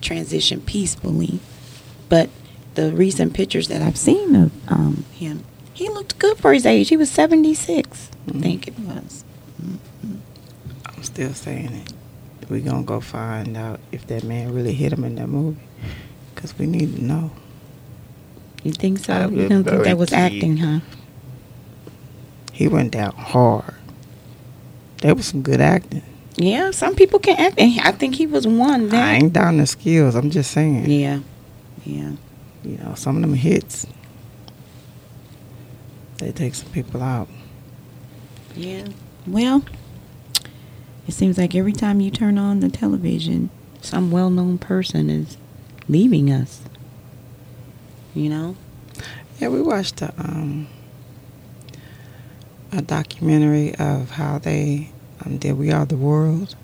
transition 0.00 0.60
peacefully. 0.60 1.40
But 2.08 2.30
the 2.74 2.92
recent 2.92 3.34
pictures 3.34 3.68
that 3.68 3.82
I've 3.82 3.96
seen 3.96 4.36
of 4.36 4.52
um, 4.70 5.04
him, 5.12 5.42
he 5.72 5.88
looked 5.88 6.18
good 6.18 6.38
for 6.38 6.52
his 6.52 6.64
age. 6.64 6.90
He 6.90 6.96
was 6.96 7.10
76, 7.10 8.10
I 8.28 8.30
Mhm. 8.30 8.40
think 8.42 8.68
it 8.68 8.78
was. 8.78 9.24
I'm 10.86 11.02
still 11.02 11.34
saying 11.34 11.72
it. 11.72 11.92
We're 12.48 12.60
gonna 12.60 12.82
go 12.84 13.00
find 13.00 13.56
out 13.56 13.80
if 13.90 14.06
that 14.08 14.22
man 14.22 14.52
really 14.52 14.74
hit 14.74 14.92
him 14.92 15.02
in 15.02 15.14
that 15.16 15.28
movie, 15.28 15.60
cause 16.36 16.54
we 16.58 16.66
need 16.66 16.96
to 16.96 17.04
know. 17.04 17.30
You 18.64 18.72
think 18.72 18.98
so? 18.98 19.12
I 19.12 19.26
You 19.28 19.48
don't 19.48 19.64
think 19.64 19.84
that 19.84 19.96
was 19.98 20.10
keen. 20.10 20.18
acting, 20.18 20.56
huh? 20.56 20.80
He 22.52 22.66
went 22.66 22.92
down 22.92 23.12
hard. 23.12 23.74
That 25.02 25.16
was 25.16 25.26
some 25.26 25.42
good 25.42 25.60
acting. 25.60 26.02
Yeah, 26.36 26.70
some 26.72 26.96
people 26.96 27.18
can 27.20 27.38
act. 27.38 27.60
And 27.60 27.78
I 27.80 27.92
think 27.92 28.16
he 28.16 28.26
was 28.26 28.46
one 28.46 28.86
I 28.86 28.88
that. 28.88 29.22
ain't 29.22 29.32
down 29.32 29.58
the 29.58 29.66
skills. 29.66 30.14
I'm 30.16 30.30
just 30.30 30.50
saying. 30.50 30.90
Yeah, 30.90 31.20
yeah. 31.84 32.12
You 32.64 32.78
know, 32.78 32.94
some 32.94 33.16
of 33.16 33.22
them 33.22 33.34
hits. 33.34 33.86
They 36.18 36.32
take 36.32 36.54
some 36.54 36.70
people 36.72 37.02
out. 37.02 37.28
Yeah. 38.56 38.86
Well, 39.26 39.64
it 41.06 41.12
seems 41.12 41.36
like 41.38 41.54
every 41.54 41.72
time 41.72 42.00
you 42.00 42.10
turn 42.10 42.38
on 42.38 42.60
the 42.60 42.70
television, 42.70 43.50
some 43.82 44.10
well 44.10 44.30
known 44.30 44.58
person 44.58 45.10
is 45.10 45.36
leaving 45.88 46.30
us. 46.32 46.62
You 48.14 48.28
know? 48.28 48.56
Yeah, 49.40 49.48
we 49.48 49.60
watched 49.60 50.00
a, 50.02 50.12
um, 50.18 50.68
a 52.72 52.80
documentary 52.82 53.74
of 53.74 54.10
how 54.10 54.38
they 54.38 54.90
um, 55.24 55.38
did 55.38 55.58
We 55.58 55.72
Are 55.72 55.84
the 55.84 55.96
World. 55.96 56.54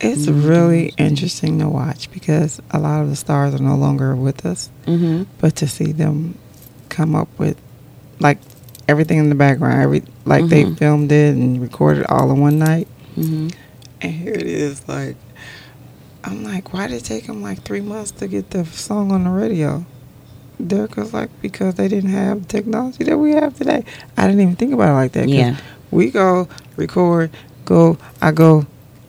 It's 0.00 0.26
really 0.28 0.92
interesting 0.98 1.58
to 1.60 1.68
watch 1.68 2.10
because 2.12 2.60
a 2.70 2.78
lot 2.78 3.00
of 3.02 3.08
the 3.08 3.16
stars 3.16 3.54
are 3.54 3.62
no 3.62 3.74
longer 3.76 4.14
with 4.14 4.44
us. 4.44 4.68
Mm-hmm. 4.86 5.22
But 5.38 5.56
to 5.56 5.68
see 5.68 5.92
them 5.92 6.38
come 6.90 7.14
up 7.14 7.28
with 7.38 7.58
like 8.20 8.38
everything 8.86 9.16
in 9.18 9.30
the 9.30 9.34
background, 9.34 9.80
every 9.80 10.02
like 10.26 10.46
they 10.48 10.64
Mhm. 10.64 10.76
filmed 10.76 11.10
it 11.12 11.34
and 11.34 11.60
recorded 11.62 12.04
all 12.06 12.30
in 12.30 12.40
one 12.40 12.58
night, 12.58 12.86
Mm-hmm. 13.16 13.48
and 14.02 14.12
here 14.12 14.34
it 14.34 14.42
is. 14.46 14.86
Like 14.86 15.16
I'm 16.24 16.42
like, 16.44 16.72
why 16.72 16.86
did 16.86 16.96
it 16.96 17.04
take 17.04 17.26
them 17.26 17.42
like 17.42 17.62
three 17.62 17.80
months 17.80 18.10
to 18.12 18.28
get 18.28 18.50
the 18.50 18.64
song 18.64 19.12
on 19.12 19.24
the 19.24 19.30
radio? 19.30 19.84
Derek 20.64 20.96
was 20.96 21.12
like, 21.12 21.30
because 21.42 21.74
they 21.74 21.88
didn't 21.88 22.10
have 22.10 22.42
the 22.42 22.48
technology 22.48 23.04
that 23.04 23.18
we 23.18 23.32
have 23.32 23.56
today. 23.56 23.84
I 24.16 24.26
didn't 24.26 24.40
even 24.40 24.56
think 24.56 24.72
about 24.72 24.90
it 24.90 24.94
like 24.94 25.12
that. 25.12 25.28
Yeah. 25.28 25.56
we 25.90 26.10
go 26.10 26.48
record, 26.76 27.30
go. 27.64 27.98
I 28.22 28.30
go. 28.32 28.66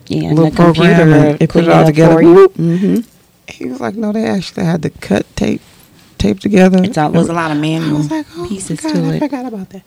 Yeah, 0.07 0.29
Little 0.29 0.45
and 0.47 0.55
computer 0.55 0.95
program 0.95 1.13
and 1.13 1.41
it 1.41 1.49
put 1.49 1.63
it 1.63 1.69
all 1.69 1.85
together. 1.85 2.15
Whoop. 2.21 2.53
Mm-hmm. 2.55 3.09
He 3.47 3.65
was 3.65 3.79
like, 3.79 3.95
no, 3.95 4.11
they 4.11 4.25
actually 4.25 4.65
had 4.65 4.81
to 4.83 4.89
cut 4.89 5.25
tape, 5.35 5.61
tape 6.17 6.39
together. 6.39 6.83
It's 6.83 6.97
all, 6.97 7.11
was 7.11 7.29
a 7.29 7.33
lot 7.33 7.51
of 7.51 7.57
I 7.57 7.61
manual 7.61 7.97
was 7.97 8.11
like, 8.11 8.25
oh 8.35 8.47
pieces 8.47 8.81
God, 8.81 8.93
to 8.93 8.99
I 9.03 9.13
it. 9.15 9.19
forgot 9.19 9.45
about 9.45 9.69
that. 9.69 9.83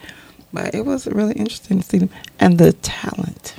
But 0.52 0.74
it 0.74 0.84
was 0.86 1.06
really 1.06 1.34
interesting 1.34 1.80
to 1.80 1.84
see 1.86 1.98
them 1.98 2.10
and 2.40 2.58
the 2.58 2.72
talent, 2.72 3.54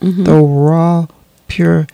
Mhm. 0.00 0.24
the 0.24 0.34
raw, 0.40 1.06
pure 1.48 1.86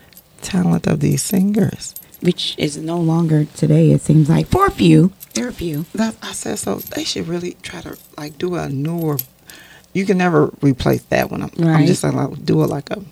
talent 0.44 0.86
of 0.86 1.00
these 1.00 1.22
singers. 1.22 1.94
Which 2.20 2.54
is 2.56 2.76
no 2.78 2.98
longer 2.98 3.44
today. 3.44 3.90
It 3.90 4.00
seems 4.00 4.28
like 4.30 4.46
for 4.46 4.66
a 4.66 4.70
few, 4.70 5.12
there 5.34 5.46
are 5.46 5.50
a 5.50 5.52
few. 5.52 5.84
That 5.94 6.14
I 6.22 6.32
said 6.32 6.58
so. 6.58 6.76
They 6.76 7.04
should 7.04 7.26
really 7.28 7.56
try 7.62 7.80
to 7.82 7.98
like 8.16 8.38
do 8.38 8.54
a 8.54 8.68
newer. 8.68 9.18
You 9.92 10.06
can 10.06 10.16
never 10.18 10.46
replace 10.62 11.02
that 11.04 11.30
one. 11.30 11.42
I'm, 11.42 11.50
I'm 11.58 11.86
just 11.86 12.00
saying 12.00 12.16
like 12.16 12.44
do 12.44 12.62
it 12.62 12.68
like 12.68 12.88
a 12.90 13.02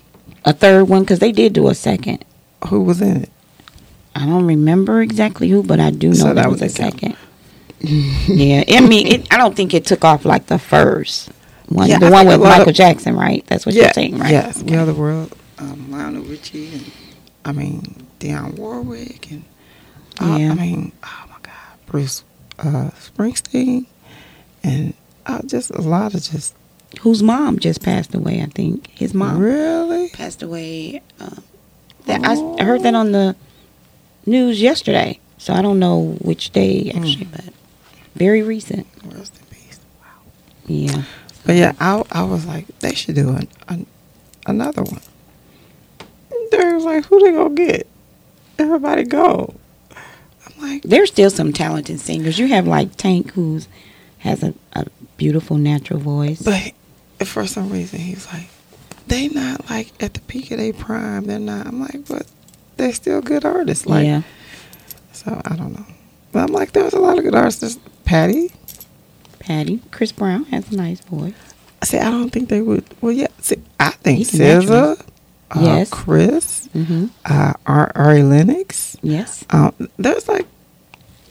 A 0.45 0.53
third 0.53 0.85
one 0.85 1.03
because 1.03 1.19
they 1.19 1.31
did 1.31 1.53
do 1.53 1.67
a 1.67 1.75
second. 1.75 2.25
who 2.69 2.81
was 2.81 3.01
in 3.01 3.17
it. 3.23 3.29
I 4.15 4.25
don't 4.25 4.45
remember 4.45 5.01
exactly 5.01 5.47
who, 5.49 5.61
but 5.63 5.79
I 5.79 5.91
do 5.91 6.09
know 6.09 6.13
So 6.15 6.33
that 6.33 6.49
was 6.49 6.61
a 6.61 6.69
second. 6.69 7.15
yeah, 7.81 8.63
I 8.67 8.79
mean, 8.81 9.07
it, 9.07 9.33
I 9.33 9.37
don't 9.37 9.55
think 9.55 9.73
it 9.73 9.85
took 9.85 10.03
off 10.05 10.25
like 10.25 10.47
the 10.47 10.59
first 10.59 11.29
one, 11.67 11.89
Yeah, 11.89 11.99
the 11.99 12.07
I 12.07 12.11
one 12.11 12.27
with 12.27 12.41
Michael 12.41 12.69
of- 12.69 12.75
Jackson, 12.75 13.15
right? 13.15 13.45
That's 13.47 13.65
what 13.65 13.75
you're 13.75 13.91
saying, 13.93 14.17
right? 14.17 14.31
Yes, 14.31 14.61
Okay. 14.61 14.83
The 14.85 14.93
World, 14.93 15.35
um, 15.59 15.91
Lionel 15.91 16.23
Richie, 16.23 16.67
and 16.73 16.91
I 17.45 17.51
mean 17.51 18.07
Dionne 18.19 18.57
Warwick, 18.57 19.31
and 19.31 19.43
uh, 20.21 20.37
Yeah. 20.39 20.51
I 20.51 20.55
mean, 20.55 20.91
oh 21.03 21.25
my 21.29 21.37
God, 21.41 21.53
Bruce 21.85 22.23
uh, 22.59 22.91
Springsteen, 22.99 23.85
and 24.63 24.93
uh, 25.25 25.41
just 25.45 25.69
a 25.71 25.81
lot 25.81 26.13
of 26.13 26.23
just 26.23 26.55
Whose 27.01 27.23
mom 27.23 27.59
just 27.59 27.81
passed 27.81 28.13
away? 28.13 28.41
I 28.41 28.45
think 28.45 28.87
his 28.89 29.13
mom 29.13 29.39
really. 29.39 30.09
passed 30.09 30.43
away. 30.43 31.01
Um, 31.19 31.43
that 32.05 32.23
I, 32.23 32.33
I 32.59 32.63
heard 32.63 32.83
that 32.83 32.93
on 32.93 33.13
the 33.13 33.35
news 34.25 34.61
yesterday, 34.61 35.19
so 35.37 35.53
I 35.53 35.61
don't 35.61 35.79
know 35.79 36.17
which 36.21 36.51
day 36.51 36.91
actually, 36.95 37.25
but 37.25 37.45
very 38.15 38.43
recent. 38.43 38.85
Rest 39.05 39.37
in 39.39 39.45
peace. 39.57 39.79
Wow. 40.01 40.31
Yeah. 40.67 41.03
But 41.45 41.55
yeah, 41.55 41.73
I 41.79 42.03
I 42.11 42.23
was 42.23 42.45
like, 42.45 42.67
they 42.79 42.93
should 42.93 43.15
do 43.15 43.29
an, 43.29 43.47
an 43.67 43.85
another 44.45 44.83
one. 44.83 45.01
They 46.51 46.73
was 46.73 46.83
like, 46.83 47.05
who 47.05 47.19
they 47.19 47.31
gonna 47.31 47.53
get? 47.53 47.87
Everybody 48.59 49.03
go. 49.03 49.55
I'm 49.95 50.61
like, 50.61 50.83
There's 50.83 51.09
still 51.09 51.29
some 51.29 51.53
talented 51.53 51.99
singers. 51.99 52.37
You 52.39 52.47
have 52.47 52.67
like 52.67 52.95
Tank, 52.95 53.31
who's 53.33 53.67
has 54.19 54.43
a, 54.43 54.53
a 54.73 54.85
beautiful 55.17 55.57
natural 55.57 55.99
voice. 55.99 56.41
but 56.41 56.73
for 57.27 57.45
some 57.47 57.69
reason 57.69 57.99
he's 57.99 58.25
like, 58.33 58.47
they 59.07 59.27
not 59.29 59.69
like 59.69 59.91
at 60.01 60.13
the 60.13 60.21
peak 60.21 60.51
of 60.51 60.57
their 60.59 60.73
prime. 60.73 61.25
They're 61.25 61.39
not. 61.39 61.67
I'm 61.67 61.79
like, 61.81 62.07
but 62.07 62.25
they're 62.77 62.93
still 62.93 63.21
good 63.21 63.45
artists. 63.45 63.85
Like, 63.85 64.05
yeah, 64.05 64.21
so 65.11 65.41
I 65.45 65.55
don't 65.55 65.73
know. 65.73 65.85
But 66.31 66.43
I'm 66.49 66.53
like, 66.53 66.71
there's 66.71 66.93
a 66.93 66.99
lot 66.99 67.17
of 67.17 67.23
good 67.23 67.35
artists. 67.35 67.77
Patty. 68.05 68.51
Patty, 69.39 69.81
Chris 69.91 70.11
Brown 70.13 70.45
has 70.45 70.71
a 70.71 70.75
nice 70.77 71.01
voice. 71.01 71.33
I 71.81 71.85
say 71.85 71.99
I 71.99 72.09
don't 72.09 72.29
think 72.29 72.47
they 72.47 72.61
would. 72.61 72.85
Well, 73.01 73.11
yeah. 73.11 73.27
See, 73.39 73.57
I 73.77 73.89
think 73.89 74.19
He's 74.19 74.33
natural. 74.39 74.97
Uh, 75.55 75.61
Yes. 75.61 75.89
Chris, 75.89 76.67
Mm-hmm. 76.75 77.05
uh, 77.25 77.53
Ar- 77.67 77.91
Ari 77.95 78.23
Lennox. 78.23 78.97
Yes, 79.03 79.45
Um, 79.51 79.73
there's 79.97 80.27
like 80.27 80.47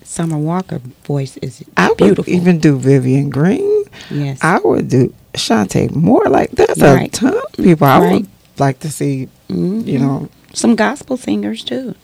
Summer 0.04 0.38
Walker 0.38 0.80
voice 1.04 1.37
is 1.38 1.64
I 1.76 1.88
would 1.88 1.96
beautiful. 1.98 2.32
even 2.32 2.58
do 2.58 2.78
Vivian 2.78 3.30
Green. 3.30 3.85
yes, 4.11 4.38
I 4.42 4.58
would 4.62 4.88
do 4.88 5.12
Chanté 5.35 5.90
Moore. 5.94 6.26
Like 6.28 6.50
there's 6.52 6.78
Right. 6.78 7.08
a 7.08 7.11
ton 7.11 7.35
of 7.35 7.52
people 7.56 7.87
I 7.87 7.98
Right. 8.00 8.12
would 8.12 8.28
like 8.58 8.78
to 8.80 8.90
see. 8.90 9.28
Mhm. 9.48 9.87
You 9.87 9.98
know, 9.98 10.28
some 10.52 10.76
gospel 10.76 11.16
singers 11.16 11.64
too. 11.64 11.94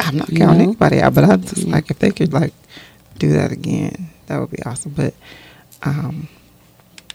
I'm 0.00 0.16
not 0.18 0.28
You 0.30 0.38
counting 0.38 0.58
know? 0.58 0.64
anybody 0.64 1.00
out, 1.00 1.14
but 1.14 1.24
I 1.24 1.36
just 1.36 1.58
Yeah. 1.64 1.72
like 1.74 1.90
if 1.90 1.98
they 2.00 2.10
could 2.10 2.32
like 2.32 2.52
do 3.18 3.30
that 3.32 3.52
again, 3.52 4.10
that 4.26 4.40
would 4.40 4.50
be 4.50 4.62
awesome. 4.66 4.92
But 4.96 5.14
um, 5.84 6.28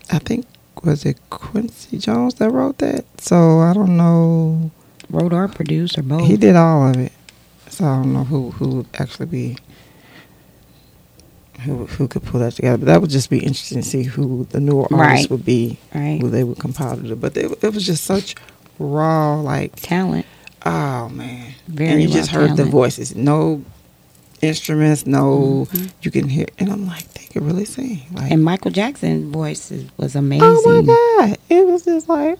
I 0.09 0.19
think 0.19 0.45
was 0.85 1.05
it 1.05 1.17
Quincy 1.29 1.97
Jones 1.97 2.35
that 2.35 2.49
wrote 2.51 2.77
that? 2.79 3.05
So 3.21 3.59
I 3.59 3.73
don't 3.73 3.97
know. 3.97 4.71
Wrote 5.09 5.33
or 5.33 5.47
produced 5.47 5.97
or 5.97 6.03
both. 6.03 6.27
He 6.27 6.35
did 6.37 6.55
all 6.55 6.89
of 6.89 6.97
it, 6.97 7.13
so 7.69 7.85
I 7.85 7.95
don't 8.03 8.13
know 8.13 8.23
who 8.25 8.51
who 8.51 8.67
would 8.77 8.87
actually 8.99 9.27
be. 9.27 9.57
Who, 11.61 11.87
who 11.87 12.07
could 12.07 12.23
pull 12.23 12.39
that 12.41 12.53
together? 12.53 12.77
But 12.77 12.85
that 12.85 13.01
would 13.01 13.09
just 13.09 13.31
be 13.31 13.39
interesting 13.39 13.81
to 13.81 13.87
see 13.87 14.03
who 14.03 14.45
the 14.51 14.59
newer 14.59 14.83
artists 14.93 15.23
Right. 15.25 15.29
would 15.31 15.43
be. 15.43 15.79
Right. 15.93 16.19
who 16.21 16.29
they 16.29 16.43
would 16.43 16.59
compile 16.59 17.03
it. 17.03 17.19
But 17.19 17.33
they, 17.33 17.45
it 17.45 17.73
was 17.73 17.83
just 17.85 18.03
such 18.03 18.35
raw, 18.77 19.39
like 19.41 19.75
Talent. 19.77 20.27
oh 20.67 21.09
man, 21.09 21.53
Very 21.67 21.93
and 21.93 22.01
you 22.03 22.09
just 22.09 22.29
heard 22.29 22.57
the 22.57 22.65
voices, 22.65 23.15
no 23.15 23.63
instruments, 24.41 25.05
no 25.05 25.67
Mhm. 25.71 25.91
you 26.01 26.11
can 26.11 26.29
hear, 26.29 26.45
and 26.59 26.69
I'm 26.71 26.85
like, 26.87 27.11
they 27.13 27.25
can 27.25 27.45
really 27.45 27.65
sing. 27.65 28.01
Like, 28.13 28.31
And 28.31 28.43
Michael 28.43 28.71
Jackson's 28.71 29.31
voice 29.33 29.71
was 29.97 30.15
amazing. 30.15 30.43
oh 30.47 30.81
my 30.83 31.27
god, 31.27 31.37
it 31.49 31.65
was 31.67 31.83
just 31.85 32.07
like, 32.09 32.37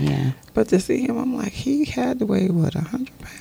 Yeah. 0.00 0.32
but 0.54 0.68
to 0.68 0.80
see 0.80 1.02
him, 1.02 1.16
I'm 1.18 1.34
like, 1.36 1.52
he 1.52 1.84
had 1.84 2.18
to 2.20 2.26
weigh 2.26 2.48
what 2.48 2.74
a 2.74 2.80
hundred 2.80 3.18
pounds. 3.18 3.34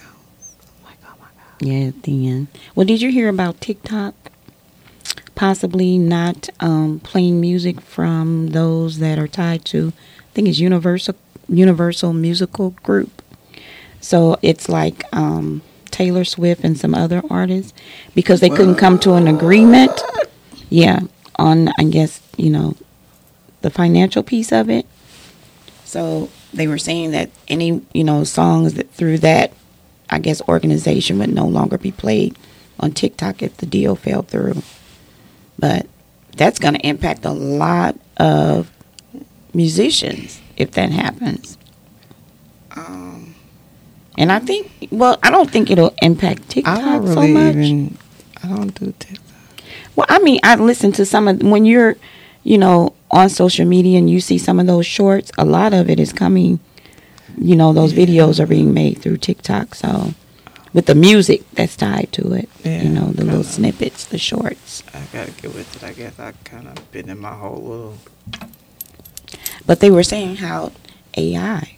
I'm 0.80 0.86
like, 0.86 0.98
oh 1.06 1.16
my 1.20 1.28
god. 1.36 1.68
Yeah, 1.68 1.92
then. 2.04 2.48
the. 2.54 2.60
Well, 2.76 2.86
did 2.86 3.02
you 3.02 3.12
hear 3.12 3.30
about 3.30 3.60
TikTok 3.62 4.14
possibly 5.36 5.98
not 6.00 6.50
um, 6.60 7.00
playing 7.04 7.40
music 7.40 7.80
from 7.82 8.48
those 8.48 8.98
that 8.98 9.20
are 9.20 9.28
tied 9.28 9.64
to, 9.66 9.94
I 9.96 10.34
think 10.34 10.48
it's 10.48 10.58
Universal 10.60 11.16
Universal 11.50 12.14
Musical 12.14 12.72
Group. 12.84 13.22
So 14.02 14.38
it's 14.42 14.68
like 14.68 15.04
um, 15.14 15.62
Taylor 15.92 16.24
Swift 16.24 16.64
and 16.64 16.78
some 16.78 16.94
other 16.94 17.22
artists 17.30 17.74
because 18.16 18.40
they 18.40 18.50
couldn't 18.50 18.76
come 18.76 19.00
to 19.00 19.14
an 19.14 19.28
agreement. 19.28 20.02
Yeah, 20.70 21.02
on 21.36 21.70
I 21.78 21.84
guess 21.84 22.22
you 22.38 22.50
know 22.50 22.76
the 23.62 23.70
financial 23.70 24.24
piece 24.24 24.52
of 24.52 24.70
it. 24.70 24.86
So 25.86 26.30
they 26.54 26.68
were 26.68 26.78
saying 26.78 27.12
that 27.12 27.30
any 27.48 27.82
you 27.94 28.04
know 28.04 28.24
songs 28.24 28.74
that 28.76 28.92
through 28.92 29.20
that 29.20 29.54
I 30.10 30.20
guess 30.20 30.42
organization 30.48 31.20
would 31.20 31.34
no 31.34 31.46
longer 31.46 31.78
be 31.78 31.92
played 31.92 32.38
on 32.80 32.92
TikTok 32.92 33.42
if 33.42 33.58
the 33.58 33.66
deal 33.66 33.96
fell 33.96 34.22
through. 34.22 34.62
But 35.60 35.88
that's 36.36 36.60
going 36.60 36.76
to 36.76 36.88
impact 36.88 37.26
a 37.26 37.32
lot 37.32 37.98
of 38.18 38.72
musicians 39.54 40.40
if 40.56 40.72
that 40.72 40.92
happens. 40.92 41.58
Um, 42.76 43.27
And 44.18 44.32
I 44.32 44.40
think, 44.40 44.72
well, 44.92 45.18
I 45.22 45.30
don't 45.30 45.50
think 45.50 45.70
it'll 45.70 45.94
impact 46.02 46.50
TikTok 46.50 46.78
I 46.80 46.98
don't 46.98 47.08
so 47.08 47.28
much. 47.28 47.56
even. 47.56 47.98
I 48.44 48.48
don't 48.48 48.74
do 48.80 48.94
TikTok. 48.98 49.24
Well, 49.96 50.06
I 50.10 50.20
mean, 50.20 50.40
I 50.44 50.56
listen 50.56 50.92
to 50.94 51.06
some 51.06 51.28
of 51.28 51.42
when 51.44 51.66
you're, 51.66 51.96
you 52.44 52.58
know, 52.58 52.94
on 53.12 53.30
social 53.30 53.66
media 53.66 53.98
and 54.00 54.10
you 54.10 54.20
see 54.20 54.38
some 54.38 54.60
of 54.60 54.68
those 54.68 54.86
shorts. 54.86 55.32
A 55.38 55.46
lot 55.46 55.74
of 55.74 55.90
it 55.90 56.00
is 56.00 56.12
coming. 56.14 56.60
You 57.38 57.56
know, 57.56 57.74
those 57.74 57.94
videos 57.94 58.40
are 58.40 58.48
being 58.48 58.74
made 58.74 59.00
through 59.02 59.18
TikTok. 59.18 59.76
So, 59.76 60.14
with 60.74 60.88
the 60.88 60.96
music 60.96 61.44
that's 61.52 61.76
tied 61.76 62.12
to 62.14 62.34
it, 62.34 62.50
Yeah, 62.64 62.82
you 62.84 62.90
know, 62.90 63.08
the 63.12 63.24
little 63.24 63.42
kinda. 63.42 63.44
snippets, 63.44 64.06
the 64.06 64.18
shorts. 64.18 64.82
I 64.94 65.02
gotta 65.14 65.32
get 65.32 65.54
with 65.54 65.76
it. 65.76 65.84
I 65.84 65.94
guess 65.94 66.20
I 66.20 66.32
kind 66.44 66.68
of 66.68 66.92
been 66.92 67.10
in 67.10 67.20
my 67.20 67.34
whole 67.36 67.62
little. 67.62 67.98
But 69.66 69.80
they 69.80 69.92
were 69.92 70.04
saying 70.04 70.38
how 70.38 70.72
AI, 71.16 71.77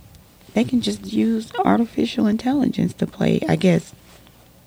they 0.59 0.65
can 0.65 0.81
just 0.81 1.13
use 1.13 1.53
artificial 1.63 2.27
intelligence 2.27 2.93
to 2.95 3.07
play. 3.07 3.39
I 3.47 3.55
guess 3.55 3.93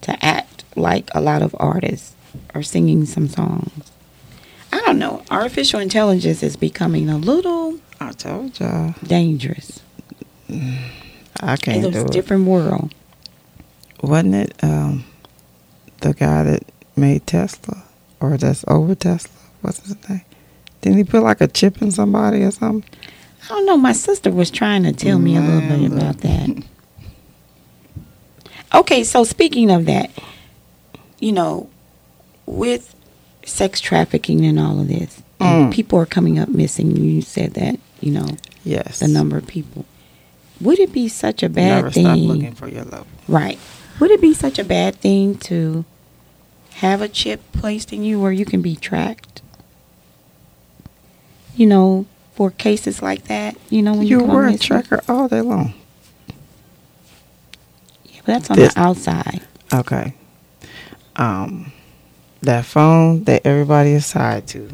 to 0.00 0.24
act 0.24 0.64
like 0.74 1.10
a 1.14 1.20
lot 1.20 1.42
of 1.42 1.54
artists 1.60 2.14
are 2.54 2.62
singing 2.62 3.04
some 3.04 3.28
songs. 3.28 3.92
I 4.72 4.80
don't 4.80 4.98
know. 4.98 5.22
Artificial 5.30 5.80
intelligence 5.80 6.42
is 6.42 6.56
becoming 6.56 7.10
a 7.10 7.18
little 7.18 7.78
I 8.00 8.12
told 8.12 8.58
y'all, 8.58 8.94
dangerous. 9.06 9.80
I 10.48 11.56
can't 11.56 11.84
It's 11.84 11.94
do 11.94 12.00
a 12.00 12.04
it. 12.06 12.10
different 12.10 12.46
world. 12.46 12.94
Wasn't 14.02 14.34
it 14.34 14.64
um, 14.64 15.04
the 16.00 16.14
guy 16.14 16.42
that 16.44 16.62
made 16.96 17.26
Tesla 17.26 17.84
or 18.18 18.38
that's 18.38 18.64
over 18.66 18.94
Tesla? 18.94 19.30
What's 19.60 19.80
his 19.86 20.08
name? 20.08 20.22
Didn't 20.80 20.96
he 20.96 21.04
put 21.04 21.22
like 21.22 21.42
a 21.42 21.48
chip 21.48 21.82
in 21.82 21.90
somebody 21.90 22.42
or 22.44 22.50
something? 22.50 22.88
I 23.44 23.48
don't 23.48 23.66
know. 23.66 23.76
My 23.76 23.92
sister 23.92 24.30
was 24.30 24.50
trying 24.50 24.84
to 24.84 24.92
tell 24.92 25.18
me 25.18 25.36
a 25.36 25.40
little 25.40 25.60
bit 25.68 25.92
about 25.92 26.18
that. 26.18 26.62
Okay, 28.74 29.04
so 29.04 29.24
speaking 29.24 29.70
of 29.70 29.84
that, 29.86 30.10
you 31.18 31.32
know, 31.32 31.68
with 32.46 32.94
sex 33.44 33.80
trafficking 33.80 34.44
and 34.46 34.58
all 34.58 34.80
of 34.80 34.88
this, 34.88 35.20
and 35.40 35.70
Mm. 35.70 35.74
people 35.74 35.98
are 35.98 36.06
coming 36.06 36.38
up 36.38 36.48
missing. 36.48 36.96
You 36.96 37.20
said 37.20 37.54
that, 37.54 37.78
you 38.00 38.12
know, 38.12 38.26
Yes. 38.64 39.00
the 39.00 39.08
number 39.08 39.36
of 39.36 39.46
people. 39.46 39.84
Would 40.60 40.78
it 40.78 40.92
be 40.92 41.08
such 41.08 41.42
a 41.42 41.48
bad 41.48 41.92
thing? 41.92 42.04
Never 42.04 42.16
thing? 42.16 42.26
stop 42.26 42.36
looking 42.36 42.54
for 42.54 42.68
your 42.68 42.84
love. 42.84 43.06
Right. 43.28 43.58
Would 43.98 44.10
it 44.12 44.20
be 44.20 44.32
such 44.32 44.58
a 44.58 44.64
bad 44.64 44.94
thing 45.00 45.34
to 45.38 45.84
have 46.74 47.02
a 47.02 47.08
chip 47.08 47.40
placed 47.52 47.92
in 47.92 48.04
you 48.04 48.20
where 48.20 48.32
you 48.32 48.44
can 48.44 48.62
be 48.62 48.76
tracked? 48.76 49.42
You 51.56 51.66
know, 51.66 52.06
for 52.32 52.50
cases 52.50 53.02
like 53.02 53.24
that, 53.24 53.56
you 53.70 53.82
know, 53.82 53.94
when 53.94 54.06
you, 54.06 54.20
You 54.20 54.24
wear 54.24 54.46
a 54.48 54.56
tracker 54.58 55.00
all 55.08 55.28
day 55.28 55.40
long. 55.40 55.74
Yeah, 58.06 58.20
but 58.24 58.26
that's 58.26 58.50
on 58.50 58.56
This- 58.56 58.74
the 58.74 58.80
outside. 58.80 59.42
Okay. 59.72 60.14
Um, 61.16 61.72
that 62.42 62.64
phone 62.64 63.24
that 63.24 63.46
everybody 63.46 63.90
is 63.92 64.10
tied 64.10 64.46
to. 64.48 64.68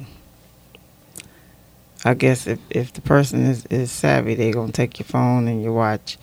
I 2.04 2.14
guess 2.14 2.46
if, 2.46 2.60
if 2.70 2.92
the 2.92 3.00
person 3.00 3.44
is, 3.44 3.66
is 3.66 3.90
savvy, 3.90 4.34
they're 4.34 4.52
gonna 4.52 4.70
take 4.72 4.98
your 5.00 5.06
phone 5.06 5.48
and 5.48 5.62
your 5.62 5.72
watch. 5.72 6.16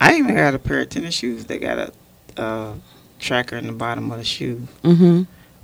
I 0.00 0.14
even 0.16 0.34
got 0.36 0.54
a 0.54 0.58
pair 0.58 0.80
of 0.80 0.88
tennis 0.90 1.14
shoes. 1.14 1.44
They 1.46 1.58
got 1.58 1.78
a 1.78 1.92
uh, 2.40 2.74
tracker 3.18 3.56
in 3.56 3.66
the 3.66 3.72
bottom 3.72 4.10
of 4.12 4.18
the 4.18 4.24
shoe, 4.24 4.66
Mm-hmm. 4.84 5.22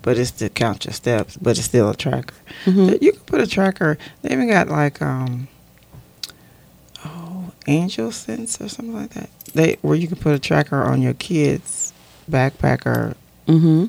But 0.09 0.17
it's 0.19 0.31
to 0.41 0.49
count 0.49 0.87
your 0.87 0.95
steps. 0.95 1.37
But 1.37 1.59
it's 1.59 1.67
still 1.67 1.91
a 1.91 1.95
tracker. 1.95 2.35
mm-hmm. 2.65 2.97
You 3.05 3.13
can 3.13 3.21
put 3.27 3.43
a 3.43 3.47
tracker. 3.47 3.99
They 4.23 4.33
even 4.33 4.49
got 4.49 4.69
like 4.69 5.03
um, 5.03 5.49
oh, 7.05 7.53
AngelSense 7.67 8.59
or 8.65 8.69
something 8.71 8.95
like 8.95 9.11
that. 9.11 9.29
They 9.53 9.77
where 9.83 9.95
you 9.97 10.09
can 10.09 10.17
put 10.17 10.35
a 10.35 10.39
tracker 10.39 10.83
on 10.83 11.03
your 11.03 11.15
kids' 11.15 11.93
backpack 12.31 12.87
or 12.87 13.15
Mm-hmm. 13.47 13.87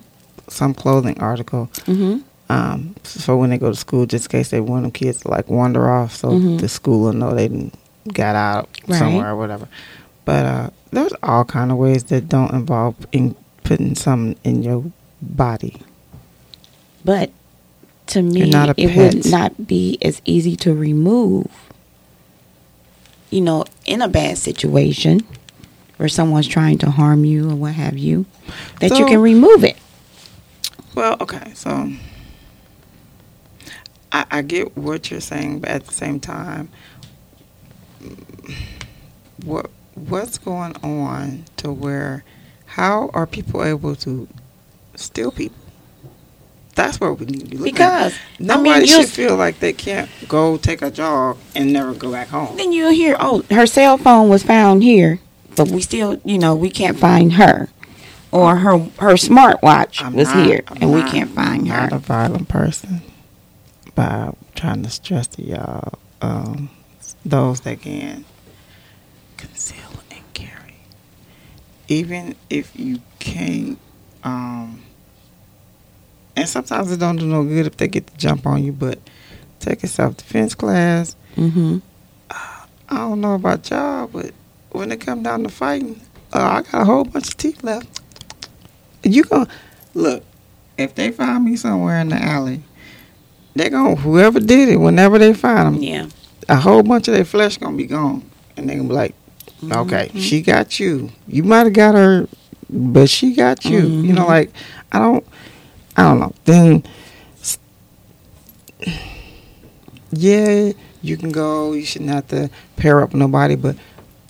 some 0.47 0.73
clothing 0.73 1.19
article. 1.19 1.69
Mm-hmm. 1.85 2.19
Um, 2.51 2.95
so 3.03 3.37
when 3.37 3.49
they 3.51 3.57
go 3.57 3.69
to 3.69 3.75
school, 3.75 4.05
just 4.05 4.25
in 4.25 4.31
case 4.31 4.49
they 4.51 4.61
want 4.61 4.83
them 4.83 4.91
kids 4.91 5.21
to 5.21 5.27
like 5.29 5.47
wander 5.49 5.89
off, 5.89 6.15
so 6.15 6.29
Mhm. 6.31 6.59
the 6.59 6.67
school 6.69 7.01
will 7.01 7.13
know 7.13 7.33
they 7.35 7.71
got 8.13 8.35
out 8.35 8.69
Right. 8.87 8.97
somewhere 8.99 9.31
or 9.31 9.35
whatever. 9.37 9.67
But 10.25 10.45
uh, 10.45 10.69
there's 10.91 11.13
all 11.23 11.43
kind 11.45 11.71
of 11.71 11.77
ways 11.77 12.05
that 12.05 12.27
don't 12.29 12.51
involve 12.53 12.95
in 13.11 13.35
putting 13.63 13.95
something 13.95 14.35
in 14.43 14.63
your 14.63 14.83
body. 15.21 15.81
But 17.03 17.31
to 18.07 18.21
me, 18.21 18.49
not 18.49 18.77
it 18.77 18.95
would 18.95 19.25
not 19.25 19.67
be 19.67 19.97
as 20.01 20.21
easy 20.25 20.55
to 20.57 20.73
remove. 20.73 21.47
You 23.29 23.41
know, 23.41 23.65
in 23.85 24.01
a 24.01 24.07
bad 24.07 24.37
situation 24.37 25.21
where 25.97 26.09
someone's 26.09 26.47
trying 26.47 26.77
to 26.79 26.89
harm 26.89 27.25
you 27.25 27.51
or 27.51 27.55
what 27.55 27.73
have 27.73 27.97
you, 27.97 28.25
that 28.79 28.97
you 28.97 29.05
can 29.05 29.21
remove 29.21 29.63
it. 29.63 29.77
Well, 30.95 31.17
okay, 31.21 31.51
so 31.53 31.91
I, 34.11 34.25
I 34.31 34.41
get 34.41 34.75
what 34.75 35.11
you're 35.11 35.21
saying, 35.21 35.59
but 35.59 35.69
at 35.69 35.85
the 35.85 35.93
same 35.93 36.19
time, 36.19 36.69
what 39.43 39.69
what's 39.95 40.37
going 40.37 40.75
on 40.83 41.45
to 41.57 41.71
where 41.71 42.23
how 42.65 43.09
are 43.13 43.27
people 43.27 43.63
able 43.63 43.95
to 43.97 44.27
steal 44.95 45.31
people? 45.31 45.57
That's 46.79 46.99
where 46.99 47.13
we 47.13 47.25
need 47.25 47.51
to 47.51 47.57
look. 47.57 47.65
Because 47.65 48.13
at. 48.13 48.19
I 48.39 48.43
nobody 48.43 48.69
mean, 48.71 48.85
should 48.87 49.09
feel 49.09 49.35
like 49.35 49.59
they 49.59 49.73
can't 49.73 50.09
go 50.27 50.55
take 50.57 50.81
a 50.81 50.89
job 50.89 51.37
and 51.55 51.73
never 51.73 51.93
go 51.93 52.11
back 52.11 52.29
home. 52.29 52.55
then 52.57 52.71
you'll 52.71 52.91
hear, 52.91 53.17
oh, 53.19 53.43
her 53.51 53.65
cell 53.67 53.97
phone 53.97 54.29
was 54.29 54.43
found 54.43 54.81
here, 54.83 55.19
but 55.57 55.67
we 55.69 55.81
still, 55.81 56.21
you 56.23 56.37
know, 56.37 56.55
we 56.55 56.69
can't 56.69 56.97
find 56.97 57.33
her. 57.33 57.67
Or 58.31 58.57
her 58.57 58.77
her 58.99 59.15
smartwatch 59.15 60.03
I'm 60.05 60.13
was 60.13 60.27
not- 60.29 60.45
here, 60.45 60.61
I'm 60.67 60.77
and 60.83 60.93
we 60.93 61.01
can't 61.03 61.31
find 61.31 61.61
I'm 61.63 61.67
not 61.67 61.89
her. 61.91 61.95
a 61.97 61.99
violent 61.99 62.47
person, 62.47 63.01
but 63.95 64.09
I'm 64.11 64.35
trying 64.55 64.83
to 64.83 64.89
stress 64.91 65.25
to 65.35 65.41
y'all, 65.43 65.93
um, 66.21 66.69
those 67.25 67.61
that 67.61 67.81
can 67.81 68.23
conceal 69.37 69.89
and 70.11 70.21
carry, 70.35 70.75
even 71.87 72.35
if 72.49 72.71
you 72.79 72.99
can't. 73.19 73.79
Um, 74.23 74.83
and 76.39 76.47
sometimes 76.49 76.91
it 76.91 76.99
don't 76.99 77.17
do 77.17 77.25
no 77.27 77.43
good 77.43 77.65
if 77.67 77.77
they 77.77 77.87
get 77.87 78.07
to 78.07 78.17
jump 78.17 78.45
on 78.47 78.63
you, 78.63 78.71
but 78.71 78.97
take 79.59 79.83
a 79.83 79.87
self 79.87 80.15
defense 80.17 80.55
class. 80.55 81.15
Mm-hmm. 81.35 81.79
I 82.31 82.95
don't 82.97 83.21
know 83.21 83.35
about 83.35 83.69
y'all, 83.69 84.07
but 84.07 84.31
when 84.71 84.91
it 84.91 85.01
come 85.01 85.21
down 85.21 85.43
to 85.43 85.49
fighting, 85.49 85.99
uh, 86.33 86.39
I 86.39 86.61
got 86.71 86.81
a 86.81 86.85
whole 86.85 87.03
bunch 87.03 87.27
of 87.29 87.37
teeth 87.37 87.63
left. 87.63 87.99
You 89.03 89.23
gonna 89.23 89.47
look 89.93 90.23
if 90.77 90.95
they 90.95 91.11
find 91.11 91.43
me 91.45 91.55
somewhere 91.55 91.99
in 91.99 92.09
the 92.09 92.15
alley, 92.15 92.61
they 93.55 93.69
gonna 93.69 93.95
whoever 93.95 94.39
did 94.39 94.69
it. 94.69 94.77
Whenever 94.77 95.17
they 95.19 95.33
find 95.33 95.75
them, 95.75 95.83
Yeah. 95.83 96.07
a 96.47 96.55
whole 96.55 96.83
bunch 96.83 97.07
of 97.07 97.13
their 97.15 97.25
flesh 97.25 97.57
gonna 97.57 97.75
be 97.77 97.85
gone, 97.85 98.23
and 98.57 98.69
they 98.69 98.75
gonna 98.75 98.87
be 98.87 98.93
like, 98.95 99.15
"Okay, 99.71 100.09
Mhm. 100.13 100.21
she 100.21 100.41
got 100.41 100.79
you. 100.79 101.11
You 101.27 101.43
might 101.43 101.65
have 101.65 101.73
got 101.73 101.95
her, 101.95 102.27
but 102.69 103.09
she 103.09 103.33
got 103.33 103.65
you." 103.65 103.79
You 103.81 104.13
know, 104.13 104.25
like 104.27 104.51
I 104.91 104.99
don't, 104.99 105.23
I 105.99 106.03
don't 106.03 106.19
know. 106.19 106.33
Then, 106.45 106.83
yeah, 110.11 110.71
you 111.01 111.17
can 111.17 111.31
go. 111.31 111.73
You 111.73 111.85
shouldn't 111.85 112.09
have 112.11 112.27
to 112.29 112.49
pair 112.77 113.01
up 113.01 113.09
with 113.13 113.19
nobody, 113.19 113.55
but 113.55 113.75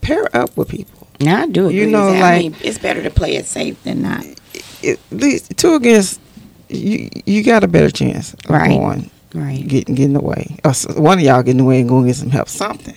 pair 0.02 0.36
up 0.36 0.56
with 0.58 0.70
people. 0.70 1.08
Now 1.20 1.44
I 1.44 1.48
do 1.48 1.68
agree. 1.68 1.82
You 1.82 1.88
know, 1.88 2.12
that. 2.12 2.18
I 2.24 2.34
like- 2.34 2.42
mean, 2.42 2.56
it's 2.64 2.78
better 2.78 3.04
to 3.04 3.10
play 3.12 3.36
it 3.36 3.46
safe 3.46 3.82
than 3.84 4.02
not. 4.02 4.26
At 4.86 4.98
least 5.12 5.56
two 5.58 5.76
against, 5.76 6.20
you 6.70 7.10
you 7.26 7.44
got 7.44 7.64
a 7.64 7.68
better 7.68 7.90
chance 7.92 8.34
of 8.34 8.50
Right. 8.50 8.70
going 8.70 9.10
Right. 9.34 9.68
getting 9.68 9.96
getting 9.96 10.16
away. 10.16 10.58
Or 10.64 10.74
one 10.96 11.20
of 11.20 11.24
y'all 11.24 11.44
getting 11.44 11.62
away 11.62 11.82
and 11.82 11.90
going 11.90 12.04
to 12.06 12.10
get 12.10 12.16
some 12.16 12.30
help. 12.30 12.50
Something, 12.50 12.96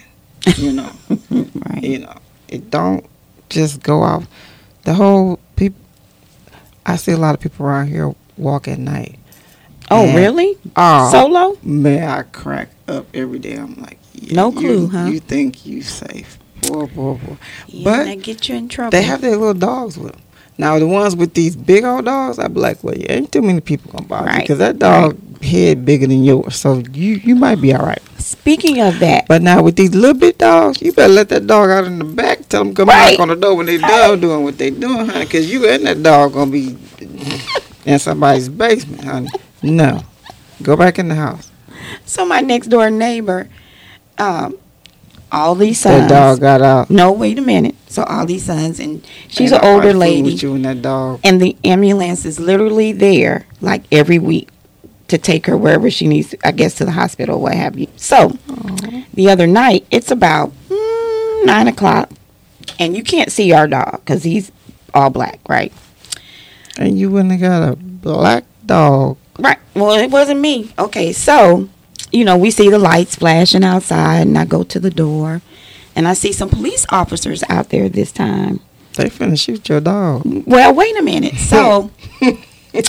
you 0.56 0.72
know. 0.72 0.90
right. 1.30 1.82
you 1.82 1.98
know, 1.98 2.14
it 2.48 2.70
don't 2.70 3.04
just 3.50 3.82
go 3.82 4.02
off. 4.02 4.26
The 4.84 4.94
whole 4.94 5.38
people. 5.56 5.78
I 6.86 6.96
see 6.96 7.12
a 7.12 7.16
lot 7.16 7.34
of 7.34 7.40
people 7.40 7.64
around 7.66 7.88
here 7.88 8.12
walk 8.36 8.68
at 8.68 8.78
night. 8.78 9.18
Oh, 9.90 10.04
And- 10.06 10.16
really? 10.16 10.56
Oh, 10.76 11.10
Solo? 11.10 11.58
man, 11.62 12.08
I 12.08 12.22
crack 12.22 12.70
up 12.88 13.06
every 13.14 13.38
day. 13.38 13.54
I'm 13.54 13.74
like, 13.80 13.98
yeah, 14.14 14.34
No 14.34 14.50
you- 14.52 14.58
clue, 14.58 14.88
huh? 14.88 15.06
You 15.06 15.20
think 15.20 15.66
you 15.66 15.82
safe? 15.82 16.38
Boy, 16.62 16.86
boy, 16.86 17.14
boy. 17.14 17.36
Yeah, 17.66 17.84
But 17.84 18.04
that 18.04 18.22
get 18.22 18.48
you 18.48 18.54
in 18.56 18.68
trouble. 18.68 18.90
They 18.92 19.02
have 19.02 19.20
their 19.20 19.32
little 19.36 19.52
dogs 19.54 19.98
with 19.98 20.12
them. 20.12 20.20
Now 20.58 20.78
the 20.78 20.86
ones 20.86 21.16
with 21.16 21.34
these 21.34 21.56
big 21.56 21.82
old 21.84 22.04
dogs, 22.04 22.38
I'd 22.38 22.54
be 22.54 22.60
like, 22.60 22.84
well, 22.84 22.94
yeah, 22.96 23.12
ain't 23.12 23.32
too 23.32 23.42
many 23.42 23.60
people 23.60 23.90
gonna 23.90 24.04
bother 24.06 24.26
Right, 24.26 24.40
because 24.42 24.58
that 24.58 24.78
dog 24.78 25.16
head 25.42 25.84
bigger 25.84 26.06
than 26.06 26.22
yours, 26.22 26.54
so 26.56 26.82
you 26.92 27.14
you 27.14 27.34
might 27.34 27.60
be 27.60 27.74
all 27.74 27.84
right. 27.84 28.02
Speaking 28.18 28.80
of 28.80 28.98
that, 29.00 29.26
But 29.26 29.42
now 29.42 29.62
with 29.62 29.74
these 29.76 29.94
little 29.94 30.16
bit 30.16 30.38
dogs, 30.38 30.80
you 30.80 30.92
better 30.92 31.12
let 31.12 31.30
that 31.30 31.46
dog 31.46 31.70
out 31.70 31.84
in 31.84 31.98
the 31.98 32.04
back. 32.04 32.48
Tell 32.48 32.62
them 32.64 32.74
come 32.74 32.88
Right. 32.88 33.12
knock 33.18 33.20
on 33.20 33.28
the 33.28 33.36
door 33.36 33.56
when 33.56 33.66
they 33.66 33.78
done 33.78 34.20
doing 34.20 34.44
what 34.44 34.58
they 34.58 34.70
doing, 34.70 35.06
honey. 35.06 35.24
Because 35.24 35.50
you 35.50 35.66
and 35.68 35.84
that 35.86 36.02
dog 36.02 36.34
gonna 36.34 36.50
be 36.50 36.76
in 37.84 37.98
somebody's 37.98 38.48
basement, 38.48 39.04
honey. 39.04 39.28
No, 39.62 40.02
go 40.62 40.76
back 40.76 40.98
in 40.98 41.08
the 41.08 41.14
house. 41.14 41.50
so 42.04 42.24
my 42.24 42.40
next 42.40 42.68
door 42.68 42.90
neighbor, 42.90 43.48
um, 44.18 44.56
all 45.30 45.54
these 45.54 45.82
That 45.82 46.00
sons. 46.00 46.10
dog 46.10 46.40
got 46.40 46.62
out. 46.62 46.90
No, 46.90 47.12
wait 47.12 47.38
a 47.38 47.42
minute. 47.42 47.74
So 47.88 48.04
all 48.04 48.26
these 48.26 48.44
sons, 48.44 48.80
and 48.80 49.06
she's 49.28 49.52
Ain't 49.52 49.62
an 49.62 49.68
older 49.74 49.92
lady, 49.92 50.32
With 50.32 50.42
you 50.42 50.54
and 50.54 50.64
that 50.64 50.82
dog. 50.82 51.20
and 51.24 51.40
the 51.40 51.56
ambulance 51.64 52.24
is 52.24 52.38
literally 52.40 52.92
there 52.92 53.46
like 53.60 53.82
every 53.92 54.18
week 54.18 54.48
to 55.08 55.18
take 55.18 55.46
her 55.46 55.56
wherever 55.56 55.90
she 55.90 56.06
needs. 56.06 56.34
I 56.44 56.52
guess 56.52 56.74
to 56.76 56.84
the 56.84 56.92
hospital, 56.92 57.40
what 57.40 57.54
have 57.54 57.78
you. 57.78 57.86
So 57.96 58.36
the 59.14 59.28
other 59.30 59.46
night, 59.46 59.86
it's 59.90 60.10
about 60.10 60.52
mm, 60.68 61.44
nine 61.44 61.68
o'clock, 61.68 62.10
and 62.78 62.96
you 62.96 63.02
can't 63.02 63.30
see 63.32 63.52
our 63.52 63.66
dog 63.68 64.00
because 64.04 64.22
he's 64.24 64.50
all 64.94 65.10
black, 65.10 65.38
right? 65.48 65.72
And 66.78 66.98
you 66.98 67.10
wouldn't 67.10 67.32
have 67.32 67.40
got 67.40 67.72
a 67.72 67.76
black 67.76 68.44
dog. 68.64 69.18
Right. 69.38 69.58
Well, 69.74 69.92
it 69.92 70.10
wasn't 70.10 70.40
me. 70.40 70.72
Okay, 70.78 71.12
so 71.12 71.68
you 72.10 72.24
know 72.24 72.36
we 72.36 72.50
see 72.50 72.68
the 72.68 72.78
lights 72.78 73.16
flashing 73.16 73.64
outside, 73.64 74.22
and 74.22 74.38
I 74.38 74.44
go 74.44 74.62
to 74.64 74.80
the 74.80 74.90
door, 74.90 75.42
and 75.96 76.06
I 76.06 76.14
see 76.14 76.32
some 76.32 76.48
police 76.48 76.86
officers 76.90 77.42
out 77.48 77.70
there 77.70 77.88
this 77.88 78.12
time. 78.12 78.60
They 78.94 79.08
finna 79.08 79.40
shoot 79.42 79.68
your 79.68 79.80
dog. 79.80 80.22
Well, 80.46 80.74
wait 80.74 80.98
a 80.98 81.02
minute. 81.02 81.36
So 81.36 81.90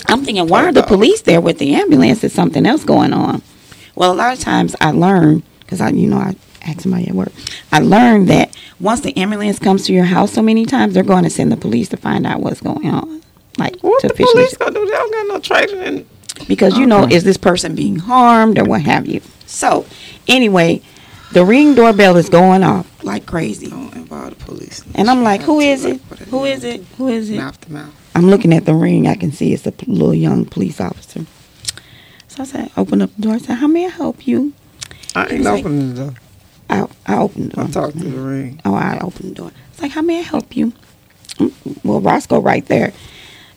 I'm 0.08 0.24
thinking, 0.24 0.48
why 0.48 0.64
are 0.64 0.72
the 0.72 0.82
police 0.82 1.22
there 1.22 1.40
with 1.40 1.58
the 1.58 1.74
ambulance? 1.74 2.22
Is 2.24 2.32
something 2.32 2.66
else 2.66 2.84
going 2.84 3.12
on? 3.12 3.42
Well, 3.94 4.12
a 4.12 4.14
lot 4.14 4.32
of 4.32 4.40
times 4.40 4.74
I 4.80 4.90
learn 4.90 5.42
because 5.60 5.80
I, 5.80 5.90
you 5.90 6.08
know, 6.08 6.18
I 6.18 6.36
ask 6.62 6.80
somebody 6.80 7.08
at 7.08 7.14
work. 7.14 7.32
I 7.72 7.80
learned 7.80 8.28
that 8.28 8.54
once 8.80 9.00
the 9.00 9.16
ambulance 9.16 9.58
comes 9.58 9.86
to 9.86 9.92
your 9.92 10.04
house 10.04 10.32
so 10.32 10.42
many 10.42 10.66
times, 10.66 10.94
they're 10.94 11.02
going 11.02 11.24
to 11.24 11.30
send 11.30 11.52
the 11.52 11.56
police 11.56 11.88
to 11.90 11.96
find 11.96 12.26
out 12.26 12.40
what's 12.40 12.60
going 12.60 12.88
on. 12.88 13.22
Like 13.58 13.76
What 13.80 14.00
to 14.00 14.08
the 14.08 14.14
officially, 14.14 14.44
police 14.44 14.56
gonna 14.56 14.72
do? 14.74 14.84
They 14.84 14.90
don't 14.92 15.12
got 15.12 15.26
no 15.34 15.40
training 15.40 15.80
in 15.86 16.06
because 16.48 16.76
you 16.76 16.86
know, 16.86 17.00
Uh-uh. 17.02 17.08
is 17.10 17.24
this 17.24 17.36
person 17.36 17.74
being 17.74 17.96
harmed 17.96 18.58
or 18.58 18.64
what 18.64 18.82
have 18.82 19.06
you? 19.06 19.20
So, 19.46 19.86
anyway, 20.26 20.82
the 21.32 21.44
ring 21.44 21.74
doorbell 21.74 22.16
is 22.16 22.28
going 22.28 22.64
off 22.64 22.86
like 23.04 23.26
crazy. 23.26 23.68
Don't 23.68 23.94
involve 23.94 24.30
the 24.38 24.44
police. 24.44 24.82
And 24.94 25.08
I'm 25.08 25.22
like, 25.22 25.42
who 25.42 25.60
Too 25.60 25.66
is 25.66 25.84
late 25.84 25.94
it? 26.10 26.18
Who 26.28 26.44
is 26.44 26.64
it? 26.64 26.80
Who 26.98 27.08
is 27.08 27.30
it? 27.30 27.36
Mouth 27.36 27.60
to 27.62 27.72
mouth. 27.72 28.10
I'm 28.16 28.26
looking 28.28 28.52
at 28.52 28.64
the 28.64 28.74
ring. 28.74 29.06
I 29.06 29.14
can 29.14 29.30
see 29.32 29.52
it's 29.52 29.66
a 29.66 29.72
p- 29.72 29.90
little 29.90 30.14
young 30.14 30.44
police 30.44 30.80
officer. 30.80 31.24
So 32.28 32.42
I 32.42 32.46
said, 32.46 32.70
open 32.76 33.02
up 33.02 33.14
the 33.16 33.22
door. 33.22 33.34
I 33.34 33.38
said, 33.38 33.56
how 33.56 33.66
may 33.68 33.86
I 33.86 33.90
help 33.90 34.26
you? 34.26 34.52
I 35.14 35.26
He 35.26 35.34
ain't 35.34 35.38
was 35.40 35.46
like- 35.46 35.60
opening 35.64 35.94
the 35.94 36.00
door. 36.02 36.14
I, 36.70 36.86
I 37.06 37.16
opened 37.18 37.50
the 37.52 37.56
door. 37.56 37.64
I 37.64 37.70
talked 37.70 37.98
to 37.98 38.04
the 38.04 38.18
ring. 38.20 38.60
Oh, 38.64 38.74
I 38.74 38.98
opened 39.00 39.30
the 39.30 39.34
door. 39.34 39.52
It's 39.72 39.82
like, 39.82 39.92
how 39.92 40.02
may 40.02 40.18
I 40.18 40.22
help 40.22 40.56
you? 40.56 40.72
Well, 41.84 42.00
Roscoe 42.00 42.40
right 42.40 42.64
there. 42.66 42.92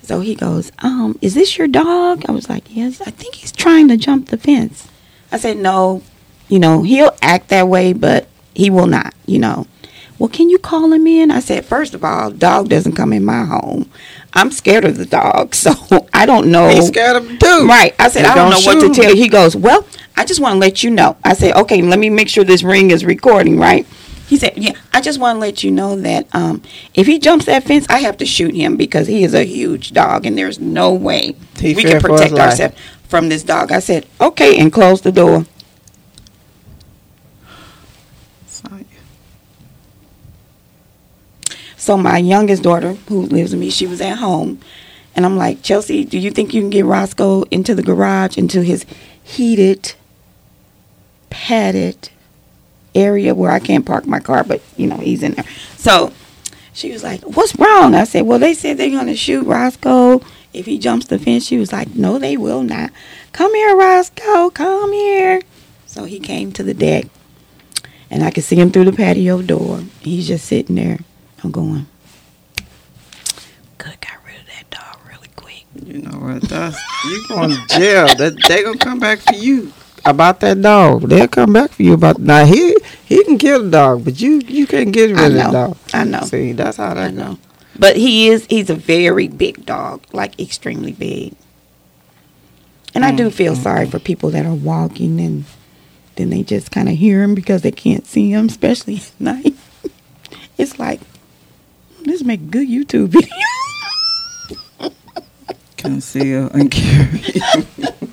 So 0.07 0.21
he 0.21 0.35
goes, 0.35 0.71
um, 0.79 1.19
is 1.21 1.33
this 1.33 1.57
your 1.57 1.67
dog? 1.67 2.23
I 2.29 2.31
was 2.31 2.47
like, 2.47 2.73
yes. 2.73 3.01
I 3.01 3.11
think 3.11 3.35
he's 3.35 3.51
trying 3.51 3.89
to 3.89 3.97
jump 3.97 4.29
the 4.29 4.37
fence. 4.37 4.87
I 5.33 5.37
said, 5.37 5.57
no. 5.57 6.01
You 6.47 6.59
know, 6.59 6.83
he'll 6.83 7.11
act 7.21 7.49
that 7.49 7.67
way, 7.67 7.91
but 7.91 8.29
he 8.55 8.69
will 8.69 8.87
not, 8.87 9.13
you 9.25 9.37
know. 9.37 9.67
Well, 10.17 10.29
can 10.29 10.49
you 10.49 10.59
call 10.59 10.93
him 10.93 11.05
in? 11.07 11.29
I 11.29 11.41
said, 11.41 11.65
first 11.65 11.93
of 11.93 12.05
all, 12.05 12.31
dog 12.31 12.69
doesn't 12.69 12.93
come 12.93 13.11
in 13.11 13.25
my 13.25 13.43
home. 13.43 13.91
I'm 14.31 14.49
scared 14.51 14.85
of 14.85 14.95
the 14.95 15.05
dog, 15.05 15.53
so 15.63 15.73
I 16.13 16.25
don't 16.25 16.51
know. 16.51 16.69
He's 16.69 16.87
scared 16.87 17.17
of 17.17 17.29
him 17.29 17.37
too. 17.37 17.67
Right. 17.67 17.93
I 17.99 18.07
said, 18.07 18.23
I 18.23 18.33
don't 18.33 18.49
know 18.49 18.61
don't 18.61 18.81
what 18.81 18.87
to 18.87 19.01
tell 19.01 19.13
you. 19.13 19.21
He 19.21 19.27
goes, 19.27 19.57
Well, 19.57 19.85
I 20.15 20.23
just 20.23 20.39
want 20.39 20.53
to 20.53 20.59
let 20.59 20.85
you 20.85 20.89
know. 20.89 21.17
I 21.25 21.33
said, 21.33 21.53
Okay, 21.57 21.81
let 21.81 21.99
me 21.99 22.09
make 22.09 22.29
sure 22.29 22.45
this 22.45 22.63
ring 22.63 22.91
is 22.91 23.03
recording, 23.03 23.59
right? 23.59 23.85
He 24.27 24.35
said, 24.35 24.53
Yeah, 24.57 24.73
I 24.91 24.99
just 24.99 25.19
want 25.19 25.37
to 25.37 25.39
let 25.39 25.63
you 25.63 25.71
know 25.71 25.95
that 26.01 26.27
um, 26.35 26.61
if 26.93 27.07
he 27.07 27.17
jumps 27.17 27.45
that 27.45 27.63
fence, 27.63 27.85
I 27.89 27.99
have 27.99 28.17
to 28.17 28.25
shoot 28.25 28.53
him 28.53 28.75
because 28.75 29.07
he 29.07 29.23
is 29.23 29.33
a 29.33 29.45
huge 29.45 29.93
dog 29.93 30.25
and 30.25 30.37
there's 30.37 30.59
no 30.59 30.93
way 30.93 31.33
He 31.57 31.73
we 31.73 31.83
can 31.83 32.01
protect 32.01 32.33
ourselves 32.33 32.75
from 33.07 33.29
this 33.29 33.43
dog. 33.43 33.71
I 33.71 33.79
said, 33.79 34.05
Okay, 34.19 34.59
and 34.59 34.71
close 34.71 34.99
the 35.01 35.13
door. 35.13 35.45
Sorry. 38.47 38.85
So 41.77 41.95
my 41.95 42.17
youngest 42.17 42.63
daughter, 42.63 42.95
who 43.07 43.21
lives 43.21 43.51
with 43.51 43.61
me, 43.61 43.69
she 43.69 43.87
was 43.87 44.01
at 44.01 44.17
home, 44.17 44.59
and 45.15 45.25
I'm 45.25 45.37
like, 45.37 45.63
Chelsea, 45.63 46.03
do 46.03 46.19
you 46.19 46.31
think 46.31 46.53
you 46.53 46.59
can 46.59 46.69
get 46.69 46.83
Roscoe 46.83 47.43
into 47.43 47.73
the 47.73 47.81
garage, 47.81 48.37
into 48.37 48.61
his 48.61 48.85
heated, 49.23 49.93
padded 51.29 52.09
area 52.97 53.35
where 53.35 53.51
I 53.51 53.59
can't 53.59 53.85
park 53.85 54.05
my 54.05 54.19
car, 54.19 54.43
but 54.43 54.61
you 54.75 54.87
know 54.87 54.97
he's 54.97 55.23
in 55.23 55.33
there. 55.33 55.45
So 55.77 56.11
she 56.73 56.91
was 56.91 57.03
like, 57.03 57.21
"What's 57.21 57.55
wrong?" 57.55 57.95
I 57.95 58.03
said, 58.03 58.21
"Well, 58.25 58.39
they 58.39 58.53
said 58.53 58.77
they're 58.77 58.89
gonna 58.89 59.15
shoot 59.15 59.45
Roscoe 59.45 60.21
if 60.53 60.65
he 60.65 60.77
jumps 60.77 61.05
the 61.05 61.19
fence." 61.19 61.45
She 61.45 61.57
was 61.57 61.71
like, 61.71 61.95
"No, 61.95 62.19
they 62.19 62.37
will 62.37 62.63
not. 62.63 62.91
Come 63.31 63.53
here, 63.55 63.75
Roscoe. 63.75 64.49
Come 64.49 64.93
here." 64.93 65.41
So 65.85 66.03
he 66.05 66.19
came 66.19 66.51
to 66.53 66.63
the 66.63 66.73
deck, 66.73 67.05
and 68.09 68.23
I 68.23 68.31
could 68.31 68.43
see 68.43 68.55
him 68.55 68.71
through 68.71 68.85
the 68.85 68.93
patio 68.93 69.41
door. 69.41 69.83
He's 70.01 70.27
just 70.27 70.45
sitting 70.45 70.75
there. 70.75 70.99
I'm 71.43 71.51
going. 71.51 71.87
Rid 74.25 74.41
of 74.41 74.47
that 74.47 74.69
dog 74.69 74.99
really 75.07 75.29
quick. 75.37 75.63
You 75.85 76.01
know 76.01 76.17
what? 76.19 76.41
That's 76.49 76.77
you 77.05 77.27
going 77.29 77.51
to 77.51 77.61
jail. 77.69 78.07
That 78.15 78.35
they 78.47 78.63
gonna 78.63 78.77
come 78.77 78.99
back 78.99 79.19
for 79.19 79.35
you 79.35 79.71
about 80.03 80.41
that 80.41 80.61
dog. 80.61 81.07
They'll 81.07 81.29
come 81.29 81.53
back 81.53 81.71
for 81.71 81.83
you 81.83 81.93
about 81.93 82.19
now. 82.19 82.43
He 82.45 82.75
he 83.07 83.23
can 83.23 83.37
kill 83.37 83.63
the 83.63 83.69
dog, 83.69 84.03
but 84.03 84.19
you 84.19 84.41
you 84.47 84.67
can't 84.67 84.91
get 84.91 85.11
rid 85.11 85.19
I 85.19 85.25
of 85.27 85.33
the 85.33 85.43
know. 85.43 85.51
dog. 85.51 85.77
I 85.93 86.03
know. 86.03 86.21
See, 86.21 86.51
that's 86.51 86.77
how 86.77 86.89
I 86.89 87.09
know. 87.09 87.33
goes. 87.33 87.37
But 87.79 87.95
he 87.95 88.27
is 88.29 88.45
he's 88.47 88.69
a 88.69 88.75
very 88.75 89.27
big 89.27 89.65
dog, 89.65 90.03
like 90.11 90.39
extremely 90.39 90.91
big. 90.91 91.33
And 92.93 93.05
I 93.05 93.11
do 93.11 93.29
mm, 93.29 93.33
feel 93.33 93.53
mm, 93.53 93.61
sorry 93.61 93.85
mm. 93.85 93.91
for 93.91 93.99
people 93.99 94.31
that 94.31 94.45
are 94.45 94.53
walking 94.53 95.19
and 95.21 95.45
then 96.15 96.31
they 96.31 96.41
just 96.41 96.71
kind 96.71 96.89
of 96.89 96.95
hear 96.95 97.21
him 97.21 97.35
because 97.35 97.61
they 97.61 97.71
can't 97.71 98.05
see 98.07 98.31
him, 98.31 98.47
especially 98.49 98.97
at 98.97 99.11
night. 99.19 99.55
It's 100.57 100.79
like 100.79 100.99
this 102.01 102.23
make 102.23 102.41
a 102.41 102.43
good 102.43 102.67
YouTube 102.67 103.09
video. 103.09 104.91
Conceal 105.77 106.49
and 106.49 106.71
carry. 106.71 107.21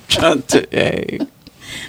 Trying 0.07 0.43
to, 0.43 0.67
hey, 0.71 1.19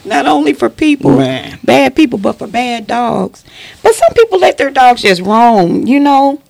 Not 0.07 0.27
only 0.27 0.53
for 0.55 0.69
people, 0.71 1.17
Man. 1.19 1.59
bad 1.65 1.95
people, 1.97 2.19
but 2.19 2.39
for 2.39 2.47
bad 2.47 2.87
dogs. 2.87 3.45
But 3.83 3.95
some 3.95 4.13
people 4.15 4.39
let 4.39 4.57
their 4.57 4.71
dogs 4.71 5.03
just 5.03 5.21
roam, 5.23 5.87
you 5.87 6.01
know? 6.01 6.41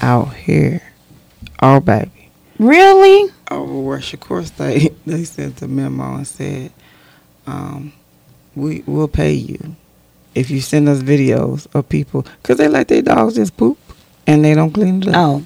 out 0.00 0.32
here, 0.34 0.80
oh 1.60 1.80
baby, 1.80 2.30
Really? 2.58 3.32
over 3.50 3.80
where 3.80 3.98
Shakur 3.98 4.46
State, 4.46 4.92
they 5.04 5.12
they 5.16 5.24
sent 5.24 5.60
a 5.62 5.66
memo 5.66 6.14
and 6.16 6.26
said, 6.26 6.70
um, 7.48 7.92
we 8.54 8.82
will 8.86 9.08
pay 9.08 9.32
you 9.32 9.74
if 10.36 10.50
you 10.50 10.60
send 10.60 10.88
us 10.88 11.00
videos 11.02 11.66
of 11.74 11.88
people 11.88 12.24
because 12.42 12.58
they 12.58 12.68
let 12.68 12.86
their 12.86 13.02
dogs 13.02 13.34
just 13.34 13.56
poop 13.56 13.76
and 14.26 14.44
they 14.44 14.54
don't 14.54 14.70
clean 14.72 15.02
it 15.02 15.08
up. 15.08 15.14
Oh. 15.16 15.44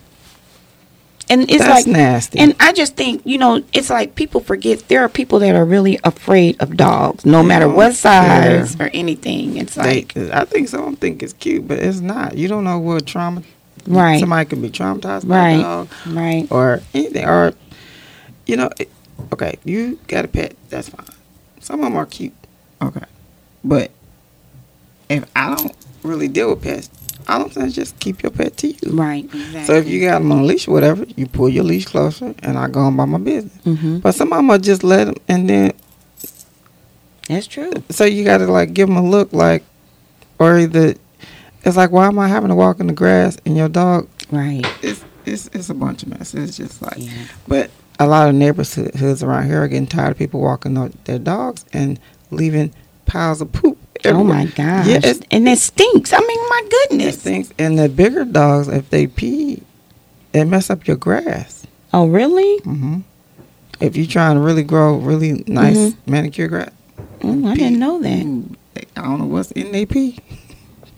And 1.33 1.49
it's 1.49 1.65
That's 1.65 1.87
like 1.87 1.87
nasty. 1.87 2.39
And 2.41 2.55
I 2.61 2.75
just 2.75 2.95
think, 2.95 3.23
you 3.25 3.39
know, 3.39 3.63
it's 3.73 3.89
like 3.89 4.17
people 4.17 4.41
forget 4.43 4.87
there 4.89 5.01
are 5.01 5.09
people 5.09 5.39
that 5.39 5.57
are 5.57 5.65
really 5.65 5.99
afraid 6.05 6.61
of 6.61 6.77
dogs, 6.77 7.25
no 7.25 7.43
matter 7.43 7.65
oh, 7.65 7.75
what 7.75 7.95
size 7.95 8.79
or 8.79 8.91
anything. 8.93 9.57
It's 9.57 9.75
They, 9.75 10.03
like, 10.03 10.17
I 10.17 10.45
think 10.45 10.69
some 10.69 10.95
think 10.97 11.23
it's 11.23 11.33
cute, 11.33 11.67
but 11.67 11.79
it's 11.79 12.01
not. 12.01 12.37
You 12.37 12.49
don't 12.49 12.65
know 12.65 12.79
what 12.79 13.07
trauma. 13.07 13.43
Right. 13.87 14.21
Somebody 14.21 14.47
could 14.47 14.61
be 14.61 14.69
traumatized 14.69 15.27
by 15.27 15.37
Right. 15.37 15.59
a 15.59 15.63
dog 15.63 15.89
right? 16.09 16.47
or 16.51 16.83
anything, 16.93 17.27
or 17.27 17.55
you 18.47 18.57
know, 18.59 18.69
it, 18.79 18.91
okay, 19.33 19.59
you 19.65 19.99
got 20.09 20.27
a 20.27 20.29
pet. 20.29 20.55
That's 20.69 20.91
fine. 20.91 21.07
Some 21.61 21.81
of 21.81 21.87
them 21.87 21.97
are 21.97 22.05
cute. 22.05 22.35
Okay, 22.83 23.07
but 23.65 23.91
if 25.09 25.25
I 25.35 25.55
don't 25.55 25.75
really 26.03 26.29
deal 26.29 26.51
with 26.51 26.63
pets, 26.63 26.91
I 27.29 27.39
don't 27.39 27.53
think 27.53 27.73
just 27.73 27.99
keep 28.01 28.23
your 28.23 28.31
pet 28.33 28.57
to 28.59 28.69
you. 28.69 28.79
Right. 28.93 29.25
Exactly. 29.25 29.65
So 29.65 29.75
if 29.75 29.87
you 29.89 30.01
got 30.01 30.19
them 30.19 30.33
on 30.33 30.41
a 30.41 30.45
leash 30.45 30.69
or 30.69 30.73
whatever, 30.73 31.05
you 31.17 31.27
pull 31.27 31.49
your 31.49 31.65
leash 31.65 31.87
closer, 31.87 32.35
and 32.43 32.59
I 32.59 32.69
go 32.69 32.81
on 32.81 32.97
by 32.97 33.05
my 33.05 33.19
business. 33.19 33.53
hmm 33.65 33.99
But 33.99 34.15
some 34.15 34.33
of 34.33 34.39
them 34.39 34.51
are 34.51 34.59
just 34.59 34.83
let 34.85 35.05
them, 35.05 35.15
and 35.29 35.49
then 35.49 35.73
That's 37.29 37.47
true. 37.47 37.73
so 37.91 38.05
you 38.05 38.25
got 38.25 38.39
to 38.39 38.47
like 38.47 38.75
give 38.75 38.89
them 38.89 38.97
a 38.97 39.03
look 39.09 39.33
like, 39.33 39.63
or 40.39 40.59
either 40.59 40.95
it's 41.65 41.77
like, 41.77 41.91
why 41.93 42.07
am 42.07 42.19
I 42.19 42.27
having 42.29 42.49
to 42.49 42.55
walk 42.57 42.81
in 42.81 42.89
the 42.89 42.93
grass 42.93 43.39
and 43.47 43.57
your 43.57 43.69
dog? 43.69 44.09
Right. 44.31 44.65
It's 44.83 45.05
it's 45.25 45.49
it's 45.53 45.71
a 45.71 45.75
bunch 45.75 46.03
of 46.03 46.09
mess. 46.09 46.35
It's 46.35 46.57
just 46.57 46.83
like, 46.83 46.95
Yeah. 46.99 47.11
but 47.47 47.71
a 48.01 48.07
lot 48.07 48.29
of 48.29 48.35
neighborhoods 48.35 49.23
around 49.23 49.47
here 49.47 49.63
are 49.63 49.69
getting 49.69 49.87
tired 49.87 50.11
of 50.13 50.19
people 50.19 50.41
walking 50.41 50.75
their 51.05 51.19
dogs 51.21 51.65
and 51.73 52.01
leaving 52.31 52.73
piles 53.07 53.41
of 53.41 53.53
poop. 53.53 53.79
Oh 54.07 54.25
my 54.25 54.47
gosh. 54.47 54.87
Yeah, 54.87 55.13
and 55.31 55.49
it 55.49 55.59
stinks. 55.59 56.13
I 56.13 56.19
mean, 56.21 56.49
my 56.49 56.63
it 56.65 56.89
goodness. 56.91 57.21
stinks. 57.21 57.53
And 57.59 57.79
the 57.79 57.89
bigger 57.89 58.25
dogs, 58.25 58.69
if 58.69 58.91
they 58.91 59.07
pee, 59.07 59.63
it 60.33 60.45
mess 60.47 60.71
up 60.71 60.87
your 60.87 60.97
grass. 60.97 61.67
Oh, 61.93 62.07
really? 62.09 62.61
Mm-hmm. 62.61 63.01
If 63.81 63.97
you're 63.97 64.07
trying 64.07 64.37
to 64.37 64.41
really 64.41 64.63
grow 64.63 64.97
really 64.97 65.45
nice 65.47 65.77
Mhm. 65.77 65.97
manicure 66.07 66.49
grass, 66.49 66.71
Oh, 67.25 67.47
I 67.49 67.55
didn't 67.55 67.79
know 67.79 68.01
that. 68.01 68.25
ooh, 68.25 68.57
I 68.97 69.03
don't 69.03 69.19
know 69.21 69.27
what's 69.27 69.51
in 69.53 69.73
they 69.73 69.87
pee. 69.87 70.19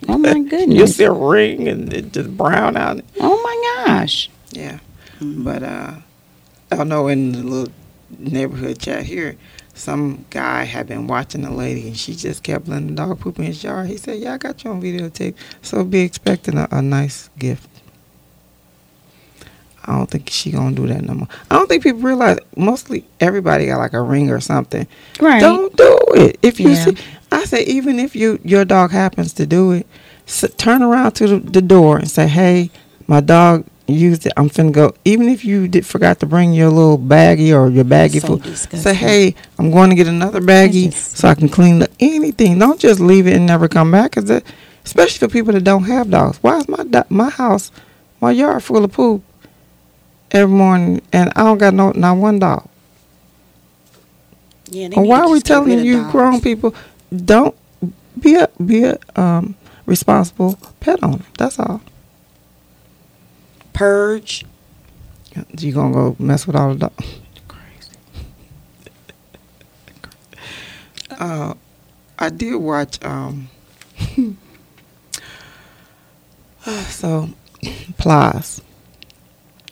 Oh 0.09 0.19
my 0.19 0.39
goodness! 0.49 0.79
you 0.79 0.87
see 0.87 1.05
a 1.05 1.13
ring 1.13 1.67
and 1.69 1.93
it 1.93 2.13
just 2.13 2.37
brown 2.37 2.77
out. 2.77 3.01
Oh 3.21 3.41
my 3.43 3.85
gosh. 3.87 4.29
Yeah, 4.53 4.79
but 5.21 5.63
uh, 5.63 5.93
I 6.71 6.85
know 6.85 7.09
in 7.09 7.33
the 7.33 7.43
little 7.43 7.73
neighborhood 8.19 8.79
chat 8.79 9.05
here, 9.05 9.37
some 9.75 10.25
guy 10.31 10.65
had 10.65 10.87
been 10.87 11.07
watching 11.07 11.45
a 11.45 11.53
lady 11.55 11.89
and 11.89 11.97
she 11.97 12.15
just 12.15 12.43
kept 12.43 12.69
letting 12.69 12.89
the 12.89 12.95
dog 12.95 13.19
poop 13.21 13.39
in 13.39 13.45
his 13.47 13.63
yard. 13.63 13.89
He 13.89 13.97
said, 13.97 14.19
"Yeah, 14.21 14.35
I 14.35 14.39
got 14.39 14.63
you 14.65 14.71
on 14.71 14.81
videotape, 14.81 15.35
so 15.63 15.85
be 15.85 16.01
expecting 16.01 16.57
a, 16.57 16.69
a 16.71 16.81
nice 16.81 17.29
gift." 17.39 17.69
I 19.87 19.99
don't 19.99 20.11
think 20.11 20.31
she 20.31 20.51
gonna 20.51 20.75
do 20.75 20.87
that 20.87 21.03
no 21.03 21.15
more. 21.15 21.29
I 21.51 21.57
don't 21.57 21.69
think 21.69 21.83
people 21.83 22.01
realize 22.01 22.39
mostly 22.57 23.05
everybody 23.21 23.67
got 23.67 23.79
like 23.79 23.93
a 23.93 24.01
ring 24.01 24.31
or 24.31 24.41
something. 24.41 24.87
Right. 25.21 25.41
Don't 25.41 25.77
do 25.77 25.99
it. 26.15 26.39
If 26.43 26.59
you 26.59 26.71
Yeah. 26.71 26.85
see, 26.87 26.97
I 27.31 27.45
say 27.45 27.65
even 27.65 27.99
if 27.99 28.17
you 28.17 28.39
your 28.45 28.65
dog 28.65 28.93
happens 28.93 29.33
to 29.35 29.47
do 29.47 29.73
it, 29.73 29.87
s 30.27 30.45
turn 30.57 30.83
around 30.83 31.13
to 31.17 31.27
the, 31.27 31.39
the 31.39 31.61
door 31.61 31.99
and 31.99 32.09
say, 32.11 32.29
"Hey, 32.29 32.71
my 33.07 33.21
dog 33.21 33.67
used 33.87 34.27
it. 34.27 34.33
I'm 34.37 34.49
finna 34.51 34.73
go." 34.73 34.95
Even 35.05 35.29
if 35.29 35.45
you 35.45 35.69
did 35.69 35.85
forgot 35.87 36.21
to 36.21 36.27
bring 36.27 36.53
your 36.55 36.71
little 36.71 36.99
baggie 36.99 37.53
or 37.55 37.69
your 37.71 37.85
baggie 37.85 38.21
So 38.21 38.27
full, 38.27 38.37
disgusting. 38.39 38.81
say, 38.81 38.95
"Hey, 38.95 39.35
I'm 39.59 39.71
going 39.71 39.91
to 39.91 39.97
get 39.97 40.07
another 40.07 40.41
baggie 40.41 40.91
just- 40.91 41.17
so 41.19 41.29
I 41.29 41.35
can 41.35 41.49
clean 41.49 41.79
the 41.81 41.89
anything." 42.01 42.59
Don't 42.59 42.81
just 42.81 43.01
leave 43.01 43.27
it 43.27 43.35
and 43.35 43.47
never 43.47 43.69
come 43.69 43.91
back, 43.91 44.13
cause 44.13 44.25
that, 44.27 44.45
especially 44.85 45.27
for 45.27 45.33
people 45.33 45.53
that 45.53 45.65
don't 45.65 45.85
have 45.85 46.11
dogs. 46.11 46.39
Why 46.41 46.59
is 46.59 46.69
my 46.69 46.85
do- 46.85 47.03
my 47.11 47.31
house, 47.31 47.71
my 48.21 48.31
yard 48.33 48.63
full 48.63 48.85
of 48.85 48.93
poop 48.93 49.23
every 50.31 50.55
morning, 50.57 51.01
and 51.13 51.31
I 51.37 51.45
don't 51.45 51.59
got 51.59 51.75
no 51.75 51.91
not 51.93 52.17
one 52.17 52.39
dog? 52.39 52.67
Yeah, 54.71 54.89
Or 54.97 55.05
why 55.05 55.21
are 55.21 55.29
we 55.29 55.35
just 55.39 55.47
get 55.47 55.55
rid 55.59 55.65
telling 55.67 55.85
you 55.85 55.97
dogs. 56.01 56.13
grown 56.13 56.41
people 56.41 56.75
don't 57.15 57.55
be 58.19 58.35
a 58.37 58.49
be 58.65 58.85
a 58.85 58.99
um, 59.15 59.55
responsible 59.87 60.59
pet 60.81 60.99
owner? 61.03 61.25
That's 61.39 61.59
all. 61.59 61.81
Purge. 63.75 64.45
You 65.59 65.73
gonna 65.73 65.93
go 65.93 66.17
mess 66.19 66.47
with 66.47 66.57
all 66.57 66.73
the 66.75 66.79
dogs? 66.79 67.05
Crazy. 67.49 67.97
uh, 71.11 71.55
I 72.19 72.29
did 72.31 72.55
watch. 72.57 73.05
Um, 73.05 73.49
so, 76.89 77.29
Plies. 77.99 78.61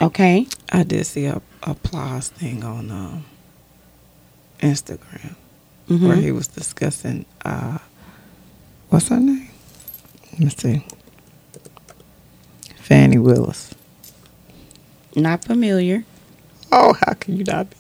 Okay. 0.01 0.47
I 0.71 0.83
did 0.83 1.07
see 1.07 1.27
a, 1.27 1.41
a 1.63 1.75
Plies 1.75 2.29
thing 2.31 2.65
on 2.65 2.91
um, 2.91 3.25
Instagram 4.61 5.37
Mm-hmm. 5.89 6.07
where 6.09 6.17
he 6.17 6.31
was 6.31 6.47
discussing. 6.47 7.27
Uh, 7.45 7.77
what's 8.89 9.09
her 9.09 9.19
name? 9.19 9.49
Let 10.33 10.41
me 10.41 10.49
see. 10.49 10.87
Fani 12.77 13.19
Willis. 13.19 13.75
Not 15.15 15.45
familiar. 15.45 16.05
Oh, 16.71 16.95
how 17.05 17.13
can 17.15 17.37
you 17.37 17.45
not 17.45 17.71
be? 17.71 17.77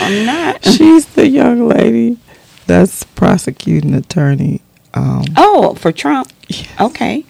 I'm 0.00 0.24
not. 0.26 0.64
She's 0.76 1.06
the 1.06 1.26
young 1.28 1.66
lady 1.68 2.18
that's 2.66 3.04
prosecuting 3.04 3.94
attorney. 3.94 4.62
Um, 4.94 5.24
Oh, 5.36 5.74
for 5.74 5.92
Trump. 5.92 6.32
yes, 6.48 6.66
Okay. 6.80 7.24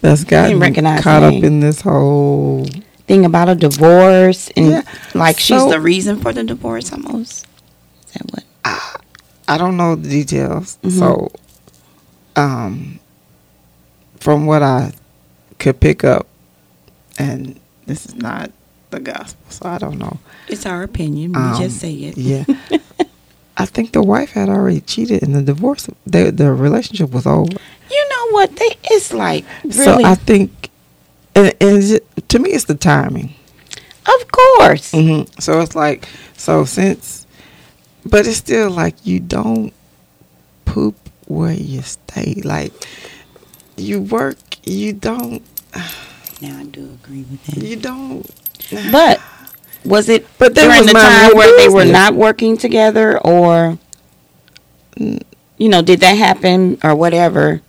that's 0.00 0.24
gotten 0.24 0.60
caught 1.02 1.22
up 1.22 1.34
in 1.34 1.60
this 1.60 1.80
whole. 1.80 2.66
Thing 3.06 3.24
about 3.24 3.48
a 3.48 3.54
divorce 3.54 4.50
and 4.54 4.66
Yeah. 4.68 4.82
like 5.14 5.40
she's 5.40 5.66
the 5.70 5.80
reason 5.80 6.20
for 6.20 6.30
the 6.32 6.44
divorce 6.44 6.92
almost. 6.92 7.46
Is 8.06 8.12
that 8.12 8.30
what? 8.32 8.44
I 9.50 9.56
don't 9.56 9.78
know 9.78 9.94
the 9.94 10.10
details, 10.10 10.76
Mhm. 10.84 10.98
so 10.98 11.32
um, 12.36 12.98
from 14.20 14.44
what 14.44 14.62
I 14.62 14.92
could 15.58 15.80
pick 15.80 16.04
up, 16.04 16.26
and 17.18 17.58
this 17.88 18.06
is 18.06 18.14
not 18.14 18.50
the 18.90 19.00
gospel, 19.00 19.42
so 19.50 19.66
I 19.68 19.78
don't 19.78 19.98
know. 19.98 20.18
It's 20.48 20.64
our 20.64 20.82
opinion. 20.82 21.32
We 21.32 21.38
Um, 21.40 21.58
just 21.58 21.78
say 21.80 21.92
it. 21.92 22.16
Yeah. 22.16 22.44
I 23.56 23.66
think 23.66 23.92
the 23.92 24.02
wife 24.02 24.30
had 24.32 24.48
already 24.48 24.80
cheated 24.82 25.22
and 25.24 25.34
the 25.34 25.42
divorce, 25.42 25.90
the, 26.06 26.30
the 26.30 26.52
relationship 26.52 27.10
was 27.10 27.26
over. 27.26 27.50
You 27.90 28.08
know 28.12 28.24
what? 28.30 28.54
They 28.54 28.76
it's 28.84 29.12
like 29.12 29.44
really 29.64 29.72
So 29.72 30.04
I 30.04 30.14
think, 30.14 30.70
and, 31.34 31.52
and 31.60 32.00
to 32.28 32.38
me, 32.38 32.50
it's 32.50 32.64
the 32.64 32.76
timing. 32.76 33.34
Of 34.06 34.30
course. 34.30 34.92
hmm 34.92 35.22
So 35.40 35.60
it's 35.60 35.74
like, 35.74 36.06
so 36.36 36.64
since, 36.64 37.26
but 38.06 38.26
it's 38.26 38.36
still 38.38 38.70
like 38.70 38.94
you 39.04 39.18
don't 39.20 39.72
poop 40.64 40.94
where 41.26 41.52
you 41.52 41.82
stay. 41.82 42.40
Like 42.44 42.72
you 43.76 44.00
work, 44.00 44.38
you 44.64 44.92
don't, 44.92 45.42
Now 46.40 46.58
I 46.58 46.64
do 46.64 46.84
agree 47.02 47.24
with 47.30 47.44
that. 47.46 47.62
you 47.62 47.76
don't. 47.76 48.26
But 48.92 49.20
was 49.84 50.08
it 50.08 50.26
But 50.38 50.54
during 50.54 50.70
was 50.70 50.86
the 50.86 50.92
time 50.92 51.34
where 51.34 51.56
they 51.56 51.68
were 51.68 51.84
not 51.84 52.14
working 52.14 52.56
together 52.56 53.18
or 53.18 53.78
you 54.96 55.68
know, 55.68 55.82
did 55.82 56.00
that 56.00 56.16
happen 56.16 56.78
or 56.82 56.94
whatever 56.94 57.60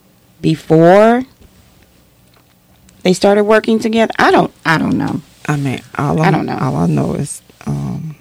before 0.42 1.24
they 3.04 3.14
started 3.14 3.44
working 3.44 3.80
together? 3.80 4.14
I 4.18 4.32
don't 4.32 4.54
I 4.66 4.78
don't 4.78 4.98
know. 4.98 5.22
I 5.48 5.56
mean, 5.58 5.82
all 5.98 6.22
I 6.22 6.28
I 6.28 6.32
don't 6.32 6.46
know. 6.46 6.58
All 6.60 6.76
I 6.76 6.86
know 6.86 7.14
is, 7.16 7.42
um, 7.66 8.16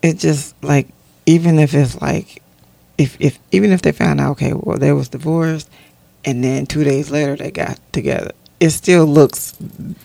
it 0.00 0.18
just 0.18 0.54
like 0.64 0.88
even 1.26 1.58
if 1.58 1.74
it's 1.74 2.00
like, 2.00 2.42
if 2.96 3.16
if 3.20 3.38
even 3.50 3.70
if 3.70 3.82
they 3.82 3.92
found 3.92 4.20
out, 4.20 4.32
okay, 4.32 4.54
well 4.54 4.78
they 4.78 4.92
was 4.92 5.08
divorced, 5.10 5.68
and 6.24 6.42
then 6.42 6.66
two 6.66 6.84
days 6.84 7.10
later 7.10 7.36
they 7.36 7.50
got 7.50 7.78
together, 7.92 8.32
it 8.60 8.70
still 8.70 9.06
looks 9.06 9.52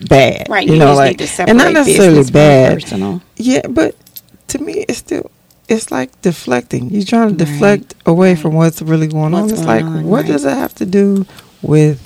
bad, 0.09 0.47
Right. 0.49 0.67
You, 0.67 0.73
You, 0.73 0.79
know, 0.79 0.93
like 0.95 1.11
need 1.11 1.19
to 1.19 1.27
separate 1.27 1.49
and 1.51 1.57
not 1.59 1.73
necessarily 1.73 2.29
bad. 2.31 2.73
personal. 2.81 3.21
Yeah, 3.35 3.67
but 3.69 3.95
to 4.49 4.59
me, 4.59 4.85
it's 4.87 4.97
still. 4.99 5.29
It's 5.69 5.91
like 5.91 6.21
deflecting. 6.21 6.89
You're 6.89 7.03
trying 7.03 7.35
to 7.35 7.43
Right. 7.43 7.51
deflect 7.51 7.93
away 8.05 8.29
Right. 8.33 8.39
from 8.41 8.53
what's 8.53 8.81
really 8.81 9.07
going 9.07 9.33
on. 9.33 9.45
It's 9.49 9.53
going 9.55 9.67
like, 9.67 9.83
on, 9.83 10.03
what 10.05 10.21
right. 10.21 10.27
does 10.27 10.45
it 10.45 10.55
have 10.55 10.73
to 10.75 10.85
do 10.85 11.25
with 11.61 11.99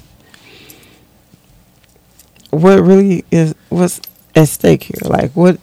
what 2.49 2.81
really 2.81 3.23
is 3.31 3.55
what's 3.69 4.01
at 4.35 4.47
stake 4.49 4.83
here? 4.83 4.99
Like, 5.09 5.31
what 5.35 5.59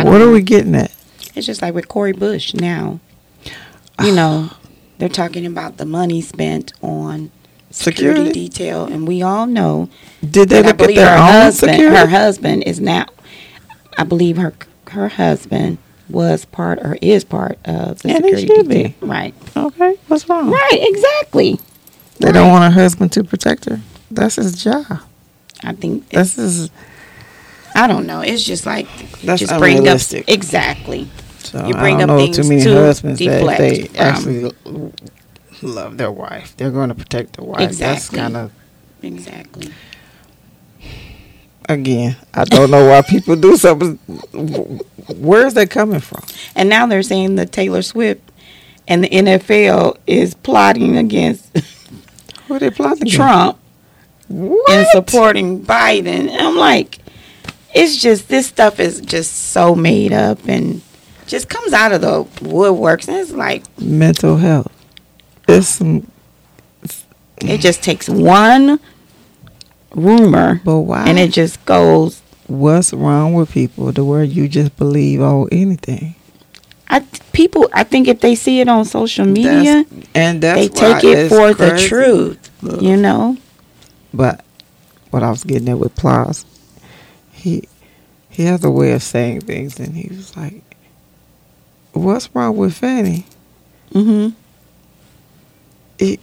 what 0.00 0.20
are 0.22 0.30
we 0.30 0.42
getting 0.42 0.74
at? 0.76 0.92
It's 1.34 1.46
just 1.46 1.60
like 1.62 1.74
with 1.74 1.88
Cori 1.88 2.12
Bush 2.12 2.54
now. 2.54 3.00
You 4.02 4.14
know, 4.14 4.48
they're 5.00 5.08
talking 5.08 5.46
about 5.46 5.76
the 5.78 5.84
money 5.86 6.20
spent 6.20 6.72
on 6.82 7.30
security, 7.70 8.20
Security? 8.20 8.48
detail, 8.48 8.84
and 8.84 9.06
we 9.08 9.22
all 9.22 9.46
know 9.46 9.88
Did 10.28 10.48
they 10.50 10.62
look 10.62 10.80
at 10.80 10.94
their 10.94 11.08
her 11.10 11.16
own 11.16 11.28
husband. 11.42 11.72
security? 11.72 11.96
Her 11.96 12.06
husband 12.06 12.64
is 12.64 12.80
now. 12.80 13.06
I 13.98 14.04
believe 14.04 14.36
her 14.36 14.54
her 14.90 15.08
husband 15.08 15.78
was 16.08 16.44
part 16.44 16.80
or 16.80 16.96
is 17.00 17.22
part 17.24 17.58
of 17.64 18.02
the 18.02 18.08
And 18.08 18.24
security 18.24 18.46
should 18.46 18.68
be. 18.68 18.74
detail. 18.84 19.08
Right. 19.08 19.34
okay, 19.56 19.96
what's 20.08 20.28
wrong? 20.28 20.50
Right. 20.50 20.78
Exactly. 20.80 21.60
They 22.18 22.32
don't 22.32 22.50
want 22.50 22.64
her 22.74 22.80
husband 22.80 23.12
to 23.12 23.24
protect 23.24 23.66
her. 23.66 23.80
That's 24.10 24.34
his 24.36 24.62
job. 24.62 25.00
I 25.62 25.72
think 25.74 26.08
this 26.08 26.36
is. 26.38 26.70
I 27.74 27.86
don't 27.86 28.06
know. 28.06 28.20
It's 28.20 28.42
just 28.42 28.66
like 28.66 28.88
That's 29.22 29.40
just 29.40 29.56
bring 29.58 29.86
up 29.86 30.00
exactly. 30.26 31.08
So 31.50 31.66
You 31.66 31.74
I 31.74 31.80
bring 31.80 31.98
don't 31.98 32.10
up 32.10 32.16
know 32.16 32.18
things 32.18 32.36
too 32.36 32.48
many 32.48 32.62
to 32.62 32.74
husbands 32.74 33.18
that 33.18 33.24
deflect 33.38 33.58
they 33.58 33.82
from- 33.86 33.96
um, 33.96 34.06
actually 34.06 34.52
love 35.62 35.96
their 35.98 36.12
wife. 36.12 36.56
They're 36.56 36.70
going 36.70 36.88
to 36.90 36.94
protect 36.94 37.36
their 37.36 37.44
wife. 37.46 37.72
That's 37.76 38.08
kind 38.08 38.36
of 38.36 38.52
Exactly. 39.02 39.72
again. 41.68 42.16
I 42.34 42.44
don't 42.44 42.70
know 42.70 42.88
why 42.88 43.02
people 43.02 43.36
do 43.36 43.56
something. 43.56 43.96
Where 45.16 45.46
is 45.46 45.54
that 45.54 45.70
coming 45.70 46.00
from? 46.00 46.22
And 46.54 46.68
now 46.68 46.86
they're 46.86 47.02
saying 47.02 47.36
that 47.36 47.52
Taylor 47.52 47.82
Swift 47.82 48.20
and 48.88 49.04
the 49.04 49.08
NFL 49.08 49.96
is 50.06 50.34
plotting 50.34 50.96
against 50.96 51.48
Who 52.46 52.58
they 52.58 52.70
plotting? 52.70 53.08
Trump 53.08 53.58
What? 54.28 54.70
and 54.70 54.86
supporting 54.92 55.62
Biden. 55.64 56.28
And 56.28 56.40
I'm 56.40 56.56
like, 56.56 56.98
it's 57.74 57.96
just 58.00 58.28
this 58.28 58.46
stuff 58.46 58.80
is 58.80 59.00
just 59.00 59.32
so 59.52 59.74
made 59.74 60.12
up 60.12 60.38
and 60.48 60.82
just 61.30 61.48
comes 61.48 61.72
out 61.72 61.92
of 61.92 62.00
the 62.00 62.24
woodworks. 62.46 63.08
And 63.08 63.16
it's 63.16 63.30
like 63.32 63.64
mental 63.80 64.36
health. 64.36 64.70
It's 65.48 65.68
some, 65.68 66.10
it 67.38 67.58
just 67.58 67.82
takes 67.82 68.08
one 68.08 68.78
rumor 69.92 70.60
but 70.64 70.80
why? 70.80 71.04
and 71.08 71.18
it 71.18 71.32
just 71.32 71.64
goes. 71.64 72.22
what's 72.46 72.92
wrong 72.92 73.34
with 73.34 73.50
people 73.50 73.90
The 73.90 74.04
word 74.04 74.28
you 74.28 74.46
just 74.46 74.76
believe 74.76 75.20
oh 75.20 75.48
anything? 75.50 76.14
I 76.88 77.00
people. 77.32 77.70
I 77.72 77.84
think 77.84 78.08
if 78.08 78.20
they 78.20 78.34
see 78.34 78.60
it 78.60 78.68
on 78.68 78.84
social 78.84 79.24
media, 79.24 79.84
That's- 79.84 80.08
and 80.14 80.42
they 80.42 80.68
take 80.68 81.04
it 81.04 81.28
for 81.28 81.54
the 81.54 81.78
truth. 81.88 82.50
Look. 82.62 82.82
You 82.82 82.96
know. 82.96 83.36
But 84.12 84.44
what 85.10 85.22
I 85.22 85.30
was 85.30 85.44
getting 85.44 85.68
at 85.68 85.78
with 85.78 85.94
Plies, 85.94 86.44
he 87.30 87.68
he 88.28 88.44
has 88.44 88.64
a 88.64 88.70
way 88.70 88.92
of 88.92 89.04
saying 89.04 89.42
things, 89.42 89.78
and 89.78 89.94
he 89.94 90.08
was 90.08 90.36
like, 90.36 90.64
"What's 91.92 92.28
wrong 92.34 92.56
with 92.56 92.74
Fanny?" 92.74 93.26
Mm-hmm. 93.92 94.34
He 95.98 96.18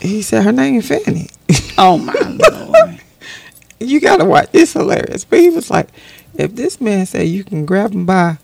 he 0.00 0.22
said 0.22 0.44
her 0.44 0.52
name 0.52 0.76
is 0.76 0.88
Fanny. 0.88 1.28
Oh 1.78 1.98
my 1.98 2.14
lord. 2.14 3.00
you 3.80 4.00
gotta 4.00 4.24
watch. 4.24 4.48
It's 4.54 4.72
hilarious. 4.72 5.26
But 5.26 5.40
he 5.40 5.50
was 5.50 5.70
like, 5.70 5.88
if 6.34 6.54
this 6.54 6.80
man 6.80 7.04
said 7.04 7.28
you 7.28 7.44
can 7.44 7.66
grab 7.66 7.92
them 7.92 8.06
by 8.06 8.38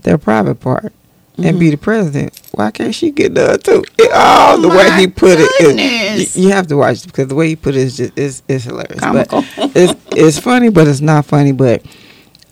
their 0.00 0.18
private 0.18 0.56
part 0.56 0.92
and 1.38 1.60
be 1.60 1.70
the 1.70 1.76
president, 1.76 2.36
why 2.52 2.72
can't 2.72 2.92
she 2.94 3.12
get 3.12 3.34
done 3.34 3.60
too? 3.60 3.84
It, 3.96 4.10
oh, 4.12 4.60
the 4.60 4.68
way 4.68 4.90
he 5.00 5.06
put 5.06 5.38
it, 5.38 5.50
goodness. 5.60 6.20
is, 6.20 6.36
you, 6.36 6.44
you 6.44 6.50
have 6.50 6.66
to 6.66 6.76
watch 6.76 7.04
it 7.04 7.06
because 7.06 7.28
the 7.28 7.36
way 7.36 7.48
he 7.48 7.56
put 7.56 7.76
it 7.76 7.82
is 7.82 7.96
just 7.96 8.18
is 8.18 8.42
is 8.48 8.64
hilarious. 8.64 8.98
Comical. 8.98 9.44
But 9.56 9.76
it's 9.76 9.94
it's 10.10 10.38
funny, 10.40 10.68
but 10.68 10.88
it's 10.88 11.00
not 11.00 11.26
funny. 11.26 11.52
But 11.52 11.86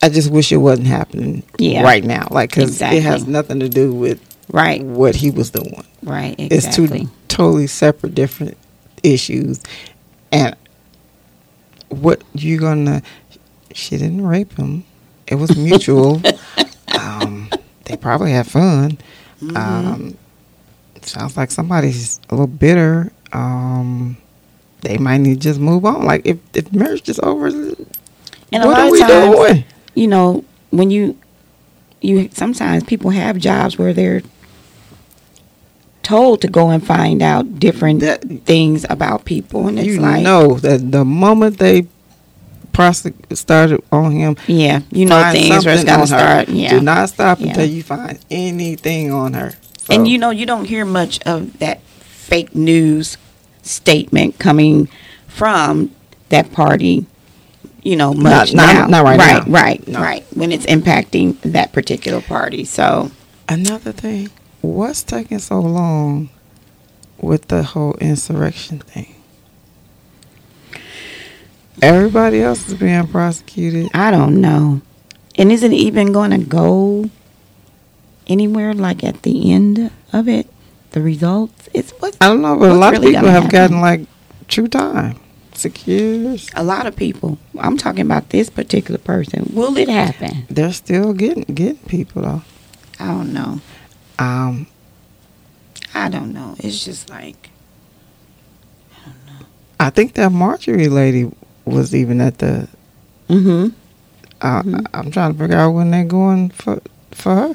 I 0.02 0.08
just 0.08 0.30
wish 0.30 0.50
it 0.52 0.56
wasn't 0.58 0.88
happening 0.88 1.42
Yeah. 1.58 1.82
right 1.82 2.02
now, 2.04 2.26
like 2.30 2.50
because 2.50 2.80
it 2.82 3.02
has 3.02 3.26
nothing 3.26 3.60
to 3.60 3.68
do 3.68 3.92
with 3.94 4.20
Right. 4.50 4.82
what 4.82 5.14
he 5.16 5.30
was 5.30 5.50
doing. 5.50 5.84
Right. 6.02 6.34
It's 6.38 6.74
two 6.74 7.08
totally 7.28 7.66
separate, 7.68 8.14
different 8.14 8.56
issues, 9.02 9.60
and 10.32 10.56
what 11.88 12.22
you're 12.34 12.58
gonna? 12.60 13.02
She 13.74 13.96
didn't 13.96 14.26
rape 14.26 14.56
him. 14.56 14.84
It 15.26 15.36
was 15.36 15.56
mutual. 15.56 16.20
um, 17.00 17.48
they 17.84 17.96
probably 17.96 18.32
had 18.32 18.46
fun. 18.46 18.98
Mm-hmm. 19.40 19.56
Um, 19.56 20.16
sounds 21.02 21.36
like 21.36 21.50
somebody's 21.50 22.20
a 22.28 22.34
little 22.34 22.46
bitter. 22.46 23.12
Um, 23.32 24.16
they 24.82 24.98
might 24.98 25.18
need 25.18 25.34
to 25.34 25.40
just 25.40 25.60
move 25.60 25.84
on. 25.84 26.04
Like 26.04 26.22
if 26.26 26.38
if 26.54 26.72
marriage 26.72 27.08
is 27.08 27.20
over, 27.20 27.46
And 27.46 27.76
a 28.52 28.66
what 28.66 28.78
are 28.78 28.86
of 28.86 28.90
we 28.90 29.00
times, 29.00 29.34
doing? 29.36 29.64
You 29.94 30.06
know, 30.06 30.44
when 30.70 30.90
you 30.90 31.16
you 32.00 32.28
sometimes 32.32 32.82
people 32.84 33.10
have 33.10 33.36
jobs 33.38 33.78
where 33.78 33.92
they're 33.92 34.22
told 36.02 36.40
to 36.42 36.48
go 36.48 36.70
and 36.70 36.84
find 36.84 37.22
out 37.22 37.58
different 37.60 38.00
That- 38.00 38.24
things 38.44 38.84
about 38.90 39.24
people, 39.24 39.68
and 39.68 39.78
it's 39.78 39.86
You 39.88 40.00
like, 40.00 40.22
know 40.22 40.54
that 40.58 40.90
the 40.90 41.04
moment 41.04 41.58
they 41.58 41.86
prosec- 42.72 43.36
started 43.36 43.80
on 43.92 44.12
him, 44.12 44.36
yeah, 44.48 44.80
you 44.90 45.06
know, 45.06 45.30
things 45.30 45.64
are 45.66 45.76
gonna 45.76 45.92
on 45.92 46.00
her. 46.00 46.06
start. 46.06 46.48
Yeah, 46.48 46.70
Do 46.70 46.80
not 46.80 47.08
stop 47.10 47.38
Yeah. 47.40 47.48
until 47.48 47.66
you 47.66 47.82
find 47.82 48.18
anything 48.30 49.12
on 49.12 49.34
her. 49.34 49.52
So 49.86 49.94
and 49.94 50.08
you 50.08 50.18
know, 50.18 50.30
you 50.30 50.46
don't 50.46 50.64
hear 50.64 50.84
much 50.84 51.20
of 51.24 51.58
that 51.60 51.80
fake 51.84 52.54
news 52.54 53.16
statement 53.62 54.38
coming 54.38 54.88
from 55.28 55.90
that 56.30 56.50
party. 56.52 57.06
You 57.82 57.96
know, 57.96 58.14
much 58.14 58.54
not- 58.54 58.74
now. 58.74 58.86
not 58.86 59.04
right 59.04 59.18
right, 59.18 59.46
now. 59.46 59.52
right, 59.52 59.88
No. 59.88 60.00
right. 60.00 60.24
When 60.34 60.52
it's 60.52 60.66
impacting 60.66 61.40
that 61.42 61.72
particular 61.72 62.20
party, 62.20 62.64
so 62.64 63.10
Another 63.48 63.92
thing, 63.92 64.30
what's 64.60 65.02
taking 65.02 65.40
so 65.40 65.58
long 65.60 66.30
with 67.20 67.48
the 67.48 67.62
whole 67.64 67.94
insurrection 68.00 68.78
thing? 68.78 69.14
Everybody 71.80 72.40
else 72.40 72.68
is 72.68 72.74
being 72.74 73.06
prosecuted. 73.08 73.90
I 73.94 74.10
don't 74.10 74.40
know. 74.40 74.80
And 75.36 75.50
is 75.50 75.62
it 75.62 75.72
even 75.72 76.12
going 76.12 76.30
to 76.30 76.38
go 76.38 77.10
anywhere? 78.26 78.74
Like 78.74 79.02
at 79.02 79.22
the 79.22 79.50
end 79.52 79.90
of 80.12 80.28
it, 80.28 80.46
the 80.92 81.00
results? 81.02 81.68
It's 81.74 81.90
what 81.92 82.16
I 82.20 82.28
don't 82.28 82.42
know, 82.42 82.56
but 82.56 82.70
a 82.70 82.74
lot 82.74 82.92
really 82.92 83.08
of 83.08 83.22
people 83.22 83.30
have 83.30 83.42
happen? 83.44 83.50
gotten 83.50 83.80
like 83.80 84.00
true 84.48 84.68
time, 84.68 85.18
six 85.62 86.48
a 86.54 86.62
lot 86.64 86.86
of 86.86 86.96
people. 86.96 87.38
I'm 87.58 87.76
talking 87.76 88.02
about 88.02 88.30
this 88.30 88.50
particular 88.50 88.98
person. 88.98 89.50
Will 89.54 89.76
it 89.76 89.88
happen? 89.88 90.46
They're 90.50 90.72
still 90.72 91.12
getting 91.12 91.44
getting 91.54 91.76
people 91.88 92.22
though. 92.22 92.42
I 92.98 93.06
don't 93.06 93.32
know. 93.32 93.60
Um, 94.18 94.66
I 95.94 96.08
don't 96.08 96.32
know. 96.32 96.54
It's 96.58 96.84
just 96.84 97.10
like 97.10 97.50
I 98.96 99.04
don't 99.06 99.26
know. 99.40 99.46
I 99.80 99.90
think 99.90 100.14
that 100.14 100.30
Marjorie 100.32 100.88
lady 100.88 101.30
was 101.64 101.94
even 101.94 102.20
at 102.20 102.38
the. 102.38 102.68
mm-hmm. 103.28 103.68
Uh, 104.40 104.62
Mhm. 104.62 104.86
I'm 104.92 105.10
trying 105.12 105.32
to 105.32 105.38
figure 105.38 105.56
out 105.56 105.70
when 105.70 105.90
they're 105.92 106.04
going 106.04 106.50
for 106.50 106.80
for 107.12 107.34
her. 107.34 107.54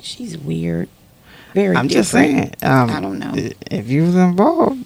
She's 0.00 0.36
weird. 0.38 0.88
Very 1.54 1.76
I'm 1.76 1.88
just 1.88 2.10
saying. 2.10 2.54
Um, 2.62 2.90
I 2.90 3.00
don't 3.00 3.18
know. 3.18 3.32
If 3.70 3.88
you 3.88 4.02
was 4.02 4.16
involved, 4.16 4.84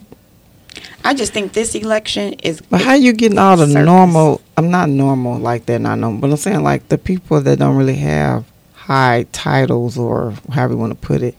I 1.08 1.14
just 1.14 1.32
think 1.32 1.54
this 1.54 1.74
election 1.74 2.34
is 2.34 2.60
but 2.60 2.82
how 2.82 2.92
you 2.92 3.14
getting 3.14 3.38
all 3.38 3.56
the 3.56 3.66
Surface. 3.66 3.86
normal? 3.86 4.42
I'm 4.58 4.70
not 4.70 4.90
normal 4.90 5.38
like 5.38 5.64
that, 5.66 5.80
not 5.80 5.98
normal, 5.98 6.20
but 6.20 6.30
I'm 6.30 6.36
saying 6.36 6.62
like 6.62 6.88
the 6.88 6.98
people 6.98 7.40
that 7.40 7.58
don't 7.58 7.76
really 7.76 7.96
have 7.96 8.44
high 8.74 9.24
titles 9.32 9.96
or 9.96 10.34
however 10.52 10.74
you 10.74 10.78
want 10.78 10.92
to 11.00 11.06
put 11.06 11.22
it, 11.22 11.34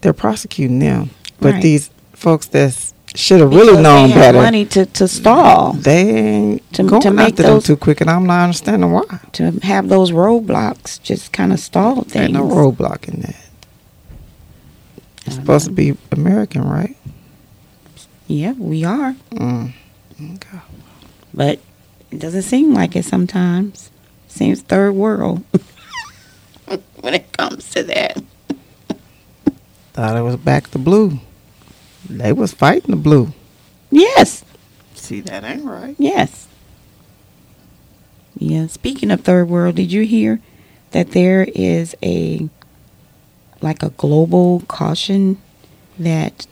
they're 0.00 0.14
prosecuting 0.14 0.78
them. 0.78 1.10
But 1.38 1.52
Right. 1.54 1.62
these 1.62 1.90
folks 2.14 2.46
that 2.46 2.92
should 3.14 3.40
have 3.40 3.50
really 3.54 3.80
known 3.82 4.08
they 4.08 4.14
better, 4.14 4.40
money 4.40 4.64
to, 4.66 4.86
to 4.86 5.06
stall, 5.06 5.74
they 5.74 6.08
ain't 6.08 6.72
To- 6.72 6.82
to 6.84 6.88
going 6.88 7.14
make 7.14 7.26
after 7.32 7.42
them 7.42 7.52
those- 7.56 7.64
too 7.64 7.76
quick, 7.76 8.00
and 8.00 8.08
I'm 8.08 8.24
not 8.24 8.44
understanding 8.44 8.90
why. 8.90 9.04
to 9.32 9.50
have 9.64 9.88
those 9.90 10.12
roadblocks 10.12 11.00
just 11.02 11.30
kind 11.30 11.52
of 11.52 11.60
stall 11.60 12.02
things. 12.04 12.16
Ain't 12.24 12.32
no 12.32 12.44
roadblock 12.44 13.06
in 13.08 13.20
that. 13.20 13.36
It's 15.26 15.36
supposed 15.36 15.66
to 15.66 15.72
be 15.72 15.94
American, 16.10 16.62
right? 16.62 16.96
Yeah, 18.26 18.52
we 18.52 18.84
are, 18.84 19.14
Mm. 19.32 19.72
Okay. 20.34 20.58
but 21.32 21.58
it 22.10 22.18
doesn't 22.18 22.42
seem 22.42 22.72
like 22.72 22.96
it 22.96 23.04
sometimes. 23.04 23.90
Seems 24.28 24.62
third 24.62 24.92
world 24.92 25.44
when 27.00 27.14
it 27.14 27.30
comes 27.32 27.68
to 27.70 27.82
that. 27.84 28.22
Thought 29.92 30.16
it 30.16 30.22
was 30.22 30.36
back 30.36 30.70
to 30.70 30.78
blue. 30.78 31.20
They 32.08 32.32
was 32.32 32.52
fighting 32.52 32.90
the 32.90 32.96
blue. 32.96 33.32
Yes, 33.90 34.44
See, 34.94 35.20
that 35.20 35.44
ain't 35.44 35.64
right. 35.64 35.94
yes. 35.98 36.48
Yeah. 38.36 38.66
Speaking 38.66 39.10
of 39.12 39.20
third 39.20 39.48
world, 39.48 39.76
did 39.76 39.92
you 39.92 40.02
hear 40.02 40.40
that 40.90 41.12
there 41.12 41.46
is 41.54 41.94
a 42.02 42.48
like 43.60 43.82
a 43.82 43.90
global 43.90 44.62
caution 44.66 45.38
that 45.98 46.46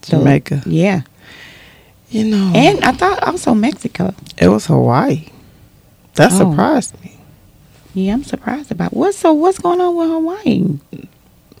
the- 0.00 0.08
Jamaica. 0.18 0.62
yeah, 0.66 1.02
You 2.16 2.24
know, 2.24 2.52
and 2.54 2.82
I 2.84 2.92
thought 2.92 3.22
also 3.22 3.54
Mexico. 3.54 4.14
it 4.38 4.48
was 4.48 4.66
Hawaii. 4.66 5.26
That 6.14 6.32
Oh. 6.32 6.38
surprised 6.50 6.94
me. 7.04 7.18
Yeah, 7.94 8.12
I'm 8.14 8.24
surprised 8.24 8.70
about 8.70 8.92
what. 8.94 9.14
So 9.14 9.32
what's 9.32 9.58
going 9.58 9.80
on 9.80 9.94
with 9.96 10.08
Hawaii? 10.08 10.78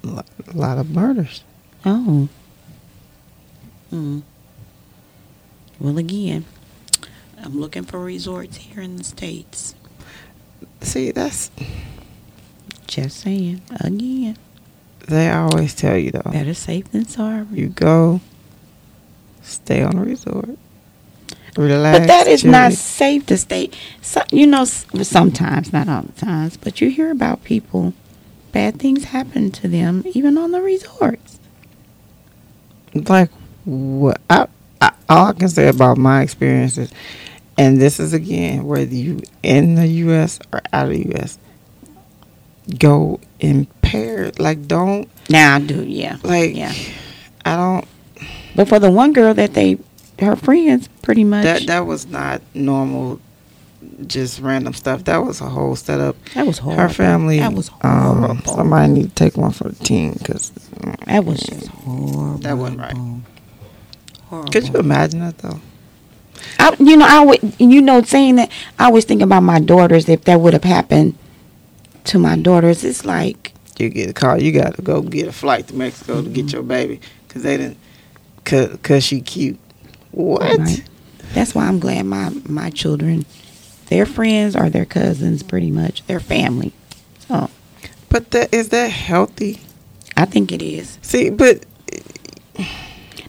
A 0.04 0.56
lot 0.56 0.78
of 0.78 0.90
murders. 0.90 1.42
Oh. 1.84 2.28
Hmm. 3.90 4.20
Well, 5.78 5.98
again, 5.98 6.44
I'm 7.42 7.60
looking 7.60 7.84
for 7.84 7.98
resorts 8.00 8.56
here 8.58 8.82
in 8.82 8.96
the 8.96 9.04
states. 9.04 9.74
See, 10.80 11.10
that's 11.10 11.50
Just 12.86 13.18
saying. 13.20 13.62
Again, 13.80 14.36
they 15.08 15.30
always 15.30 15.74
tell 15.74 15.96
you 15.98 16.12
though. 16.12 16.30
better 16.30 16.54
safe 16.54 16.90
than 16.92 17.06
sorry. 17.06 17.46
You 17.52 17.68
go, 17.68 18.20
stay 19.46 19.82
on 19.82 19.98
a 19.98 20.04
resort, 20.04 20.50
relax. 21.56 22.00
but 22.00 22.08
that 22.08 22.26
is 22.28 22.44
not 22.44 22.74
safe 22.74 23.26
to 23.26 23.38
stay. 23.38 23.70
So, 24.02 24.22
you 24.32 24.46
know, 24.46 24.64
sometimes, 24.66 25.72
not 25.72 25.88
all 25.88 26.02
the 26.02 26.12
times, 26.12 26.56
but 26.56 26.80
you 26.80 26.90
hear 26.90 27.10
about 27.12 27.44
people, 27.44 27.94
bad 28.52 28.78
things 28.80 29.04
happen 29.06 29.50
to 29.52 29.68
them, 29.68 30.04
even 30.14 30.38
on 30.38 30.52
the 30.52 30.62
resorts. 30.62 31.40
like 32.94 33.30
what 33.64 34.20
I, 34.30 34.48
I 34.80 34.92
all 35.08 35.26
I 35.28 35.32
can 35.34 35.48
say 35.48 35.68
about 35.68 35.98
my 35.98 36.22
experiences, 36.22 36.92
and 37.58 37.80
this 37.80 38.00
is 38.00 38.14
again 38.14 38.64
whether 38.66 38.94
you 38.94 39.22
in 39.42 39.76
the 39.76 39.86
U.S. 39.88 40.40
or 40.52 40.62
out 40.72 40.86
of 40.88 40.92
the 40.94 41.06
U.S. 41.10 41.38
Go 42.78 43.20
impaired. 43.40 44.40
Like 44.40 44.66
don't 44.68 45.10
Now 45.30 45.56
I 45.56 45.60
do, 45.60 45.84
yeah. 45.84 46.18
like. 46.24 46.56
Yeah. 46.56 46.74
I 47.44 47.56
don't. 47.56 47.86
But 48.56 48.68
for 48.68 48.78
the 48.78 48.90
one 48.90 49.12
girl 49.12 49.34
that 49.34 49.54
they, 49.54 49.78
her 50.18 50.34
friends 50.34 50.88
pretty 51.02 51.24
much, 51.24 51.44
That 51.44 51.66
that, 51.66 51.86
was 51.86 52.06
not 52.06 52.42
normal. 52.54 53.20
Just 54.06 54.40
random 54.40 54.72
stuff. 54.72 55.04
That 55.04 55.18
was 55.18 55.40
a 55.40 55.48
whole 55.48 55.76
setup. 55.76 56.16
That 56.34 56.46
was 56.46 56.58
horrible. 56.58 56.82
Her 56.82 56.88
family. 56.88 57.38
That 57.38 57.52
was 57.52 57.70
um, 57.82 58.18
horrible. 58.18 58.44
somebody 58.44 58.92
need 58.92 59.08
to 59.10 59.14
take 59.14 59.36
one 59.36 59.52
for 59.52 59.68
the 59.68 59.84
team 59.84 60.14
because. 60.14 60.50
That 61.06 61.24
was 61.24 61.40
just 61.40 61.68
horrible. 61.68 62.38
That 62.38 62.54
wasn't 62.54 62.80
right. 62.80 62.96
Horrible. 64.24 64.50
Could 64.50 64.68
you 64.68 64.74
imagine 64.74 65.20
that 65.20 65.38
though? 65.38 65.60
I, 66.58 66.74
you 66.78 66.96
know, 66.96 67.06
I 67.08 67.24
would, 67.24 67.54
you 67.60 67.80
know, 67.80 68.02
saying 68.02 68.36
that, 68.36 68.50
I 68.78 68.86
always 68.86 69.04
think 69.04 69.22
about 69.22 69.42
my 69.42 69.60
daughters. 69.60 70.08
If 70.08 70.24
that 70.24 70.40
would 70.40 70.52
have 70.52 70.64
happened 70.64 71.16
to 72.04 72.18
my 72.18 72.36
daughters, 72.36 72.84
it's 72.84 73.04
like, 73.04 73.52
you 73.78 73.88
get 73.88 74.10
a 74.10 74.12
car, 74.12 74.38
you 74.38 74.52
got 74.52 74.74
to 74.76 74.82
go 74.82 75.02
get 75.02 75.28
a 75.28 75.32
flight 75.32 75.68
to 75.68 75.74
Mexico 75.74 76.22
to 76.22 76.28
get 76.28 76.52
your 76.52 76.62
baby 76.62 77.00
because 77.26 77.42
they 77.42 77.56
didn't, 77.56 77.78
cause, 78.46 78.78
cause 78.82 79.04
she 79.04 79.20
cute. 79.20 79.58
What? 80.12 80.58
Right. 80.58 80.82
that's 81.34 81.54
why 81.54 81.66
I'm 81.66 81.78
glad 81.78 82.06
my 82.06 82.30
my 82.46 82.70
children, 82.70 83.26
their 83.88 84.06
friends 84.06 84.56
are 84.56 84.70
their 84.70 84.86
cousins, 84.86 85.42
pretty 85.42 85.70
much 85.70 86.06
their 86.06 86.20
family. 86.20 86.72
So 87.28 87.50
But 88.08 88.30
that 88.30 88.54
is 88.54 88.70
that 88.70 88.90
healthy? 88.90 89.60
I 90.16 90.24
think 90.24 90.50
it 90.52 90.62
is. 90.62 90.98
See, 91.02 91.28
but 91.28 91.66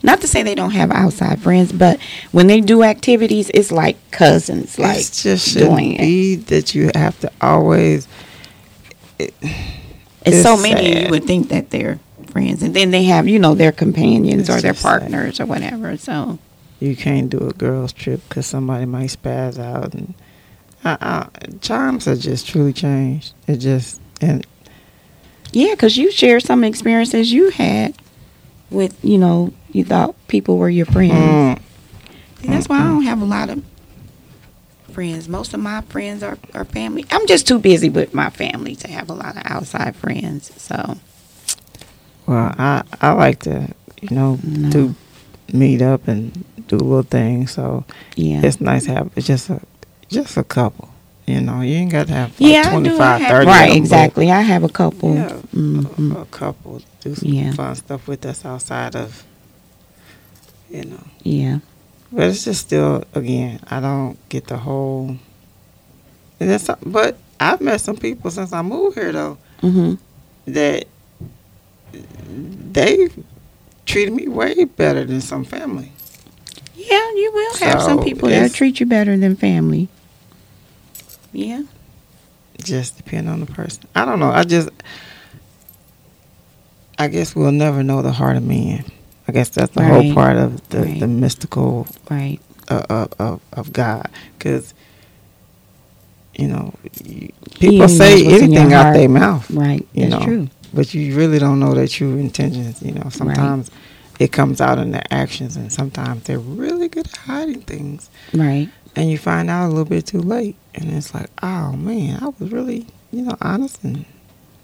Not 0.03 0.21
to 0.21 0.27
say 0.27 0.43
they 0.43 0.55
don't 0.55 0.71
have 0.71 0.91
outside 0.91 1.41
friends, 1.41 1.73
but 1.73 1.99
when 2.31 2.47
they 2.47 2.61
do 2.61 2.83
activities, 2.83 3.51
it's 3.53 3.71
like 3.71 3.97
cousins, 4.11 4.79
like 4.79 4.99
it 4.99 5.11
just 5.11 5.57
doing 5.57 5.93
it. 5.93 5.99
be 5.99 6.35
that 6.35 6.73
you 6.73 6.91
have 6.95 7.19
to 7.19 7.31
always. 7.41 8.07
It's, 9.19 9.35
It's 10.25 10.43
so 10.43 10.55
many 10.55 11.03
you 11.03 11.09
would 11.09 11.25
think 11.25 11.49
that 11.49 11.71
they're 11.71 11.99
friends, 12.37 12.61
and 12.61 12.73
then 12.75 12.91
they 12.91 13.03
have 13.05 13.27
you 13.27 13.39
know 13.39 13.55
their 13.55 13.71
companions 13.71 14.49
or 14.49 14.61
their 14.61 14.73
sad. 14.73 14.83
partners 15.01 15.39
or 15.39 15.45
whatever. 15.45 15.97
So 15.97 16.37
You 16.79 16.95
can't 16.95 17.29
do 17.29 17.39
a 17.39 17.53
girls 17.53 17.91
trip 17.93 18.21
because 18.29 18.45
somebody 18.45 18.85
might 18.85 19.09
spaz 19.09 19.59
out 19.59 19.93
and. 19.93 20.13
Uh, 20.85 20.95
uh, 21.01 21.27
charms 21.59 22.05
have 22.05 22.19
just 22.19 22.47
truly 22.47 22.71
changed. 22.71 23.33
It 23.47 23.57
just 23.57 23.99
and 24.21 24.45
yeah, 25.51 25.71
because 25.71 25.97
you 25.97 26.11
shared 26.11 26.43
some 26.43 26.63
experiences 26.63 27.33
you 27.33 27.49
had 27.49 27.95
with 28.69 28.95
you 29.03 29.17
know 29.17 29.53
you 29.71 29.83
thought 29.83 30.15
people 30.27 30.57
were 30.57 30.69
your 30.69 30.85
friends. 30.85 31.59
mm, 31.59 32.43
And 32.43 32.53
that's 32.53 32.69
why 32.69 32.79
I 32.79 32.83
don't 32.83 33.01
have 33.03 33.21
a 33.21 33.25
lot 33.25 33.49
of 33.49 33.63
friends. 34.93 35.27
Most 35.27 35.53
of 35.53 35.59
my 35.59 35.81
friends 35.81 36.21
are, 36.23 36.37
are 36.53 36.63
family. 36.65 37.05
I'm 37.11 37.25
just 37.27 37.47
too 37.47 37.59
busy 37.59 37.89
with 37.89 38.13
my 38.13 38.29
family 38.29 38.75
to 38.77 38.87
have 38.87 39.09
a 39.09 39.13
lot 39.13 39.35
of 39.35 39.41
outside 39.45 39.95
friends. 39.95 40.51
So 40.61 40.97
well, 42.27 42.53
I 42.57 42.83
I 43.01 43.13
like 43.13 43.39
to 43.41 43.69
you 44.01 44.15
know 44.15 44.39
No. 44.43 44.69
do 44.71 44.95
meet 45.53 45.81
up 45.81 46.07
and 46.07 46.33
do 46.67 46.77
little 46.77 47.03
things. 47.03 47.51
So 47.53 47.85
yeah, 48.15 48.41
it's 48.43 48.61
nice 48.61 48.85
to 48.85 48.93
have 48.93 49.15
just 49.15 49.49
a 49.49 49.61
just 50.09 50.37
a 50.37 50.43
couple. 50.43 50.89
You 51.27 51.41
know, 51.41 51.61
you 51.61 51.75
ain't 51.75 51.91
got 51.91 52.07
to 52.07 52.13
have 52.13 52.39
like 52.41 52.51
yeah, 52.51 52.67
I 52.67 52.69
25, 52.71 52.97
do. 52.97 53.03
I 53.03 53.17
have, 53.19 53.29
30 53.29 53.41
of 53.41 53.47
right, 53.47 53.75
exactly. 53.75 54.31
I 54.31 54.41
have 54.41 54.63
a 54.63 54.69
couple. 54.69 55.15
Yeah, 55.15 55.41
Mhm. 55.53 56.15
a, 56.15 56.21
a 56.21 56.25
couple 56.25 56.81
do 57.01 57.15
some 57.15 57.29
Yeah. 57.29 57.51
fun 57.53 57.75
stuff 57.75 58.07
with 58.07 58.25
us 58.25 58.45
outside 58.45 58.95
of, 58.95 59.25
you 60.69 60.85
know. 60.85 61.03
Yeah, 61.23 61.59
But 62.11 62.29
it's 62.29 62.45
just 62.45 62.61
still, 62.61 63.03
again, 63.13 63.59
I 63.69 63.81
don't 63.81 64.17
get 64.29 64.47
the 64.47 64.57
whole. 64.57 65.17
And 66.39 66.49
that's, 66.49 66.69
but 66.85 67.17
I've 67.39 67.61
met 67.61 67.81
some 67.81 67.97
people 67.97 68.31
since 68.31 68.53
I 68.53 68.61
moved 68.61 68.97
here 68.97 69.11
though 69.11 69.37
hmm 69.61 69.95
that 70.45 70.87
they 71.93 73.09
treated 73.85 74.13
me 74.13 74.27
way 74.27 74.65
better 74.65 75.03
than 75.05 75.21
some 75.21 75.43
family. 75.43 75.91
Yeah, 76.75 77.09
you 77.15 77.31
will 77.33 77.57
have 77.57 77.81
some 77.81 78.03
people 78.03 78.29
that 78.29 78.53
treat 78.53 78.79
you 78.79 78.85
better 78.85 79.17
than 79.17 79.35
family. 79.35 79.89
Yeah. 81.33 81.63
Just 82.61 82.97
depend 82.97 83.29
on 83.29 83.39
the 83.39 83.45
person. 83.45 83.83
I 83.95 84.05
don't 84.05 84.19
know. 84.19 84.29
I 84.31 84.43
just, 84.43 84.69
I 86.97 87.07
guess 87.07 87.35
we'll 87.35 87.51
never 87.51 87.83
know 87.83 88.01
the 88.01 88.11
heart 88.11 88.37
of 88.37 88.43
man. 88.43 88.85
I 89.27 89.31
guess 89.31 89.49
that's 89.49 89.73
the 89.73 89.83
whole 89.83 90.13
part 90.13 90.37
of 90.37 90.67
the, 90.69 90.81
Right. 90.81 90.99
the 90.99 91.07
mystical 91.07 91.87
Right. 92.09 92.39
uh, 92.69 92.83
of, 92.89 93.13
of, 93.19 93.41
of 93.53 93.73
God. 93.73 94.09
Because, 94.37 94.73
you 96.35 96.47
know, 96.47 96.73
people 97.59 97.87
say 97.89 98.23
what's 98.23 98.41
in 98.43 98.51
your 98.53 98.61
anything 98.61 98.73
out 98.73 98.93
their 98.93 99.09
mouth. 99.09 99.49
Right. 99.51 99.87
You 99.93 100.09
That's 100.09 100.19
know, 100.21 100.25
true. 100.25 100.49
But 100.73 100.93
you 100.93 101.15
really 101.15 101.39
don't 101.39 101.59
know 101.59 101.73
their 101.73 101.87
true 101.87 102.17
intentions. 102.17 102.81
You 102.81 102.93
know, 102.93 103.09
sometimes 103.09 103.71
it 104.19 104.31
comes 104.31 104.59
out 104.61 104.77
in 104.79 104.91
their 104.91 105.05
actions, 105.11 105.55
and 105.55 105.71
sometimes 105.71 106.23
they're 106.23 106.39
really 106.39 106.87
good 106.89 107.07
at 107.07 107.17
hiding 107.17 107.61
things. 107.61 108.09
Right. 108.33 108.69
And 108.95 109.09
you 109.11 109.17
find 109.17 109.49
out 109.49 109.67
a 109.67 109.69
little 109.69 109.85
bit 109.85 110.05
too 110.07 110.21
late, 110.21 110.55
and 110.75 110.91
it's 110.91 111.13
like, 111.13 111.29
oh 111.43 111.73
man, 111.73 112.19
I 112.21 112.27
was 112.39 112.51
really, 112.51 112.87
you 113.11 113.21
know, 113.23 113.37
honest 113.41 113.83
and 113.83 114.05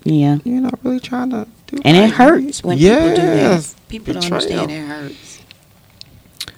Yeah. 0.04 0.40
you 0.44 0.60
know, 0.60 0.72
really 0.84 1.00
trying 1.00 1.30
to 1.32 1.48
do. 1.68 1.78
And 1.86 1.96
it 1.96 2.10
hurts 2.12 2.64
when 2.64 2.78
people 2.78 3.10
do 3.10 3.16
that. 3.16 3.36
Yes, 3.38 3.76
People 3.90 4.14
don't 4.16 4.26
understand 4.26 4.72
it 4.72 4.88
hurts. 4.88 5.40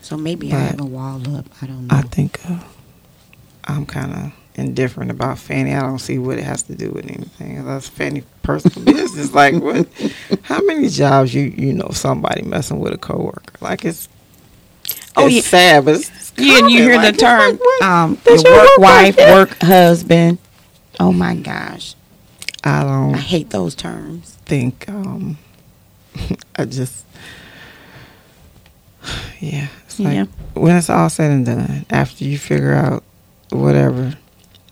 So 0.01 0.15
maybe 0.17 0.53
I 0.53 0.55
But 0.55 0.71
have 0.71 0.79
a 0.81 0.85
wall 0.85 1.35
up. 1.37 1.45
I 1.61 1.67
don't 1.67 1.87
know. 1.87 1.95
I 1.95 2.01
think 2.03 2.39
uh, 2.49 2.59
I'm 3.65 3.85
kind 3.85 4.13
of 4.13 4.31
indifferent 4.55 5.11
about 5.11 5.37
Fanny. 5.37 5.73
I 5.73 5.81
don't 5.81 5.99
see 5.99 6.17
what 6.17 6.37
it 6.37 6.43
has 6.43 6.63
to 6.63 6.75
do 6.75 6.91
with 6.91 7.05
anything. 7.05 7.65
That's 7.65 7.87
Fanny 7.89 8.23
personal 8.43 8.85
business. 8.93 9.33
Like 9.33 9.55
what? 9.55 9.87
How 10.43 10.61
many 10.61 10.87
jobs 10.89 11.33
you 11.33 11.43
you 11.43 11.73
know 11.73 11.89
somebody 11.91 12.41
messing 12.43 12.79
with 12.79 12.93
a 12.93 12.97
coworker? 12.97 13.53
Like 13.61 13.85
it's. 13.85 14.07
Oh, 15.17 15.27
it's 15.27 15.35
yeah. 15.35 15.41
sad, 15.41 15.85
but 15.85 16.11
Yeah, 16.37 16.59
and 16.59 16.69
you 16.69 16.81
hear 16.83 16.97
Like, 16.97 17.15
the 17.15 17.21
term, 17.21 17.57
like, 17.79 17.89
um, 17.89 18.17
your 18.25 18.35
work 18.43 18.77
wife, 18.77 18.79
wife, 18.79 19.15
yeah. 19.17 19.33
work 19.33 19.57
husband. 19.61 20.37
Oh 20.99 21.13
my 21.13 21.35
gosh, 21.35 21.95
I 22.65 22.83
don't 22.83 23.15
I 23.15 23.19
hate 23.19 23.49
those 23.51 23.75
terms. 23.75 24.37
think. 24.45 24.87
um 24.89 25.37
I 26.57 26.65
just. 26.65 27.05
Yeah, 29.39 29.67
it's 29.85 29.99
like 29.99 30.13
Yeah. 30.15 30.25
when 30.53 30.75
it's 30.75 30.89
all 30.89 31.09
said 31.09 31.31
and 31.31 31.45
done, 31.45 31.85
after 31.89 32.23
you 32.23 32.37
figure 32.37 32.73
out 32.73 33.03
whatever 33.51 34.15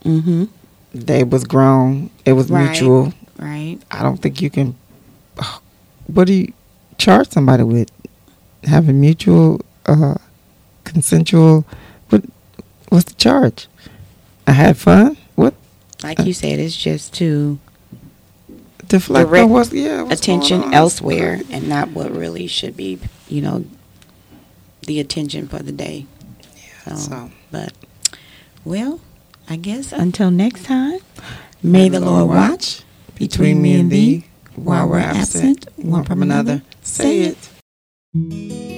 Mm-hmm. 0.04 0.46
they 0.94 1.24
was 1.24 1.44
grown, 1.46 2.10
it 2.26 2.34
was 2.34 2.50
Right. 2.52 2.70
mutual. 2.70 3.14
Right. 3.40 3.78
I 3.92 4.04
don't 4.04 4.18
think 4.18 4.42
you 4.42 4.50
can. 4.50 4.76
What 6.08 6.28
do 6.28 6.34
you 6.34 6.52
charge 6.98 7.30
somebody 7.30 7.64
with? 7.64 7.90
Having 8.66 9.00
mutual, 9.00 9.62
uh, 9.86 10.16
consensual. 10.84 11.66
What? 12.10 12.24
What's 12.90 13.06
the 13.06 13.14
charge? 13.16 13.68
I 14.46 14.52
had 14.52 14.76
fun. 14.78 15.16
What? 15.36 15.54
Like 16.04 16.20
you 16.20 16.34
said, 16.34 16.60
it's 16.60 16.76
just 16.76 17.14
to 17.16 17.58
Deflect 18.88 19.30
Direct 19.30 19.50
what's 19.50 19.72
yeah. 19.74 20.04
What's 20.04 20.20
attention 20.22 20.62
on? 20.64 20.74
elsewhere 20.74 21.40
and 21.50 21.68
not 21.70 21.92
what 21.92 22.12
really 22.12 22.48
should 22.48 22.76
be, 22.78 23.00
you 23.30 23.42
know, 23.42 23.66
the 24.86 25.00
attention 25.00 25.48
for 25.48 25.60
the 25.60 25.72
day. 25.72 26.06
So, 26.86 26.96
So 26.96 27.32
but 27.50 27.72
well, 28.66 29.00
I 29.50 29.56
guess 29.58 29.92
until 29.92 30.32
next 30.32 30.66
time, 30.66 31.00
may 31.62 31.90
the 31.90 32.00
Lord 32.00 32.30
watch 32.30 32.84
between 33.16 33.62
me 33.62 33.80
and 33.80 33.92
thee 33.92 34.26
while 34.56 34.88
we're 34.88 35.00
absent 35.00 35.68
one 35.78 36.04
from 36.04 36.22
another. 36.22 36.62
Say 36.82 37.34
it. 38.16 38.73